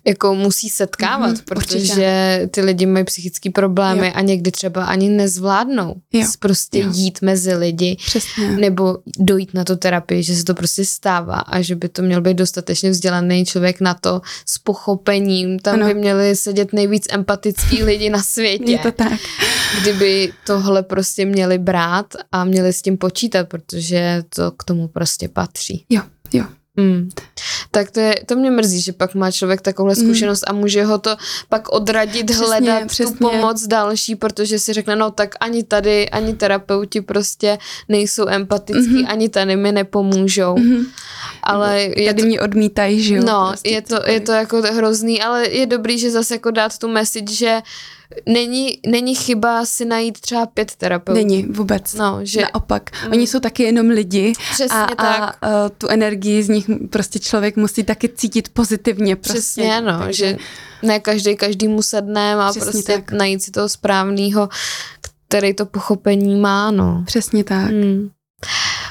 jako 0.06 0.36
musí 0.36 0.70
setkávat, 0.70 1.30
mm, 1.30 1.38
protože 1.46 1.78
určitě. 1.78 2.50
ty 2.52 2.62
lidi 2.62 2.86
mají 2.86 3.06
psychické 3.06 3.50
problémy 3.50 4.08
jo. 4.08 4.14
a 4.16 4.22
někdy 4.22 4.52
třeba 4.52 4.86
ani 4.86 5.10
nezvládnou 5.10 5.96
jo. 6.14 6.28
prostě 6.40 6.80
jo. 6.80 6.90
jít 6.94 7.22
mezi 7.22 7.56
lidi 7.56 7.98
Přesně. 8.06 8.52
nebo 8.52 8.98
dojít 9.18 9.54
na 9.54 9.64
tu 9.64 9.76
terapii, 9.76 10.24
že 10.24 10.36
se 10.36 10.44
to 10.44 10.54
prostě 10.54 10.86
stává 10.86 11.40
a 11.40 11.62
že 11.62 11.76
by 11.76 11.90
to 11.90 12.02
měl 12.02 12.22
být 12.22 12.38
dostatečně 12.38 12.90
vzdělaný 12.90 13.46
člověk 13.46 13.82
na 13.82 13.94
to 13.94 14.22
s 14.46 14.58
pochopením. 14.58 15.60
Tam 15.60 15.74
ano. 15.74 15.88
by 15.88 15.94
měli 15.94 16.36
sedět 16.36 16.74
nejvíc 16.74 17.08
empatický 17.10 17.84
lidi 17.90 18.10
na 18.10 18.24
světě. 18.24 18.72
Je 18.72 18.80
to 18.80 18.92
tak. 18.92 19.20
Kdyby 19.82 20.32
tohle 20.46 20.84
prostě 20.84 21.26
měli 21.26 21.58
brát 21.58 22.06
a 22.32 22.44
měli 22.44 22.74
s 22.74 22.82
tím 22.82 22.98
počítat, 22.98 23.50
protože 23.50 23.79
to 24.36 24.52
k 24.52 24.64
tomu 24.64 24.88
prostě 24.88 25.28
patří. 25.28 25.86
Jo, 25.90 26.02
jo. 26.34 26.46
Mm. 26.80 27.10
Tak 27.72 27.92
to, 27.92 28.00
je, 28.00 28.16
to 28.26 28.36
mě 28.36 28.52
mrzí, 28.52 28.82
že 28.82 28.94
pak 28.94 29.16
má 29.16 29.32
člověk 29.32 29.62
takovouhle 29.62 29.96
hmm. 29.96 30.06
zkušenost 30.06 30.44
mm. 30.48 30.56
a 30.56 30.60
může 30.60 30.84
ho 30.84 30.98
to 30.98 31.16
pak 31.50 31.70
odradit, 31.70 32.26
přesně, 32.26 32.46
hledat 32.46 32.88
přesně. 32.88 33.06
tu 33.06 33.14
pomoc 33.14 33.68
další, 33.68 34.16
protože 34.16 34.60
si 34.60 34.74
řekne, 34.74 34.96
no 34.96 35.12
tak 35.12 35.36
ani 35.40 35.64
tady, 35.64 36.10
ani 36.10 36.34
terapeuti 36.34 37.02
prostě 37.02 37.58
nejsou 37.88 38.28
empatický, 38.28 39.04
mm-hmm. 39.04 39.12
ani 39.12 39.30
tady 39.30 39.56
mi 39.56 39.72
nepomůžou. 39.72 40.56
Mm-hmm. 40.56 40.86
Ale 41.50 41.82
je 41.82 42.06
tady 42.06 42.22
to, 42.22 42.28
mě 42.28 42.42
odmítají, 42.42 43.02
že 43.02 43.16
jo? 43.16 43.24
No, 43.26 43.48
prostě 43.48 43.70
je, 43.70 43.82
to, 43.82 44.00
je 44.06 44.20
to 44.20 44.32
jako 44.32 44.62
hrozný, 44.62 45.22
ale 45.22 45.50
je 45.50 45.66
dobrý, 45.66 46.00
že 46.00 46.12
zase 46.12 46.36
jako 46.36 46.52
dát 46.52 46.78
tu 46.78 46.88
message, 46.88 47.36
že 47.36 47.62
není, 48.26 48.80
není 48.88 49.16
chyba 49.16 49.66
si 49.66 49.86
najít 49.86 50.20
třeba 50.20 50.46
pět 50.46 50.76
terapeutů. 50.76 51.18
Není 51.18 51.44
vůbec. 51.44 51.94
No, 51.94 52.20
že... 52.24 52.42
Naopak. 52.42 52.90
Mm. 53.06 53.12
Oni 53.12 53.28
jsou 53.28 53.40
taky 53.40 53.64
jenom 53.64 53.90
lidi. 53.90 54.34
Přesně 54.52 54.78
a, 54.78 54.88
tak. 54.88 55.00
A, 55.22 55.26
a 55.26 55.70
tu 55.70 55.88
energii 55.88 56.44
z 56.44 56.50
nich 56.50 56.70
prostě 56.90 57.20
člověk 57.20 57.56
musí 57.56 57.84
taky 57.84 58.10
cítit 58.10 58.50
pozitivně. 58.50 59.16
Prostě. 59.16 59.34
Přesně, 59.34 59.82
no, 59.82 60.00
Takže... 60.00 60.28
že 60.28 60.38
ne 60.84 61.00
každý 61.00 61.36
každý 61.36 61.68
mu 61.68 61.82
sedne 61.82 62.36
a 62.36 62.54
prostě 62.54 62.94
tak. 62.94 63.12
najít 63.12 63.44
si 63.44 63.52
toho 63.52 63.70
správného, 63.70 64.50
který 65.28 65.54
to 65.54 65.66
pochopení 65.66 66.36
má, 66.36 66.72
no. 66.72 67.04
Přesně 67.06 67.44
tak. 67.44 67.72
Mm. 67.72 68.10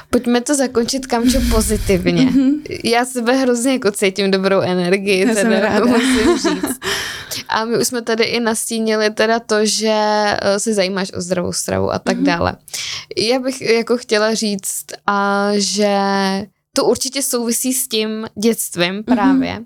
Pojďme 0.09 0.41
to 0.41 0.55
zakončit 0.55 1.07
kamčo 1.07 1.39
pozitivně. 1.51 2.25
Mhm. 2.25 2.63
Já 2.83 3.05
sebe 3.05 3.33
hrozně 3.35 3.71
jako 3.71 3.91
cítím 3.91 4.31
dobrou 4.31 4.59
energii, 4.59 5.27
Já 5.27 5.33
teda 5.33 5.85
musím 5.85 6.37
říct. 6.37 6.79
A 7.49 7.65
my 7.65 7.77
už 7.77 7.87
jsme 7.87 8.01
tady 8.01 8.23
i 8.23 8.39
nastínili 8.39 9.09
teda 9.09 9.39
to, 9.39 9.65
že 9.65 9.93
eh, 9.93 10.59
se 10.59 10.73
zajímáš 10.73 11.11
o 11.17 11.21
zdravou 11.21 11.53
stravu 11.53 11.91
a 11.91 11.99
tak 11.99 12.17
mm-hmm. 12.17 12.23
dále. 12.23 12.57
Já 13.17 13.39
bych 13.39 13.61
jako 13.61 13.97
chtěla 13.97 14.33
říct, 14.33 14.85
a 15.07 15.49
že 15.55 15.97
to 16.79 16.85
určitě 16.85 17.21
souvisí 17.21 17.73
s 17.73 17.87
tím 17.87 18.27
dětstvím 18.35 18.93
mhm. 18.93 19.03
právě. 19.03 19.53
Mm-hmm. 19.53 19.65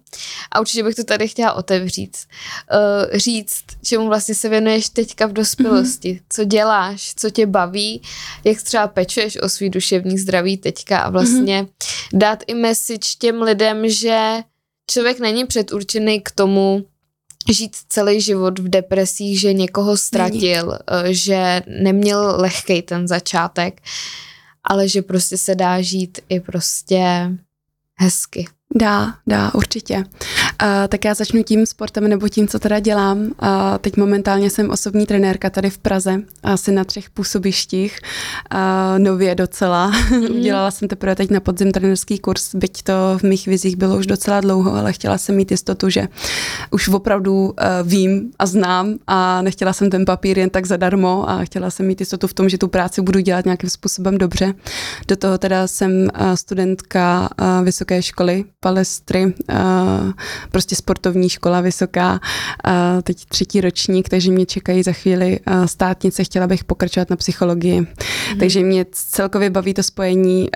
A 0.51 0.59
určitě 0.59 0.83
bych 0.83 0.95
to 0.95 1.03
tady 1.03 1.27
chtěla 1.27 1.53
otevřít. 1.53 2.17
Uh, 2.17 3.17
říct, 3.17 3.63
čemu 3.83 4.07
vlastně 4.07 4.35
se 4.35 4.49
věnuješ 4.49 4.89
teďka 4.89 5.25
v 5.25 5.33
dospělosti. 5.33 6.13
Mm-hmm. 6.13 6.25
Co 6.29 6.43
děláš, 6.43 7.13
co 7.15 7.29
tě 7.29 7.45
baví, 7.45 8.01
jak 8.43 8.61
třeba 8.61 8.87
pečuješ 8.87 9.37
o 9.41 9.49
svý 9.49 9.69
duševní 9.69 10.17
zdraví 10.17 10.57
teďka 10.57 10.99
a 10.99 11.09
vlastně 11.09 11.63
mm-hmm. 11.63 12.17
dát 12.17 12.43
i 12.47 12.53
message 12.53 13.09
těm 13.19 13.41
lidem, 13.41 13.89
že 13.89 14.43
člověk 14.91 15.19
není 15.19 15.45
předurčený 15.45 16.21
k 16.21 16.31
tomu, 16.31 16.85
žít 17.51 17.75
celý 17.89 18.21
život 18.21 18.59
v 18.59 18.69
depresích, 18.69 19.39
že 19.39 19.53
někoho 19.53 19.97
ztratil, 19.97 20.65
Není. 20.65 21.09
Eh, 21.09 21.13
že 21.13 21.61
neměl 21.67 22.35
lehkej 22.37 22.81
ten 22.81 23.07
začátek, 23.07 23.81
ale 24.63 24.89
že 24.89 25.01
prostě 25.01 25.37
se 25.37 25.55
dá 25.55 25.81
žít 25.81 26.19
i 26.29 26.39
prostě 26.39 27.31
hezky. 27.95 28.45
Dá, 28.75 29.13
dá, 29.27 29.53
určitě. 29.53 29.95
Uh, 29.97 30.69
tak 30.87 31.05
já 31.05 31.13
začnu 31.13 31.43
tím 31.43 31.65
sportem 31.65 32.07
nebo 32.07 32.29
tím, 32.29 32.47
co 32.47 32.59
teda 32.59 32.79
dělám. 32.79 33.17
Uh, 33.17 33.27
teď 33.81 33.97
momentálně 33.97 34.49
jsem 34.49 34.69
osobní 34.69 35.05
trenérka 35.05 35.49
tady 35.49 35.69
v 35.69 35.77
Praze, 35.77 36.21
asi 36.43 36.71
na 36.71 36.83
třech 36.83 37.09
působištích, 37.09 37.99
uh, 38.53 38.59
nově 38.99 39.35
docela. 39.35 39.91
Mm. 40.11 40.23
Udělala 40.37 40.71
jsem 40.71 40.87
teprve 40.87 41.15
teď 41.15 41.29
na 41.29 41.39
podzim 41.39 41.71
trenérský 41.71 42.19
kurz, 42.19 42.55
byť 42.55 42.83
to 42.83 42.93
v 43.17 43.23
mých 43.23 43.47
vizích 43.47 43.75
bylo 43.75 43.97
už 43.97 44.07
docela 44.07 44.41
dlouho, 44.41 44.75
ale 44.75 44.93
chtěla 44.93 45.17
jsem 45.17 45.35
mít 45.35 45.51
jistotu, 45.51 45.89
že 45.89 46.07
už 46.71 46.89
opravdu 46.89 47.33
uh, 47.43 47.53
vím 47.83 48.31
a 48.39 48.45
znám 48.45 48.95
a 49.07 49.41
nechtěla 49.41 49.73
jsem 49.73 49.89
ten 49.89 50.05
papír 50.05 50.39
jen 50.39 50.49
tak 50.49 50.65
zadarmo 50.65 51.29
a 51.29 51.45
chtěla 51.45 51.69
jsem 51.69 51.87
mít 51.87 51.99
jistotu 51.99 52.27
v 52.27 52.33
tom, 52.33 52.49
že 52.49 52.57
tu 52.57 52.67
práci 52.67 53.01
budu 53.01 53.19
dělat 53.19 53.45
nějakým 53.45 53.69
způsobem 53.69 54.17
dobře. 54.17 54.53
Do 55.07 55.15
toho 55.15 55.37
teda 55.37 55.67
jsem 55.67 55.91
uh, 55.91 56.33
studentka 56.33 57.29
uh, 57.41 57.65
vysoké 57.65 58.01
školy 58.01 58.45
palestry, 58.63 59.25
uh, 59.25 60.11
prostě 60.51 60.75
sportovní 60.75 61.29
škola 61.29 61.61
vysoká, 61.61 62.11
uh, 62.13 63.01
teď 63.03 63.25
třetí 63.25 63.61
ročník, 63.61 64.09
takže 64.09 64.31
mě 64.31 64.45
čekají 64.45 64.83
za 64.83 64.91
chvíli 64.91 65.39
uh, 65.39 65.65
státnice, 65.65 66.23
chtěla 66.23 66.47
bych 66.47 66.63
pokračovat 66.63 67.09
na 67.09 67.15
psychologii. 67.15 67.79
Mm. 67.81 67.87
Takže 68.39 68.59
mě 68.59 68.85
celkově 68.91 69.49
baví 69.49 69.73
to 69.73 69.83
spojení 69.83 70.49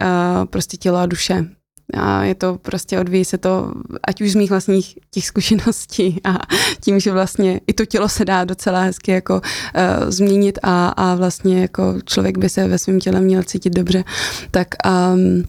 prostě 0.50 0.78
těla 0.78 1.04
a 1.04 1.06
duše 1.06 1.46
a 1.94 2.24
je 2.24 2.36
to 2.36 2.58
prostě, 2.62 3.00
odvíjí 3.00 3.26
se 3.26 3.38
to, 3.38 3.72
ať 4.08 4.22
už 4.22 4.32
z 4.32 4.36
mých 4.36 4.50
vlastních 4.50 5.00
těch 5.12 5.26
zkušeností 5.26 6.22
a 6.24 6.38
tím, 6.82 7.00
že 7.00 7.12
vlastně 7.12 7.62
i 7.68 7.74
to 7.74 7.86
tělo 7.86 8.10
se 8.10 8.26
dá 8.26 8.44
docela 8.44 8.82
hezky 8.82 9.12
jako 9.12 9.34
uh, 9.36 9.42
změnit 10.10 10.60
a, 10.64 10.88
a 10.88 11.16
vlastně 11.16 11.62
jako 11.62 11.96
člověk 12.06 12.38
by 12.38 12.50
se 12.50 12.68
ve 12.68 12.80
svém 12.80 13.00
těle 13.00 13.22
měl 13.22 13.44
cítit 13.44 13.74
dobře, 13.74 14.04
tak 14.52 14.68
um, 15.14 15.44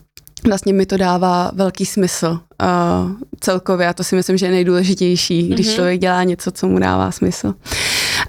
vlastně 0.47 0.72
mi 0.72 0.86
to 0.86 0.97
dává 0.97 1.51
velký 1.55 1.86
smysl 1.86 2.26
uh, 2.62 3.11
celkově 3.41 3.89
a 3.89 3.93
to 3.93 4.05
si 4.05 4.16
myslím, 4.16 4.36
že 4.36 4.47
je 4.47 4.53
nejdůležitější, 4.53 5.49
když 5.49 5.68
mm-hmm. 5.68 5.74
člověk 5.74 6.01
dělá 6.01 6.24
něco, 6.24 6.51
co 6.51 6.68
mu 6.68 6.78
dává 6.78 7.11
smysl. 7.11 7.55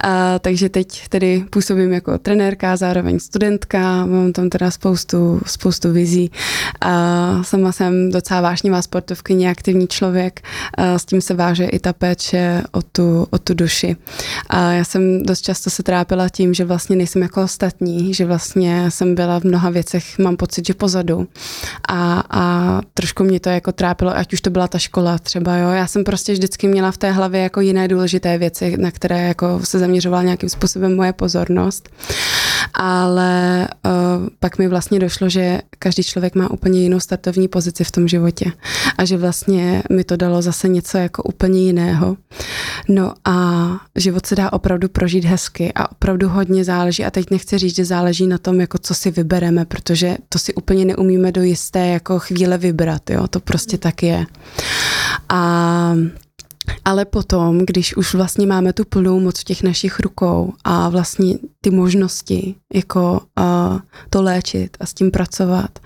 Uh, 0.06 0.12
takže 0.42 0.70
teď 0.70 1.08
tedy 1.08 1.44
působím 1.50 1.94
jako 1.94 2.18
trenérka, 2.18 2.76
zároveň 2.76 3.20
studentka, 3.20 4.06
mám 4.06 4.34
tam 4.34 4.50
teda 4.50 4.72
spoustu, 4.72 5.42
spoustu 5.46 5.92
vizí. 5.92 6.32
Uh, 6.86 7.44
sama 7.44 7.72
jsem 7.72 8.12
docela 8.12 8.42
vášnivá 8.42 8.82
sportovkyně, 8.82 9.52
aktivní 9.52 9.88
člověk, 9.88 10.42
uh, 10.78 10.86
s 10.86 11.06
tím 11.06 11.22
se 11.22 11.34
váže 11.34 11.66
i 11.66 11.80
ta 11.80 11.94
péče 11.94 12.64
o 12.72 12.82
tu, 12.82 13.28
o 13.30 13.38
tu 13.38 13.54
duši. 13.54 13.96
A 14.50 14.72
já 14.72 14.84
jsem 14.84 15.24
dost 15.24 15.42
často 15.42 15.70
se 15.70 15.84
trápila 15.84 16.30
tím, 16.30 16.54
že 16.54 16.66
vlastně 16.66 16.96
nejsem 16.96 17.22
jako 17.22 17.42
ostatní, 17.44 18.14
že 18.14 18.26
vlastně 18.26 18.92
jsem 18.92 19.16
byla 19.16 19.40
v 19.40 19.44
mnoha 19.44 19.70
věcech, 19.70 20.20
mám 20.20 20.38
pocit, 20.38 20.68
že 20.68 20.74
pozadu. 20.74 21.28
A, 21.88 22.24
a 22.30 22.82
trošku 22.94 23.24
mě 23.24 23.40
to 23.40 23.50
jako 23.50 23.72
trápilo, 23.72 24.18
ať 24.18 24.34
už 24.34 24.42
to 24.42 24.50
byla 24.50 24.68
ta 24.68 24.78
škola 24.78 25.18
třeba, 25.18 25.58
jo. 25.58 25.70
Já 25.70 25.88
jsem 25.88 26.04
prostě 26.04 26.34
vždycky 26.34 26.68
měla 26.68 26.92
v 26.92 26.98
té 26.98 27.12
hlavě 27.12 27.42
jako 27.42 27.62
jiné 27.62 27.88
důležité 27.88 28.38
věci, 28.38 28.78
na 28.78 28.92
které 28.92 29.28
jako 29.28 29.60
se 29.64 29.80
zaměřovala 29.90 30.24
nějakým 30.24 30.50
způsobem 30.50 30.96
moje 30.96 31.14
pozornost. 31.14 31.90
Ale 32.74 33.68
uh, 33.86 34.28
pak 34.40 34.58
mi 34.58 34.68
vlastně 34.68 35.00
došlo, 35.00 35.30
že 35.30 35.62
každý 35.80 36.04
člověk 36.04 36.36
má 36.36 36.52
úplně 36.52 36.82
jinou 36.82 37.00
startovní 37.00 37.48
pozici 37.48 37.84
v 37.84 37.92
tom 37.92 38.08
životě 38.08 38.52
a 38.98 39.06
že 39.06 39.18
vlastně 39.18 39.84
mi 39.92 40.04
to 40.04 40.16
dalo 40.16 40.42
zase 40.42 40.68
něco 40.68 40.98
jako 40.98 41.24
úplně 41.24 41.62
jiného. 41.62 42.18
No 42.90 43.14
a 43.26 43.70
život 43.96 44.26
se 44.26 44.36
dá 44.36 44.54
opravdu 44.54 44.90
prožít 44.90 45.26
hezky 45.26 45.74
a 45.76 45.92
opravdu 45.92 46.30
hodně 46.30 46.64
záleží 46.64 47.06
a 47.06 47.12
teď 47.12 47.26
nechci 47.32 47.58
říct, 47.58 47.76
že 47.76 47.86
záleží 47.86 48.28
na 48.28 48.38
tom, 48.38 48.62
jako 48.62 48.78
co 48.78 48.96
si 48.96 49.12
vybereme, 49.12 49.66
protože 49.66 50.18
to 50.30 50.40
si 50.40 50.54
úplně 50.54 50.86
neumíme 50.86 51.32
do 51.32 51.42
jisté 51.44 51.88
jako 51.88 52.20
chvíle 52.20 52.58
vybrat, 52.58 53.10
jo, 53.10 53.28
to 53.28 53.40
prostě 53.40 53.78
tak 53.78 54.04
je. 54.04 54.26
A 55.30 55.94
ale 56.86 57.06
potom, 57.06 57.60
když 57.66 57.98
už 57.98 58.14
vlastně 58.14 58.48
máme 58.48 58.74
tu 58.74 58.86
plnou 58.86 59.20
moc 59.20 59.40
v 59.40 59.44
těch 59.44 59.64
našich 59.64 60.00
rukou 60.00 60.54
a 60.64 60.90
vlastně 60.90 61.36
ty 61.62 61.70
možnosti, 61.70 62.56
jako 62.74 63.22
uh, 63.40 63.80
to 64.10 64.22
léčit 64.22 64.78
a 64.80 64.86
s 64.86 64.94
tím 64.94 65.12
pracovat, 65.12 65.80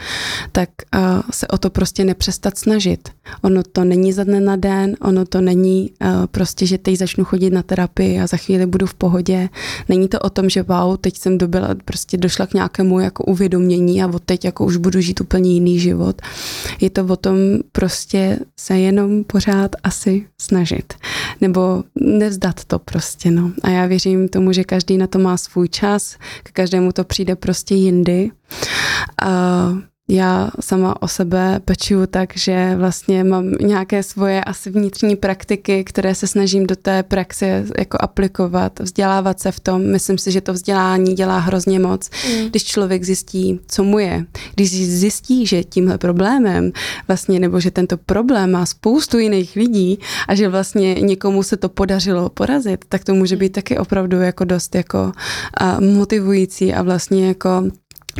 tak 0.51 0.69
uh, 0.95 1.01
se 1.31 1.47
o 1.47 1.57
to 1.57 1.69
prostě 1.69 2.05
nepřestat 2.05 2.57
snažit. 2.57 3.09
Ono 3.41 3.63
to 3.63 3.83
není 3.83 4.13
za 4.13 4.23
dne 4.23 4.39
na 4.39 4.55
den, 4.55 4.95
ono 5.01 5.25
to 5.25 5.41
není 5.41 5.91
uh, 6.01 6.25
prostě, 6.25 6.65
že 6.65 6.77
teď 6.77 6.97
začnu 6.97 7.25
chodit 7.25 7.49
na 7.49 7.63
terapii 7.63 8.19
a 8.19 8.27
za 8.27 8.37
chvíli 8.37 8.65
budu 8.65 8.85
v 8.85 8.93
pohodě. 8.93 9.49
Není 9.89 10.07
to 10.07 10.19
o 10.19 10.29
tom, 10.29 10.49
že 10.49 10.63
wow, 10.63 10.97
teď 10.97 11.17
jsem 11.17 11.37
dobila, 11.37 11.69
prostě 11.85 12.17
došla 12.17 12.47
k 12.47 12.53
nějakému 12.53 12.99
jako 12.99 13.23
uvědomění 13.23 14.03
a 14.03 14.07
od 14.07 14.23
teď 14.23 14.45
jako 14.45 14.65
už 14.65 14.77
budu 14.77 15.01
žít 15.01 15.21
úplně 15.21 15.53
jiný 15.53 15.79
život. 15.79 16.21
Je 16.81 16.89
to 16.89 17.05
o 17.05 17.15
tom 17.15 17.35
prostě 17.71 18.39
se 18.59 18.79
jenom 18.79 19.23
pořád 19.23 19.75
asi 19.83 20.27
snažit. 20.41 20.72
Nebo 21.41 21.83
nevzdat 21.95 22.65
to 22.65 22.79
prostě, 22.79 23.31
no. 23.31 23.51
A 23.63 23.69
já 23.69 23.85
věřím 23.85 24.29
tomu, 24.29 24.51
že 24.51 24.63
každý 24.63 24.97
na 24.97 25.07
to 25.07 25.19
má 25.19 25.37
svůj 25.37 25.69
čas, 25.69 26.17
k 26.43 26.51
každému 26.51 26.91
to 26.91 27.03
přijde 27.03 27.35
prostě 27.35 27.75
jindy. 27.75 28.31
A 29.21 29.73
já 30.09 30.51
sama 30.59 31.01
o 31.01 31.07
sebe 31.07 31.59
pečuju 31.65 32.07
tak, 32.07 32.37
že 32.37 32.75
vlastně 32.75 33.23
mám 33.23 33.51
nějaké 33.51 34.03
svoje 34.03 34.43
asi 34.43 34.69
vnitřní 34.69 35.15
praktiky, 35.15 35.83
které 35.83 36.15
se 36.15 36.27
snažím 36.27 36.67
do 36.67 36.75
té 36.75 37.03
praxe 37.03 37.65
jako 37.79 37.97
aplikovat, 38.01 38.79
vzdělávat 38.79 39.39
se 39.39 39.51
v 39.51 39.59
tom. 39.59 39.91
Myslím 39.91 40.17
si, 40.17 40.31
že 40.31 40.41
to 40.41 40.53
vzdělání 40.53 41.13
dělá 41.13 41.39
hrozně 41.39 41.79
moc, 41.79 42.09
mm. 42.29 42.49
když 42.49 42.63
člověk 42.63 43.03
zjistí, 43.03 43.59
co 43.67 43.83
mu 43.83 43.99
je. 43.99 44.25
Když 44.55 44.87
zjistí, 44.87 45.47
že 45.47 45.63
tímhle 45.63 45.97
problémem 45.97 46.71
vlastně, 47.07 47.39
nebo 47.39 47.59
že 47.59 47.71
tento 47.71 47.97
problém 47.97 48.51
má 48.51 48.65
spoustu 48.65 49.19
jiných 49.19 49.55
lidí 49.55 49.99
a 50.27 50.35
že 50.35 50.49
vlastně 50.49 50.93
někomu 50.93 51.43
se 51.43 51.57
to 51.57 51.69
podařilo 51.69 52.29
porazit, 52.29 52.85
tak 52.89 53.03
to 53.03 53.13
může 53.13 53.35
být 53.35 53.49
taky 53.49 53.77
opravdu 53.77 54.21
jako 54.21 54.43
dost 54.43 54.75
jako 54.75 55.11
motivující 55.79 56.73
a 56.73 56.81
vlastně 56.81 57.27
jako 57.27 57.63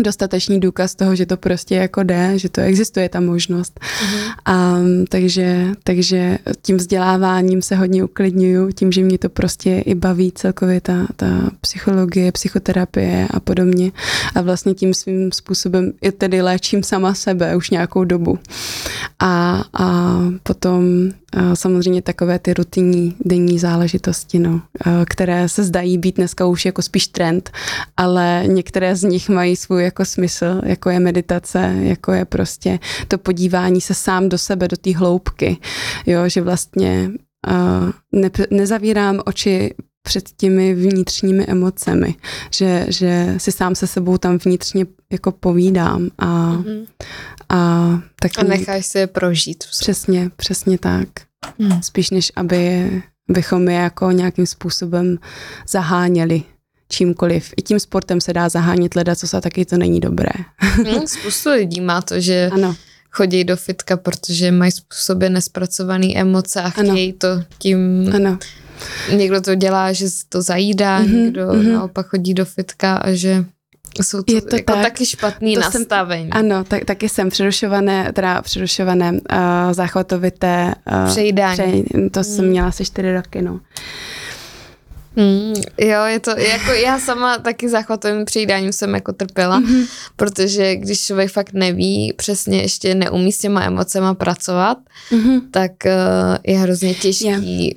dostatečný 0.02 0.60
důkaz 0.60 0.96
toho, 0.96 1.16
že 1.16 1.26
to 1.26 1.38
prostě 1.38 1.76
jako 1.76 2.04
jde, 2.04 2.40
že 2.40 2.50
to 2.50 2.62
existuje 2.62 3.10
ta 3.10 3.20
možnost. 3.20 3.80
Mm-hmm. 3.80 4.34
A, 4.46 4.78
takže, 5.10 5.68
takže 5.84 6.38
tím 6.62 6.78
vzděláváním 6.78 7.62
se 7.62 7.76
hodně 7.76 8.04
uklidňuju, 8.04 8.72
tím, 8.72 8.92
že 8.92 9.04
mě 9.04 9.18
to 9.18 9.30
prostě 9.30 9.80
i 9.80 9.96
baví 9.96 10.32
celkově 10.32 10.82
ta, 10.82 11.08
ta 11.16 11.50
psychologie, 11.62 12.32
psychoterapie 12.32 13.28
a 13.32 13.40
podobně. 13.40 13.92
A 14.36 14.42
vlastně 14.42 14.74
tím 14.74 14.94
svým 14.94 15.32
způsobem 15.32 15.92
i 16.02 16.12
tedy 16.12 16.42
léčím 16.42 16.84
sama 16.84 17.14
sebe 17.14 17.56
už 17.56 17.70
nějakou 17.70 18.04
dobu. 18.04 18.40
A, 19.20 19.64
a 19.74 20.18
potom 20.44 20.84
samozřejmě 21.54 22.02
takové 22.02 22.40
ty 22.40 22.54
rutinní 22.54 23.16
denní 23.26 23.60
záležitosti, 23.60 24.40
no, 24.40 24.62
které 25.06 25.50
se 25.50 25.64
zdají 25.64 25.98
být 25.98 26.16
dneska 26.16 26.46
už 26.46 26.66
jako 26.66 26.82
spíš 26.82 27.08
trend, 27.08 27.52
ale 27.98 28.44
některé 28.48 28.96
z 28.96 29.04
nich 29.04 29.30
mají 29.30 29.56
svůj 29.56 29.84
jako 29.84 30.06
smysl, 30.06 30.62
jako 30.64 30.90
je 30.90 31.00
meditace, 31.00 31.76
jako 31.80 32.12
je 32.12 32.26
prostě 32.26 32.80
to 33.08 33.18
podívání 33.18 33.82
se 33.82 33.94
sám 33.94 34.30
do 34.30 34.38
sebe, 34.38 34.68
do 34.68 34.78
té 34.78 34.96
hloubky, 34.96 35.58
jo, 36.06 36.30
že 36.30 36.42
vlastně 36.42 37.12
ne, 38.12 38.30
nezavírám 38.52 39.20
oči 39.26 39.74
před 40.04 40.30
těmi 40.38 40.76
vnitřními 40.76 41.46
emocemi, 41.46 42.16
že, 42.52 42.86
že 42.90 43.36
si 43.38 43.52
sám 43.52 43.76
se 43.76 43.88
sebou 43.88 44.18
tam 44.18 44.38
vnitřně 44.38 44.86
jako 45.12 45.32
povídám 45.32 46.10
a, 46.18 46.26
mm-hmm. 46.28 46.86
a 47.50 48.00
tak... 48.20 48.32
A 48.38 48.44
necháš 48.44 48.86
si 48.86 49.00
je 49.00 49.08
prožít. 49.08 49.64
Přesně, 49.80 50.32
přesně 50.36 50.78
tak. 50.78 51.08
Mm. 51.60 51.82
Spíš 51.82 52.10
než 52.10 52.32
aby 52.36 52.90
bychom 53.30 53.70
je 53.70 53.76
jako 53.76 54.12
nějakým 54.12 54.46
způsobem 54.46 55.18
zaháněli 55.70 56.44
čímkoliv. 56.90 57.54
I 57.58 57.62
tím 57.62 57.80
sportem 57.80 58.22
se 58.22 58.34
dá 58.34 58.50
zahánět 58.50 58.96
leda, 58.96 59.16
co 59.16 59.28
se 59.28 59.42
taky 59.42 59.66
to 59.66 59.78
není 59.78 60.00
dobré. 60.00 60.32
Hmm, 60.58 61.08
spoustu 61.08 61.50
lidí 61.50 61.82
má 61.82 62.02
to, 62.02 62.20
že 62.20 62.50
ano. 62.54 62.76
chodí 63.12 63.44
do 63.44 63.56
fitka, 63.58 63.98
protože 63.98 64.52
mají 64.52 64.72
způsobě 64.72 65.30
nespracované 65.30 66.08
emoce 66.16 66.62
a 66.62 66.70
chtějí 66.70 67.10
ano. 67.10 67.18
to 67.18 67.56
tím... 67.58 68.12
Ano. 68.16 68.38
Někdo 69.16 69.42
to 69.42 69.56
dělá, 69.56 69.94
že 69.94 70.06
to 70.30 70.42
zajídá, 70.42 71.02
mm-hmm, 71.02 71.24
někdo 71.24 71.48
mm-hmm. 71.48 71.74
naopak 71.74 72.08
chodí 72.08 72.34
do 72.34 72.46
fitka 72.46 72.96
a 72.96 73.12
že 73.12 73.46
jsou 74.02 74.22
to, 74.24 74.34
je 74.34 74.42
to 74.42 74.56
jako 74.56 74.74
tak, 74.74 74.84
taky 74.84 75.06
špatný 75.06 75.56
to 75.56 75.62
nastavení. 75.62 76.30
Jsem, 76.30 76.38
ano, 76.38 76.64
tak, 76.64 76.86
taky 76.86 77.10
jsem 77.10 77.30
přerušované, 77.30 78.12
teda 78.14 78.42
přerušované 78.42 79.12
uh, 79.12 79.20
záchvatovité 79.72 80.76
uh, 80.92 81.10
přejídání. 81.12 81.58
Přej, 81.58 81.84
to 82.12 82.20
hmm. 82.20 82.24
jsem 82.24 82.48
měla 82.48 82.68
asi 82.68 82.86
čtyři 82.86 83.14
roky, 83.14 83.42
no. 83.42 83.60
Mm, 85.16 85.54
jo, 85.78 86.04
je 86.04 86.20
to, 86.20 86.30
jako 86.30 86.72
já 86.72 87.00
sama 87.00 87.38
taky 87.38 87.70
záchvatovým 87.70 88.26
přejídáním 88.26 88.74
jsem 88.74 88.94
jako 88.94 89.14
trpěla, 89.14 89.62
mm-hmm. 89.62 89.88
protože 90.16 90.76
když 90.76 91.06
člověk 91.06 91.32
fakt 91.32 91.54
neví, 91.54 92.14
přesně 92.18 92.62
ještě 92.62 92.96
neumí 92.96 93.32
s 93.32 93.38
těma 93.38 93.64
emocema 93.64 94.14
pracovat, 94.14 94.78
mm-hmm. 95.12 95.42
tak 95.52 95.72
uh, 95.86 95.92
je 96.44 96.60
hrozně 96.60 96.94
těžký 96.94 97.26
yeah 97.26 97.74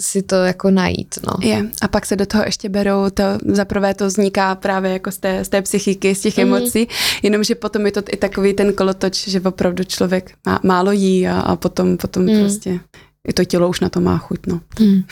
si 0.00 0.22
to 0.22 0.36
jako 0.36 0.70
najít. 0.70 1.18
No. 1.26 1.48
Je. 1.48 1.66
A 1.82 1.88
pak 1.88 2.06
se 2.06 2.16
do 2.16 2.26
toho 2.26 2.44
ještě 2.44 2.68
berou, 2.68 3.10
to 3.10 3.22
zaprvé 3.44 3.94
to 3.94 4.06
vzniká 4.06 4.54
právě 4.54 4.92
jako 4.92 5.10
z 5.10 5.18
té, 5.18 5.44
z 5.44 5.48
té 5.48 5.62
psychiky, 5.62 6.14
z 6.14 6.20
těch 6.20 6.36
mm. 6.36 6.42
emocí, 6.42 6.88
jenomže 7.22 7.54
potom 7.54 7.86
je 7.86 7.92
to 7.92 8.00
i 8.12 8.16
takový 8.16 8.54
ten 8.54 8.72
kolotoč, 8.72 9.28
že 9.28 9.40
opravdu 9.40 9.84
člověk 9.84 10.32
má, 10.46 10.60
málo 10.64 10.92
jí 10.92 11.28
a, 11.28 11.40
a 11.40 11.56
potom, 11.56 11.96
potom 11.96 12.22
mm. 12.22 12.40
prostě 12.40 12.80
i 13.28 13.32
to 13.32 13.44
tělo 13.44 13.68
už 13.68 13.80
na 13.80 13.88
to 13.88 14.00
má 14.00 14.18
chuť. 14.18 14.38
No. 14.46 14.60
Mm. 14.80 15.02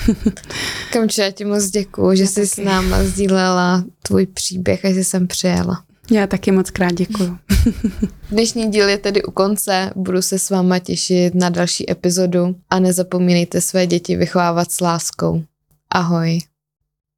Kamče, 0.93 1.22
já 1.22 1.30
ti 1.30 1.45
moc 1.45 1.70
děkuju, 1.70 2.14
že 2.14 2.26
jsi 2.26 2.34
taky. 2.34 2.47
s 2.47 2.57
náma 2.57 3.05
sdílela 3.05 3.84
tvůj 4.03 4.26
příběh 4.26 4.84
a 4.84 4.93
že 4.93 5.05
jsem 5.05 5.26
přijela. 5.26 5.82
Já 6.11 6.26
taky 6.26 6.52
moc 6.52 6.70
krát 6.70 6.92
děkuju. 6.92 7.38
Dnešní 8.30 8.70
díl 8.70 8.88
je 8.88 8.98
tedy 8.98 9.22
u 9.22 9.30
konce, 9.30 9.90
budu 9.96 10.22
se 10.22 10.38
s 10.38 10.50
váma 10.50 10.78
těšit 10.78 11.34
na 11.34 11.48
další 11.48 11.90
epizodu 11.90 12.57
a 12.70 12.78
nezapomínejte 12.80 13.61
své 13.61 13.86
děti 13.86 14.16
vychovávat 14.16 14.70
s 14.70 14.80
láskou. 14.80 15.42
Ahoj. 15.90 16.38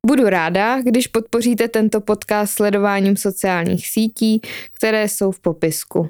Budu 0.06 0.28
ráda, 0.28 0.82
když 0.82 1.06
podpoříte 1.06 1.68
tento 1.68 2.00
podcast 2.00 2.52
sledováním 2.52 3.16
sociálních 3.16 3.88
sítí, 3.88 4.40
které 4.74 5.08
jsou 5.08 5.30
v 5.30 5.40
popisku. 5.40 6.06